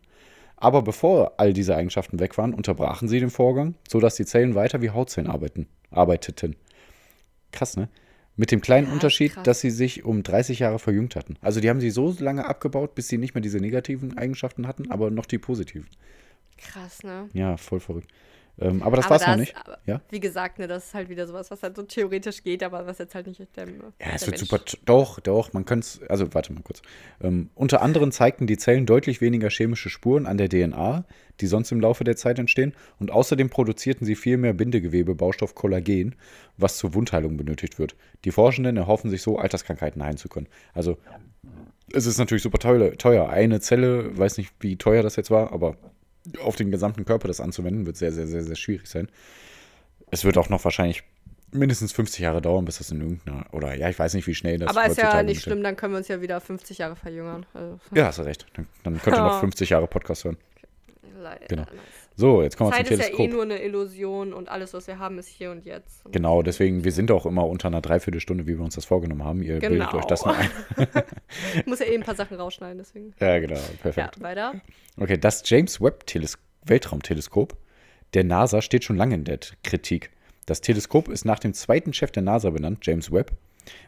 Aber 0.57 0.83
bevor 0.83 1.33
all 1.39 1.53
diese 1.53 1.75
Eigenschaften 1.75 2.21
weg 2.21 2.39
waren, 2.39 2.55
unterbrachen 2.55 3.09
sie 3.09 3.19
den 3.19 3.31
Vorgang, 3.31 3.75
sodass 3.89 4.15
die 4.15 4.25
Zellen 4.25 4.55
weiter 4.55 4.83
wie 4.83 4.91
Hautzellen 4.91 5.29
arbeiten, 5.29 5.67
arbeiteten. 5.91 6.55
Krass, 7.51 7.77
ne? 7.77 7.89
Mit 8.37 8.51
dem 8.51 8.61
kleinen 8.61 8.89
Ja, 8.89 8.93
Unterschied, 8.93 9.33
krass. 9.35 9.45
dass 9.45 9.61
sie 9.61 9.71
sich 9.71 10.05
um 10.05 10.23
30 10.23 10.59
Jahre 10.59 10.79
verjüngt 10.79 11.15
hatten. 11.15 11.37
Also 11.41 11.61
die 11.61 11.71
haben 11.71 11.81
sie 11.81 11.91
so 11.91 12.15
lange 12.19 12.45
abgebaut, 12.47 12.95
bis 12.95 13.09
sie 13.09 13.19
nicht 13.19 13.35
mehr 13.35 13.43
diese 13.43 13.59
negativen 13.59 14.19
Eigenschaften 14.19 14.67
hatten, 14.67 14.91
aber 14.91 15.11
noch 15.11 15.27
die 15.27 15.39
positiven. 15.39 15.87
Krass, 16.59 17.03
ne? 17.05 17.29
Ja, 17.33 17.57
voll 17.57 17.81
verrückt. 17.81 18.09
Ähm, 18.61 18.83
aber 18.83 18.97
das 18.97 19.07
aber 19.07 19.15
war's 19.17 19.27
noch 19.27 19.37
nicht. 19.37 19.57
aber 19.57 19.79
Ja? 19.85 20.01
Wie 20.11 20.21
gesagt, 20.21 20.59
ne, 20.59 20.67
das 20.69 20.87
ist 20.87 20.95
halt 20.95 21.09
wieder 21.09 21.27
sowas, 21.27 21.51
was 21.51 21.63
halt 21.63 21.75
so 21.77 21.83
theoretisch 21.83 22.43
geht, 22.45 22.63
aber 22.63 22.87
was 22.87 22.99
jetzt 22.99 23.15
halt 23.15 23.27
nicht 23.27 23.41
der, 23.57 23.67
Ja, 23.69 23.73
es 24.15 24.27
wird 24.27 24.39
Mensch- 24.39 24.49
super. 24.49 24.63
Doch, 24.85 25.19
doch, 25.21 25.53
man 25.53 25.65
könnte 25.65 25.85
es. 25.87 26.01
Also, 26.09 26.33
warte 26.35 26.53
mal 26.53 26.63
kurz. 26.63 26.81
Ähm, 27.21 27.51
unter 27.55 27.83
anderem 27.83 28.13
zeigten 28.13 28.47
die 28.47 28.57
Zellen 28.57 28.87
deutlich 28.87 29.21
weniger 29.21 29.51
chemische 29.51 29.91
Spuren 29.91 30.27
an 30.27 30.39
der 30.39 30.49
DNA, 30.49 31.05
die 31.41 31.47
sonst 31.47 31.73
im 31.73 31.81
Laufe 31.81 32.05
der 32.05 32.17
Zeit 32.17 32.39
entstehen. 32.39 32.75
Und 33.01 33.11
außerdem 33.11 33.51
produzierten 33.51 34.07
sie 34.07 34.15
viel 34.15 34.37
mehr 34.37 34.53
Bindegewebe, 34.53 35.15
Baustoff 35.17 35.55
Kollagen, 35.57 36.15
was 36.57 36.77
zur 36.79 36.95
Wundheilung 36.95 37.37
benötigt 37.37 37.79
wird. 37.81 37.97
Die 38.25 38.31
Forschenden 38.31 38.77
erhoffen 38.77 39.11
sich 39.11 39.23
so, 39.23 39.39
Alterskrankheiten 39.39 40.03
heilen 40.03 40.17
zu 40.17 40.29
können. 40.29 40.47
Also, 40.75 40.97
es 41.93 42.07
ist 42.07 42.19
natürlich 42.19 42.43
super 42.43 42.59
teuer. 42.59 42.97
teuer. 42.97 43.29
Eine 43.29 43.61
Zelle, 43.61 44.17
weiß 44.17 44.39
nicht, 44.39 44.53
wie 44.61 44.77
teuer 44.77 45.03
das 45.03 45.17
jetzt 45.17 45.31
war, 45.31 45.53
aber 45.53 45.77
auf 46.41 46.57
den 46.57 46.71
gesamten 46.71 47.05
Körper 47.05 47.29
das 47.29 47.41
anzuwenden, 47.41 47.87
wird 47.87 47.97
sehr, 47.97 48.13
sehr, 48.13 48.27
sehr, 48.27 48.43
sehr 48.43 48.57
schwierig 48.57 48.87
sein. 48.87 49.09
Es 50.11 50.25
wird 50.25 50.39
auch 50.39 50.49
noch 50.49 50.65
wahrscheinlich 50.65 51.03
mindestens 51.51 51.93
50 51.93 52.21
Jahre 52.21 52.43
dauern, 52.43 52.65
bis 52.65 52.79
das 52.79 52.91
in 52.91 53.01
irgendeiner, 53.01 53.47
oder 53.53 53.75
ja, 53.75 53.89
ich 53.89 53.99
weiß 53.99 54.15
nicht, 54.15 54.27
wie 54.27 54.35
schnell 54.35 54.59
das 54.59 54.71
Aber 54.77 54.87
ist 54.87 54.99
ja 54.99 55.23
nicht 55.23 55.43
schlimm, 55.43 55.63
dann 55.63 55.77
können 55.77 55.93
wir 55.93 55.99
uns 55.99 56.09
ja 56.09 56.21
wieder 56.21 56.41
50 56.41 56.79
Jahre 56.79 56.97
verjüngern. 56.97 57.47
Also, 57.55 57.79
Ja, 57.95 58.07
hast 58.07 58.19
du 58.19 58.23
recht. 58.23 58.47
Dann, 58.55 58.67
dann 58.83 59.01
könnt 59.01 59.17
ihr 59.17 59.23
noch 59.23 59.35
Ja. 59.35 59.41
50 59.41 59.71
Jahre 59.71 59.87
Podcast 59.87 60.25
hören. 60.25 60.37
leider. 61.21 61.47
Genau. 61.47 61.65
So, 62.17 62.43
jetzt 62.43 62.57
kommen 62.57 62.71
wir 62.71 62.77
Zeit 62.77 62.87
zum 62.87 62.95
ist 62.95 63.01
ja 63.01 63.07
Teleskop. 63.07 63.27
eh 63.27 63.33
nur 63.33 63.43
eine 63.43 63.63
Illusion 63.63 64.33
und 64.33 64.49
alles, 64.49 64.73
was 64.73 64.87
wir 64.87 64.99
haben, 65.01 65.19
ist 65.19 65.27
hier 65.27 65.51
und 65.51 65.65
jetzt. 65.65 66.05
Genau, 66.13 66.43
deswegen, 66.43 66.85
wir 66.85 66.93
sind 66.93 67.11
auch 67.11 67.27
immer 67.27 67.47
unter 67.49 67.67
einer 67.69 67.81
Dreiviertelstunde, 67.81 68.47
wie 68.47 68.57
wir 68.57 68.65
uns 68.65 68.77
das 68.77 68.85
vorgenommen 68.85 69.25
haben. 69.25 69.43
Ihr 69.43 69.59
bildet 69.59 69.89
Genau. 69.89 69.95
euch 69.99 70.05
das 70.05 70.25
mal 70.25 70.35
ein. 70.37 70.51
Ich 71.57 71.67
muss 71.67 71.81
ja 71.81 71.87
eh 71.87 71.95
ein 71.97 72.03
paar 72.05 72.15
Sachen 72.15 72.37
rausschneiden, 72.37 72.79
deswegen. 72.79 73.15
Ja, 73.21 73.39
genau, 73.41 73.55
Ja, 73.57 73.61
perfekt. 73.83 74.21
weiter. 74.23 74.55
Okay, 74.99 75.19
das 75.19 75.43
James 75.45 75.81
Webb 75.81 76.05
-Teles 76.07 76.39
Weltraumteleskop 76.67 77.57
der 78.15 78.23
NASA 78.23 78.63
steht 78.63 78.85
schon 78.85 78.97
lange 78.97 79.17
in 79.17 79.25
der 79.25 79.41
Kritik. 79.65 80.11
Das 80.47 80.61
Teleskop 80.61 81.09
ist 81.09 81.25
nach 81.25 81.41
dem 81.41 81.53
zweiten 81.53 81.93
Chef 81.93 82.13
der 82.13 82.23
NASA 82.23 82.51
benannt, 82.51 82.79
James 82.83 83.11
Webb, 83.11 83.33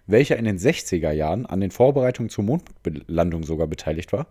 welcher 0.08 0.36
in 0.36 0.44
den 0.46 0.58
60er 0.58 1.12
Jahren 1.12 1.46
an 1.46 1.60
den 1.60 1.70
Vorbereitungen 1.70 2.28
zur 2.28 2.42
Mondlandung 2.42 3.44
sogar 3.44 3.68
beteiligt 3.68 4.12
war. 4.12 4.26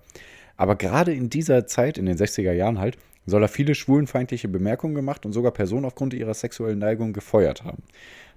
Aber 0.58 0.76
gerade 0.76 1.14
in 1.14 1.30
dieser 1.30 1.66
Zeit, 1.66 1.98
in 1.98 2.06
den 2.08 2.18
60er 2.18 2.52
Jahren 2.52 2.78
halt, 2.80 2.98
soll 3.26 3.44
er 3.44 3.48
viele 3.48 3.76
schwulenfeindliche 3.76 4.48
Bemerkungen 4.48 4.96
gemacht 4.96 5.26
und 5.26 5.34
sogar 5.34 5.52
Personen 5.52 5.86
aufgrund 5.86 6.14
ihrer 6.14 6.34
sexuellen 6.34 6.80
Neigung 6.80 7.14
gefeuert 7.14 7.64
haben. 7.64 7.84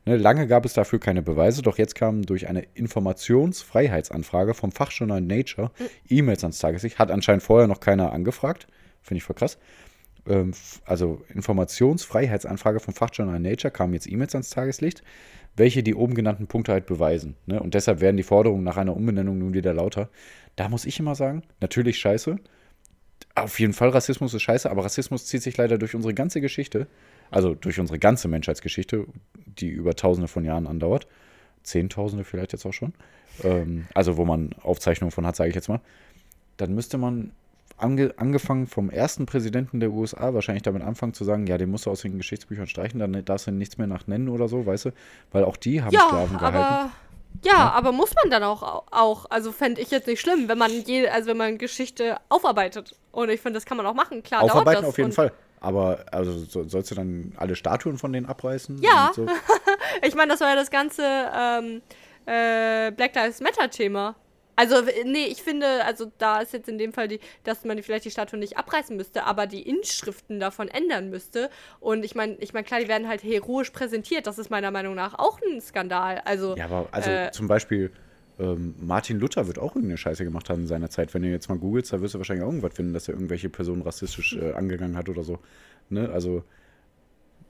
Ne, 0.06 0.16
lange 0.16 0.46
gab 0.46 0.64
es 0.64 0.72
dafür 0.72 1.00
keine 1.00 1.22
Beweise, 1.22 1.62
doch 1.62 1.76
jetzt 1.76 1.94
kamen 1.94 2.22
durch 2.22 2.48
eine 2.48 2.64
Informationsfreiheitsanfrage 2.74 4.54
vom 4.54 4.72
Fachjournal 4.72 5.20
Nature 5.20 5.70
E-Mails 6.08 6.44
ans 6.44 6.58
Tageslicht. 6.58 6.98
Hat 6.98 7.10
anscheinend 7.10 7.42
vorher 7.42 7.68
noch 7.68 7.80
keiner 7.80 8.12
angefragt. 8.12 8.66
Finde 9.02 9.18
ich 9.18 9.24
voll 9.24 9.36
krass. 9.36 9.58
Ähm, 10.26 10.52
also 10.84 11.22
Informationsfreiheitsanfrage 11.34 12.80
vom 12.80 12.94
Fachjournal 12.94 13.40
Nature 13.40 13.70
kamen 13.70 13.94
jetzt 13.94 14.10
E-Mails 14.10 14.34
ans 14.34 14.50
Tageslicht, 14.50 15.02
welche 15.56 15.82
die 15.82 15.94
oben 15.94 16.14
genannten 16.14 16.46
Punkte 16.46 16.72
halt 16.72 16.86
beweisen. 16.86 17.34
Ne? 17.46 17.60
Und 17.60 17.74
deshalb 17.74 18.00
werden 18.00 18.16
die 18.16 18.22
Forderungen 18.22 18.64
nach 18.64 18.76
einer 18.76 18.96
Umbenennung 18.96 19.38
nun 19.38 19.54
wieder 19.54 19.74
lauter. 19.74 20.08
Da 20.56 20.68
muss 20.68 20.86
ich 20.86 20.98
immer 20.98 21.14
sagen, 21.14 21.42
natürlich 21.60 21.98
scheiße. 21.98 22.38
Auf 23.42 23.58
jeden 23.60 23.72
Fall 23.72 23.90
Rassismus 23.90 24.34
ist 24.34 24.42
scheiße, 24.42 24.70
aber 24.70 24.84
Rassismus 24.84 25.26
zieht 25.26 25.42
sich 25.42 25.56
leider 25.56 25.78
durch 25.78 25.94
unsere 25.94 26.14
ganze 26.14 26.40
Geschichte, 26.40 26.86
also 27.30 27.54
durch 27.54 27.78
unsere 27.80 27.98
ganze 27.98 28.28
Menschheitsgeschichte, 28.28 29.06
die 29.58 29.68
über 29.68 29.94
tausende 29.94 30.28
von 30.28 30.44
Jahren 30.44 30.66
andauert. 30.66 31.06
Zehntausende 31.62 32.24
vielleicht 32.24 32.52
jetzt 32.52 32.64
auch 32.66 32.72
schon. 32.72 32.94
Ähm, 33.44 33.86
also 33.94 34.16
wo 34.16 34.24
man 34.24 34.50
Aufzeichnungen 34.62 35.10
von 35.12 35.26
hat, 35.26 35.36
sage 35.36 35.50
ich 35.50 35.54
jetzt 35.54 35.68
mal. 35.68 35.80
Dann 36.56 36.74
müsste 36.74 36.98
man 36.98 37.32
ange 37.76 38.12
angefangen 38.16 38.66
vom 38.66 38.90
ersten 38.90 39.26
Präsidenten 39.26 39.78
der 39.80 39.92
USA 39.92 40.34
wahrscheinlich 40.34 40.62
damit 40.62 40.82
anfangen 40.82 41.14
zu 41.14 41.24
sagen, 41.24 41.46
ja, 41.46 41.58
den 41.58 41.70
musst 41.70 41.86
du 41.86 41.90
aus 41.90 42.02
den 42.02 42.16
Geschichtsbüchern 42.16 42.66
streichen, 42.66 42.98
dann 42.98 43.24
darfst 43.24 43.46
du 43.46 43.52
nichts 43.52 43.78
mehr 43.78 43.86
nach 43.86 44.06
nennen 44.06 44.28
oder 44.28 44.48
so, 44.48 44.66
weißt 44.66 44.86
du? 44.86 44.90
Weil 45.30 45.44
auch 45.44 45.56
die 45.56 45.82
haben 45.82 45.92
Ja, 45.92 46.08
Sklaven 46.08 46.38
gehalten. 46.38 46.56
aber. 46.56 46.90
Ja, 47.44 47.70
aber 47.70 47.92
muss 47.92 48.14
man 48.14 48.30
dann 48.30 48.42
auch, 48.42 48.84
auch 48.90 49.26
also 49.30 49.52
fände 49.52 49.80
ich 49.80 49.90
jetzt 49.90 50.06
nicht 50.06 50.20
schlimm, 50.20 50.48
wenn 50.48 50.58
man 50.58 50.70
je, 50.70 51.08
also 51.08 51.28
wenn 51.28 51.36
man 51.36 51.58
Geschichte 51.58 52.16
aufarbeitet. 52.28 52.94
Und 53.12 53.30
ich 53.30 53.40
finde, 53.40 53.58
das 53.58 53.64
kann 53.64 53.76
man 53.76 53.86
auch 53.86 53.94
machen. 53.94 54.22
Klar, 54.22 54.42
Aufarbeiten 54.42 54.84
auf 54.84 54.98
jeden 54.98 55.12
Fall. 55.12 55.32
Aber 55.60 56.04
also 56.12 56.38
so, 56.38 56.68
sollst 56.68 56.90
du 56.90 56.94
dann 56.94 57.32
alle 57.36 57.56
Statuen 57.56 57.98
von 57.98 58.12
denen 58.12 58.26
abreißen? 58.26 58.80
Ja. 58.82 59.10
So? 59.14 59.26
Ich 60.02 60.14
meine, 60.14 60.30
das 60.32 60.40
war 60.40 60.50
ja 60.50 60.54
das 60.54 60.70
ganze 60.70 61.02
ähm, 61.02 61.82
äh, 62.26 62.92
Black 62.92 63.14
Lives 63.14 63.40
Matter 63.40 63.68
Thema. 63.68 64.14
Also, 64.58 64.74
nee, 65.04 65.26
ich 65.26 65.40
finde, 65.40 65.84
also 65.84 66.10
da 66.18 66.40
ist 66.40 66.52
jetzt 66.52 66.68
in 66.68 66.78
dem 66.78 66.92
Fall, 66.92 67.06
die, 67.06 67.20
dass 67.44 67.64
man 67.64 67.80
vielleicht 67.80 68.04
die 68.06 68.10
Statue 68.10 68.40
nicht 68.40 68.58
abreißen 68.58 68.96
müsste, 68.96 69.22
aber 69.22 69.46
die 69.46 69.62
Inschriften 69.62 70.40
davon 70.40 70.66
ändern 70.66 71.10
müsste. 71.10 71.48
Und 71.78 72.04
ich 72.04 72.16
meine, 72.16 72.34
ich 72.40 72.52
meine, 72.52 72.64
klar, 72.64 72.80
die 72.80 72.88
werden 72.88 73.06
halt 73.06 73.22
heroisch 73.22 73.70
präsentiert. 73.70 74.26
Das 74.26 74.36
ist 74.36 74.50
meiner 74.50 74.72
Meinung 74.72 74.96
nach 74.96 75.16
auch 75.16 75.38
ein 75.42 75.60
Skandal. 75.60 76.22
Also, 76.24 76.56
Ja, 76.56 76.64
aber 76.64 76.88
also 76.90 77.08
Äh. 77.08 77.30
zum 77.30 77.46
Beispiel 77.46 77.92
ähm, 78.40 78.74
Martin 78.80 79.20
Luther 79.20 79.46
wird 79.46 79.60
auch 79.60 79.76
irgendeine 79.76 79.96
Scheiße 79.96 80.24
gemacht 80.24 80.50
haben 80.50 80.62
in 80.62 80.66
seiner 80.66 80.90
Zeit. 80.90 81.14
Wenn 81.14 81.22
du 81.22 81.28
jetzt 81.28 81.48
mal 81.48 81.58
googelst, 81.58 81.92
da 81.92 82.00
wirst 82.00 82.14
du 82.14 82.18
wahrscheinlich 82.18 82.42
auch 82.42 82.48
irgendwas 82.48 82.74
finden, 82.74 82.94
dass 82.94 83.06
er 83.06 83.14
irgendwelche 83.14 83.48
Personen 83.48 83.82
rassistisch 83.82 84.36
äh, 84.36 84.54
angegangen 84.54 84.96
hat 84.96 85.08
oder 85.08 85.22
so. 85.22 85.38
Ne? 85.88 86.10
Also 86.10 86.42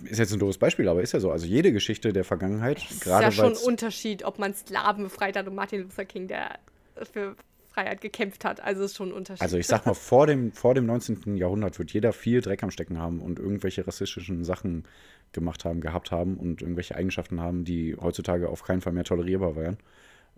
ist 0.05 0.19
jetzt 0.19 0.33
ein 0.35 0.39
doofes 0.39 0.59
Beispiel, 0.59 0.89
aber 0.89 1.01
ist 1.01 1.13
ja 1.13 1.21
so. 1.21 1.31
Also 1.31 1.47
jede 1.47 1.73
Geschichte 1.73 2.13
der 2.13 2.25
Vergangenheit, 2.25 2.79
es 2.79 2.91
ist 2.91 3.01
gerade 3.01 3.25
ja 3.25 3.33
schon 3.33 3.53
ein 3.53 3.57
Unterschied, 3.65 4.25
ob 4.25 4.39
man 4.39 4.53
Sklaven 4.53 5.05
befreit 5.05 5.37
hat 5.39 5.47
und 5.49 5.55
Martin 5.55 5.83
Luther 5.85 6.05
King, 6.05 6.29
der 6.29 6.59
für 7.07 7.37
Freiheit 7.73 8.01
gekämpft 8.01 8.45
hat. 8.45 8.61
Also 8.61 8.83
ist 8.85 8.97
schon 8.97 9.11
ein 9.11 9.13
Unterschied. 9.13 9.43
Also 9.43 9.57
ich 9.57 9.67
sag 9.67 9.87
mal, 9.87 9.95
vor 9.95 10.27
dem, 10.27 10.53
vor 10.53 10.75
dem 10.75 10.87
19. 10.87 11.37
Jahrhundert 11.37 11.79
wird 11.79 11.93
jeder 11.93 12.13
viel 12.13 12.41
Dreck 12.41 12.63
am 12.63 12.71
Stecken 12.71 12.99
haben 12.99 13.21
und 13.21 13.39
irgendwelche 13.39 13.87
rassistischen 13.87 14.45
Sachen 14.45 14.85
gemacht 15.33 15.65
haben, 15.65 15.81
gehabt 15.81 16.11
haben 16.11 16.37
und 16.39 16.63
irgendwelche 16.63 16.97
Eigenschaften 16.97 17.41
haben, 17.41 17.65
die 17.65 17.97
heutzutage 18.01 18.49
auf 18.49 18.63
keinen 18.63 18.81
Fall 18.81 18.93
mehr 18.95 19.05
tolerierbar 19.05 19.55
wären. 19.57 19.77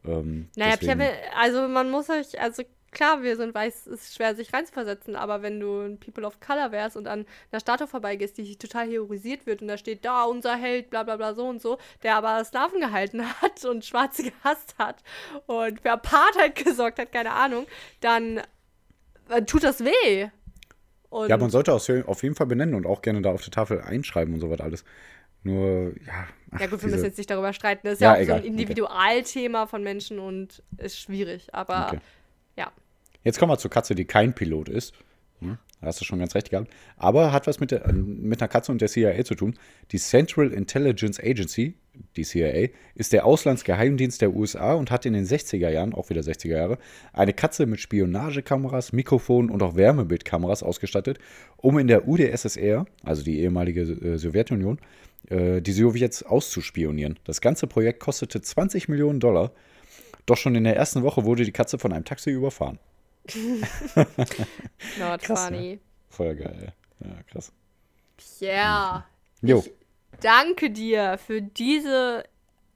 Ähm, 0.04 0.48
Naja, 0.56 0.76
deswegen- 0.80 0.98
Pierre, 0.98 1.14
also 1.38 1.68
man 1.68 1.90
muss 1.90 2.06
sich, 2.06 2.40
also 2.40 2.62
klar, 2.92 3.22
wir 3.22 3.36
sind 3.36 3.54
weiß, 3.54 3.86
es 3.86 4.02
ist 4.02 4.14
schwer, 4.16 4.34
sich 4.34 4.52
reinzuversetzen, 4.52 5.16
aber 5.16 5.42
wenn 5.42 5.60
du 5.60 5.80
ein 5.80 5.98
People 6.00 6.24
of 6.26 6.40
Color 6.40 6.72
wärst 6.72 6.96
und 6.96 7.06
an 7.06 7.26
einer 7.52 7.60
Statue 7.60 7.86
vorbeigehst, 7.86 8.36
die 8.38 8.56
total 8.56 8.88
heroisiert 8.88 9.46
wird 9.46 9.62
und 9.62 9.68
da 9.68 9.76
steht, 9.78 10.04
da 10.04 10.24
unser 10.24 10.56
Held, 10.56 10.90
bla 10.90 11.02
bla 11.02 11.16
bla, 11.16 11.34
so 11.34 11.46
und 11.46 11.60
so, 11.62 11.78
der 12.02 12.16
aber 12.16 12.44
Sklaven 12.44 12.80
gehalten 12.80 13.24
hat 13.42 13.64
und 13.64 13.84
Schwarze 13.84 14.24
gehasst 14.24 14.74
hat 14.78 15.02
und 15.46 15.80
für 15.80 15.92
Apartheid 15.92 16.54
gesorgt 16.64 16.98
hat, 16.98 17.12
keine 17.12 17.32
Ahnung, 17.32 17.66
dann 18.00 18.40
äh, 19.28 19.42
tut 19.46 19.64
das 19.64 19.84
weh. 19.84 20.28
Und 21.10 21.28
Ja, 21.28 21.36
man 21.36 21.50
sollte 21.50 21.72
auf 21.74 22.22
jeden 22.22 22.34
Fall 22.36 22.46
benennen 22.46 22.74
und 22.74 22.86
auch 22.86 23.02
gerne 23.02 23.20
da 23.20 23.32
auf 23.32 23.42
der 23.42 23.50
Tafel 23.50 23.80
einschreiben 23.80 24.34
und 24.34 24.40
so 24.40 24.48
was 24.50 24.60
alles. 24.60 24.84
Nur, 25.42 25.94
ja. 26.06 26.26
ach, 26.52 26.60
ja 26.60 26.66
gut, 26.66 26.72
wir 26.72 26.78
diese- 26.78 26.88
müssen 26.90 27.04
jetzt 27.06 27.18
nicht 27.18 27.30
darüber 27.30 27.52
streiten. 27.52 27.80
Das 27.84 27.94
ist 27.94 28.00
Ja, 28.00 28.08
ja, 28.12 28.14
auch 28.18 28.22
egal, 28.22 28.38
so 28.40 28.42
ein 28.44 28.52
Individualthema 28.52 29.66
von 29.66 29.82
Menschen 29.82 30.18
und 30.18 30.62
ist 30.76 30.98
schwierig. 31.00 31.48
Aber 31.54 31.86
Okay. 31.88 31.98
Ja. 32.56 32.70
Jetzt 33.22 33.38
kommen 33.38 33.52
wir 33.52 33.58
zur 33.58 33.70
Katze, 33.70 33.94
die 33.94 34.04
kein 34.04 34.34
Pilot 34.34 34.68
ist. 34.68 34.94
Hm, 35.40 35.58
Da 35.80 35.86
hast 35.86 36.00
du 36.00 36.04
schon 36.04 36.18
ganz 36.18 36.34
recht 36.34 36.50
gehabt. 36.50 36.70
Aber 36.96 37.32
hat 37.32 37.46
was 37.46 37.60
mit, 37.60 37.70
der, 37.70 37.92
mit 37.92 38.40
einer 38.40 38.48
Katze 38.48 38.72
und 38.72 38.80
der 38.80 38.88
CIA 38.88 39.24
zu 39.24 39.34
tun. 39.34 39.54
Die 39.92 39.98
Central 39.98 40.52
Intelligence 40.52 41.18
Agency, 41.18 41.74
die 42.16 42.24
CIA, 42.24 42.68
ist 42.94 43.12
der 43.12 43.24
Auslandsgeheimdienst 43.26 44.20
der 44.20 44.34
USA 44.34 44.74
und 44.74 44.90
hat 44.90 45.06
in 45.06 45.12
den 45.12 45.26
60er 45.26 45.70
Jahren, 45.70 45.94
auch 45.94 46.10
wieder 46.10 46.20
60er 46.20 46.56
Jahre, 46.56 46.78
eine 47.12 47.32
Katze 47.32 47.66
mit 47.66 47.80
Spionagekameras, 47.80 48.92
Mikrofonen 48.92 49.50
und 49.50 49.62
auch 49.62 49.76
Wärmebildkameras 49.76 50.62
ausgestattet, 50.62 51.18
um 51.56 51.78
in 51.78 51.88
der 51.88 52.06
UdSSR, 52.08 52.86
also 53.02 53.22
die 53.22 53.40
ehemalige 53.40 53.82
äh, 53.82 54.18
Sowjetunion, 54.18 54.78
äh, 55.28 55.60
die 55.60 55.72
Sowjets 55.72 56.22
auszuspionieren. 56.22 57.18
Das 57.24 57.40
ganze 57.40 57.66
Projekt 57.66 58.00
kostete 58.00 58.40
20 58.40 58.88
Millionen 58.88 59.20
Dollar. 59.20 59.52
Doch 60.30 60.36
schon 60.36 60.54
in 60.54 60.62
der 60.62 60.76
ersten 60.76 61.02
Woche 61.02 61.24
wurde 61.24 61.42
die 61.44 61.50
Katze 61.50 61.76
von 61.76 61.92
einem 61.92 62.04
Taxi 62.04 62.30
überfahren. 62.30 62.78
Not 63.96 65.22
Krass, 65.22 65.46
funny. 65.46 65.80
Voll 66.08 66.36
geil. 66.36 66.72
Ja, 67.00 67.22
krass. 67.28 67.52
Pierre, 68.16 69.06
Jo. 69.42 69.58
ich 69.58 69.72
danke 70.20 70.70
dir 70.70 71.18
für 71.18 71.42
diese 71.42 72.22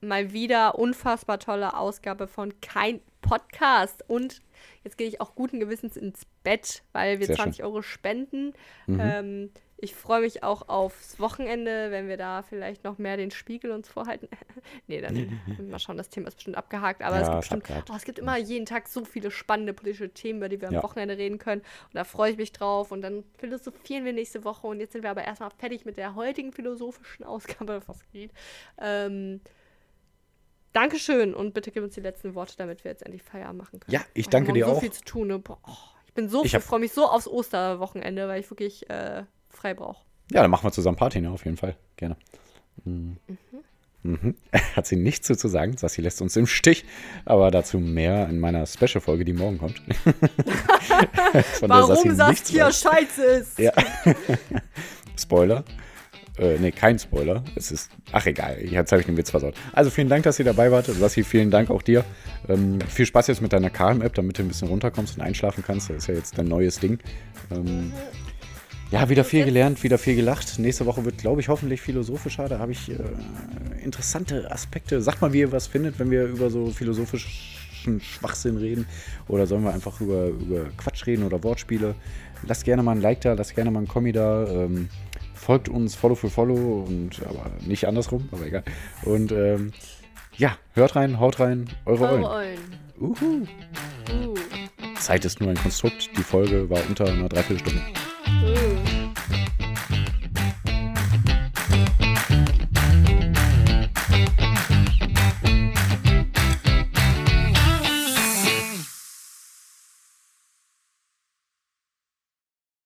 mal 0.00 0.32
wieder 0.32 0.80
unfassbar 0.80 1.38
tolle 1.38 1.76
Ausgabe 1.76 2.26
von 2.26 2.60
Kein 2.60 3.00
Podcast. 3.20 4.02
Und 4.08 4.42
jetzt 4.82 4.98
gehe 4.98 5.06
ich 5.06 5.20
auch 5.20 5.36
guten 5.36 5.60
Gewissens 5.60 5.96
ins 5.96 6.26
Bett, 6.42 6.82
weil 6.90 7.20
wir 7.20 7.28
Sehr 7.28 7.36
20 7.36 7.62
Euro 7.62 7.82
spenden. 7.82 8.52
Mhm. 8.88 9.00
Ähm, 9.00 9.50
Ich 9.84 9.94
freue 9.94 10.22
mich 10.22 10.42
auch 10.42 10.68
aufs 10.70 11.20
Wochenende, 11.20 11.90
wenn 11.90 12.08
wir 12.08 12.16
da 12.16 12.42
vielleicht 12.42 12.84
noch 12.84 12.96
mehr 12.96 13.18
den 13.18 13.30
Spiegel 13.30 13.70
uns 13.70 13.86
vorhalten. 13.86 14.28
nee, 14.86 15.00
dann 15.02 15.38
mal 15.70 15.78
schauen, 15.78 15.98
das 15.98 16.08
Thema 16.08 16.28
ist 16.28 16.36
bestimmt 16.36 16.56
abgehakt. 16.56 17.02
Aber 17.02 17.16
Ja, 17.16 17.22
es, 17.38 17.48
gibt 17.48 17.64
bestimmt, 17.64 17.88
oh, 17.90 17.94
es 17.94 18.04
gibt 18.04 18.18
immer 18.18 18.38
jeden 18.38 18.64
Tag 18.64 18.88
so 18.88 19.04
viele 19.04 19.30
spannende 19.30 19.74
politische 19.74 20.08
Themen, 20.08 20.38
über 20.38 20.48
die 20.48 20.60
wir 20.60 20.68
am 20.68 20.74
Ja. 20.74 20.82
Wochenende 20.82 21.18
reden 21.18 21.36
können. 21.38 21.60
Und 21.60 21.94
da 21.94 22.04
freue 22.04 22.30
ich 22.32 22.38
mich 22.38 22.52
drauf. 22.52 22.92
Und 22.92 23.02
dann 23.02 23.24
philosophieren 23.36 24.06
wir 24.06 24.14
nächste 24.14 24.42
Woche. 24.44 24.66
Und 24.66 24.80
jetzt 24.80 24.92
sind 24.94 25.02
wir 25.02 25.10
aber 25.10 25.22
erstmal 25.24 25.50
fertig 25.50 25.84
mit 25.84 25.98
der 25.98 26.14
heutigen 26.14 26.50
philosophischen 26.52 27.24
Ausgabe, 27.26 27.82
was 27.86 27.98
geht. 28.10 28.32
Ähm, 28.78 29.42
Dankeschön 30.72 31.34
und 31.34 31.54
bitte 31.54 31.70
gib 31.70 31.84
uns 31.84 31.94
die 31.94 32.00
letzten 32.00 32.34
Worte, 32.34 32.54
damit 32.56 32.82
wir 32.82 32.90
jetzt 32.90 33.02
endlich 33.04 33.22
Feierabend 33.22 33.58
machen 33.58 33.80
können. 33.80 33.92
Ja, 33.92 34.00
ich 34.12 34.28
danke 34.28 34.48
morgen 34.48 34.58
dir 34.58 34.66
so 34.66 34.72
auch. 34.72 34.80
viel 34.80 34.90
zu 34.92 35.04
tun. 35.04 35.28
Ne? 35.28 35.38
Boah, 35.38 35.58
oh, 35.68 35.76
ich 36.06 36.14
bin 36.14 36.28
so, 36.28 36.44
Ich 36.44 36.54
ich 36.54 36.62
freue 36.64 36.80
mich 36.80 36.92
so 36.92 37.06
aufs 37.06 37.28
Osterwochenende, 37.28 38.26
weil 38.26 38.40
ich 38.40 38.50
wirklich 38.50 38.90
äh, 38.90 39.22
frei 39.56 39.74
brauche. 39.74 40.04
Ja, 40.30 40.42
dann 40.42 40.50
machen 40.50 40.64
wir 40.64 40.72
zusammen 40.72 40.96
Party, 40.96 41.20
ne? 41.20 41.30
Auf 41.30 41.44
jeden 41.44 41.56
Fall. 41.56 41.76
Gerne. 41.96 42.16
Mhm. 42.84 43.18
Mhm. 44.04 44.34
Hat 44.76 44.86
sie 44.86 44.96
nichts 44.96 45.26
zu, 45.26 45.36
zu 45.36 45.48
sagen. 45.48 45.76
Sassi 45.76 46.02
lässt 46.02 46.22
uns 46.22 46.36
im 46.36 46.46
Stich. 46.46 46.84
Aber 47.24 47.50
dazu 47.50 47.78
mehr 47.80 48.28
in 48.28 48.38
meiner 48.38 48.66
Special-Folge, 48.66 49.24
die 49.24 49.32
morgen 49.32 49.58
kommt. 49.58 49.82
Warum 51.60 52.14
Saskia 52.14 52.70
scheiße 52.70 53.22
ist. 53.24 53.58
Ja. 53.58 53.72
Spoiler. 55.18 55.64
Äh, 56.36 56.58
nee, 56.58 56.72
kein 56.72 56.98
Spoiler. 56.98 57.44
Es 57.54 57.72
ist. 57.72 57.90
Ach, 58.12 58.26
egal. 58.26 58.58
Jetzt 58.60 58.92
habe 58.92 59.00
ich 59.00 59.06
den 59.06 59.16
Witz 59.16 59.30
versaut. 59.30 59.54
Also 59.72 59.90
vielen 59.90 60.08
Dank, 60.08 60.24
dass 60.24 60.38
ihr 60.38 60.44
dabei 60.44 60.70
wart. 60.70 60.86
Sassi, 60.86 61.24
vielen 61.24 61.50
Dank 61.50 61.70
auch 61.70 61.80
dir. 61.80 62.04
Ähm, 62.48 62.80
viel 62.82 63.06
Spaß 63.06 63.28
jetzt 63.28 63.40
mit 63.40 63.52
deiner 63.52 63.70
Calm-App, 63.70 64.14
damit 64.14 64.38
du 64.38 64.42
ein 64.42 64.48
bisschen 64.48 64.68
runterkommst 64.68 65.16
und 65.16 65.22
einschlafen 65.22 65.64
kannst. 65.66 65.88
Das 65.88 65.96
ist 65.96 66.06
ja 66.08 66.14
jetzt 66.14 66.36
dein 66.36 66.46
neues 66.46 66.78
Ding. 66.78 66.98
Ähm, 67.50 67.92
ja, 68.94 69.08
wieder 69.08 69.24
viel 69.24 69.44
gelernt, 69.44 69.82
wieder 69.82 69.98
viel 69.98 70.14
gelacht. 70.14 70.56
Nächste 70.60 70.86
Woche 70.86 71.04
wird, 71.04 71.18
glaube 71.18 71.40
ich, 71.40 71.48
hoffentlich 71.48 71.80
philosophischer. 71.80 72.48
Da 72.48 72.60
habe 72.60 72.70
ich 72.70 72.88
äh, 72.88 72.94
interessante 73.82 74.48
Aspekte. 74.52 75.02
Sagt 75.02 75.20
mal, 75.20 75.32
wie 75.32 75.40
ihr 75.40 75.50
was 75.50 75.66
findet, 75.66 75.98
wenn 75.98 76.12
wir 76.12 76.26
über 76.26 76.48
so 76.48 76.70
philosophischen 76.70 78.00
Schwachsinn 78.00 78.56
reden. 78.56 78.86
Oder 79.26 79.48
sollen 79.48 79.64
wir 79.64 79.74
einfach 79.74 80.00
über, 80.00 80.28
über 80.28 80.66
Quatsch 80.76 81.06
reden 81.06 81.24
oder 81.24 81.42
Wortspiele? 81.42 81.96
Lasst 82.46 82.64
gerne 82.64 82.84
mal 82.84 82.92
ein 82.92 83.00
Like 83.00 83.22
da, 83.22 83.32
lasst 83.32 83.56
gerne 83.56 83.72
mal 83.72 83.80
ein 83.80 83.88
Kommi 83.88 84.12
da. 84.12 84.46
Ähm, 84.46 84.88
folgt 85.34 85.68
uns 85.68 85.96
Follow 85.96 86.14
für 86.14 86.30
Follow 86.30 86.84
und 86.86 87.20
aber 87.28 87.50
nicht 87.66 87.88
andersrum, 87.88 88.28
aber 88.30 88.46
egal. 88.46 88.62
Und 89.02 89.32
ähm, 89.32 89.72
ja, 90.36 90.56
hört 90.74 90.94
rein, 90.94 91.18
haut 91.18 91.40
rein, 91.40 91.68
eure 91.84 92.04
Eure 92.04 92.12
Eulen. 92.12 92.24
Eulen. 92.24 92.58
Uhu. 93.00 93.46
Uh. 94.12 94.34
Zeit 95.00 95.24
ist 95.24 95.40
nur 95.40 95.50
ein 95.50 95.56
Konstrukt. 95.56 96.10
Die 96.16 96.22
Folge 96.22 96.70
war 96.70 96.78
unter 96.88 97.06
einer 97.06 97.28
Dreiviertelstunde. 97.28 97.82
Mm. 98.44 98.93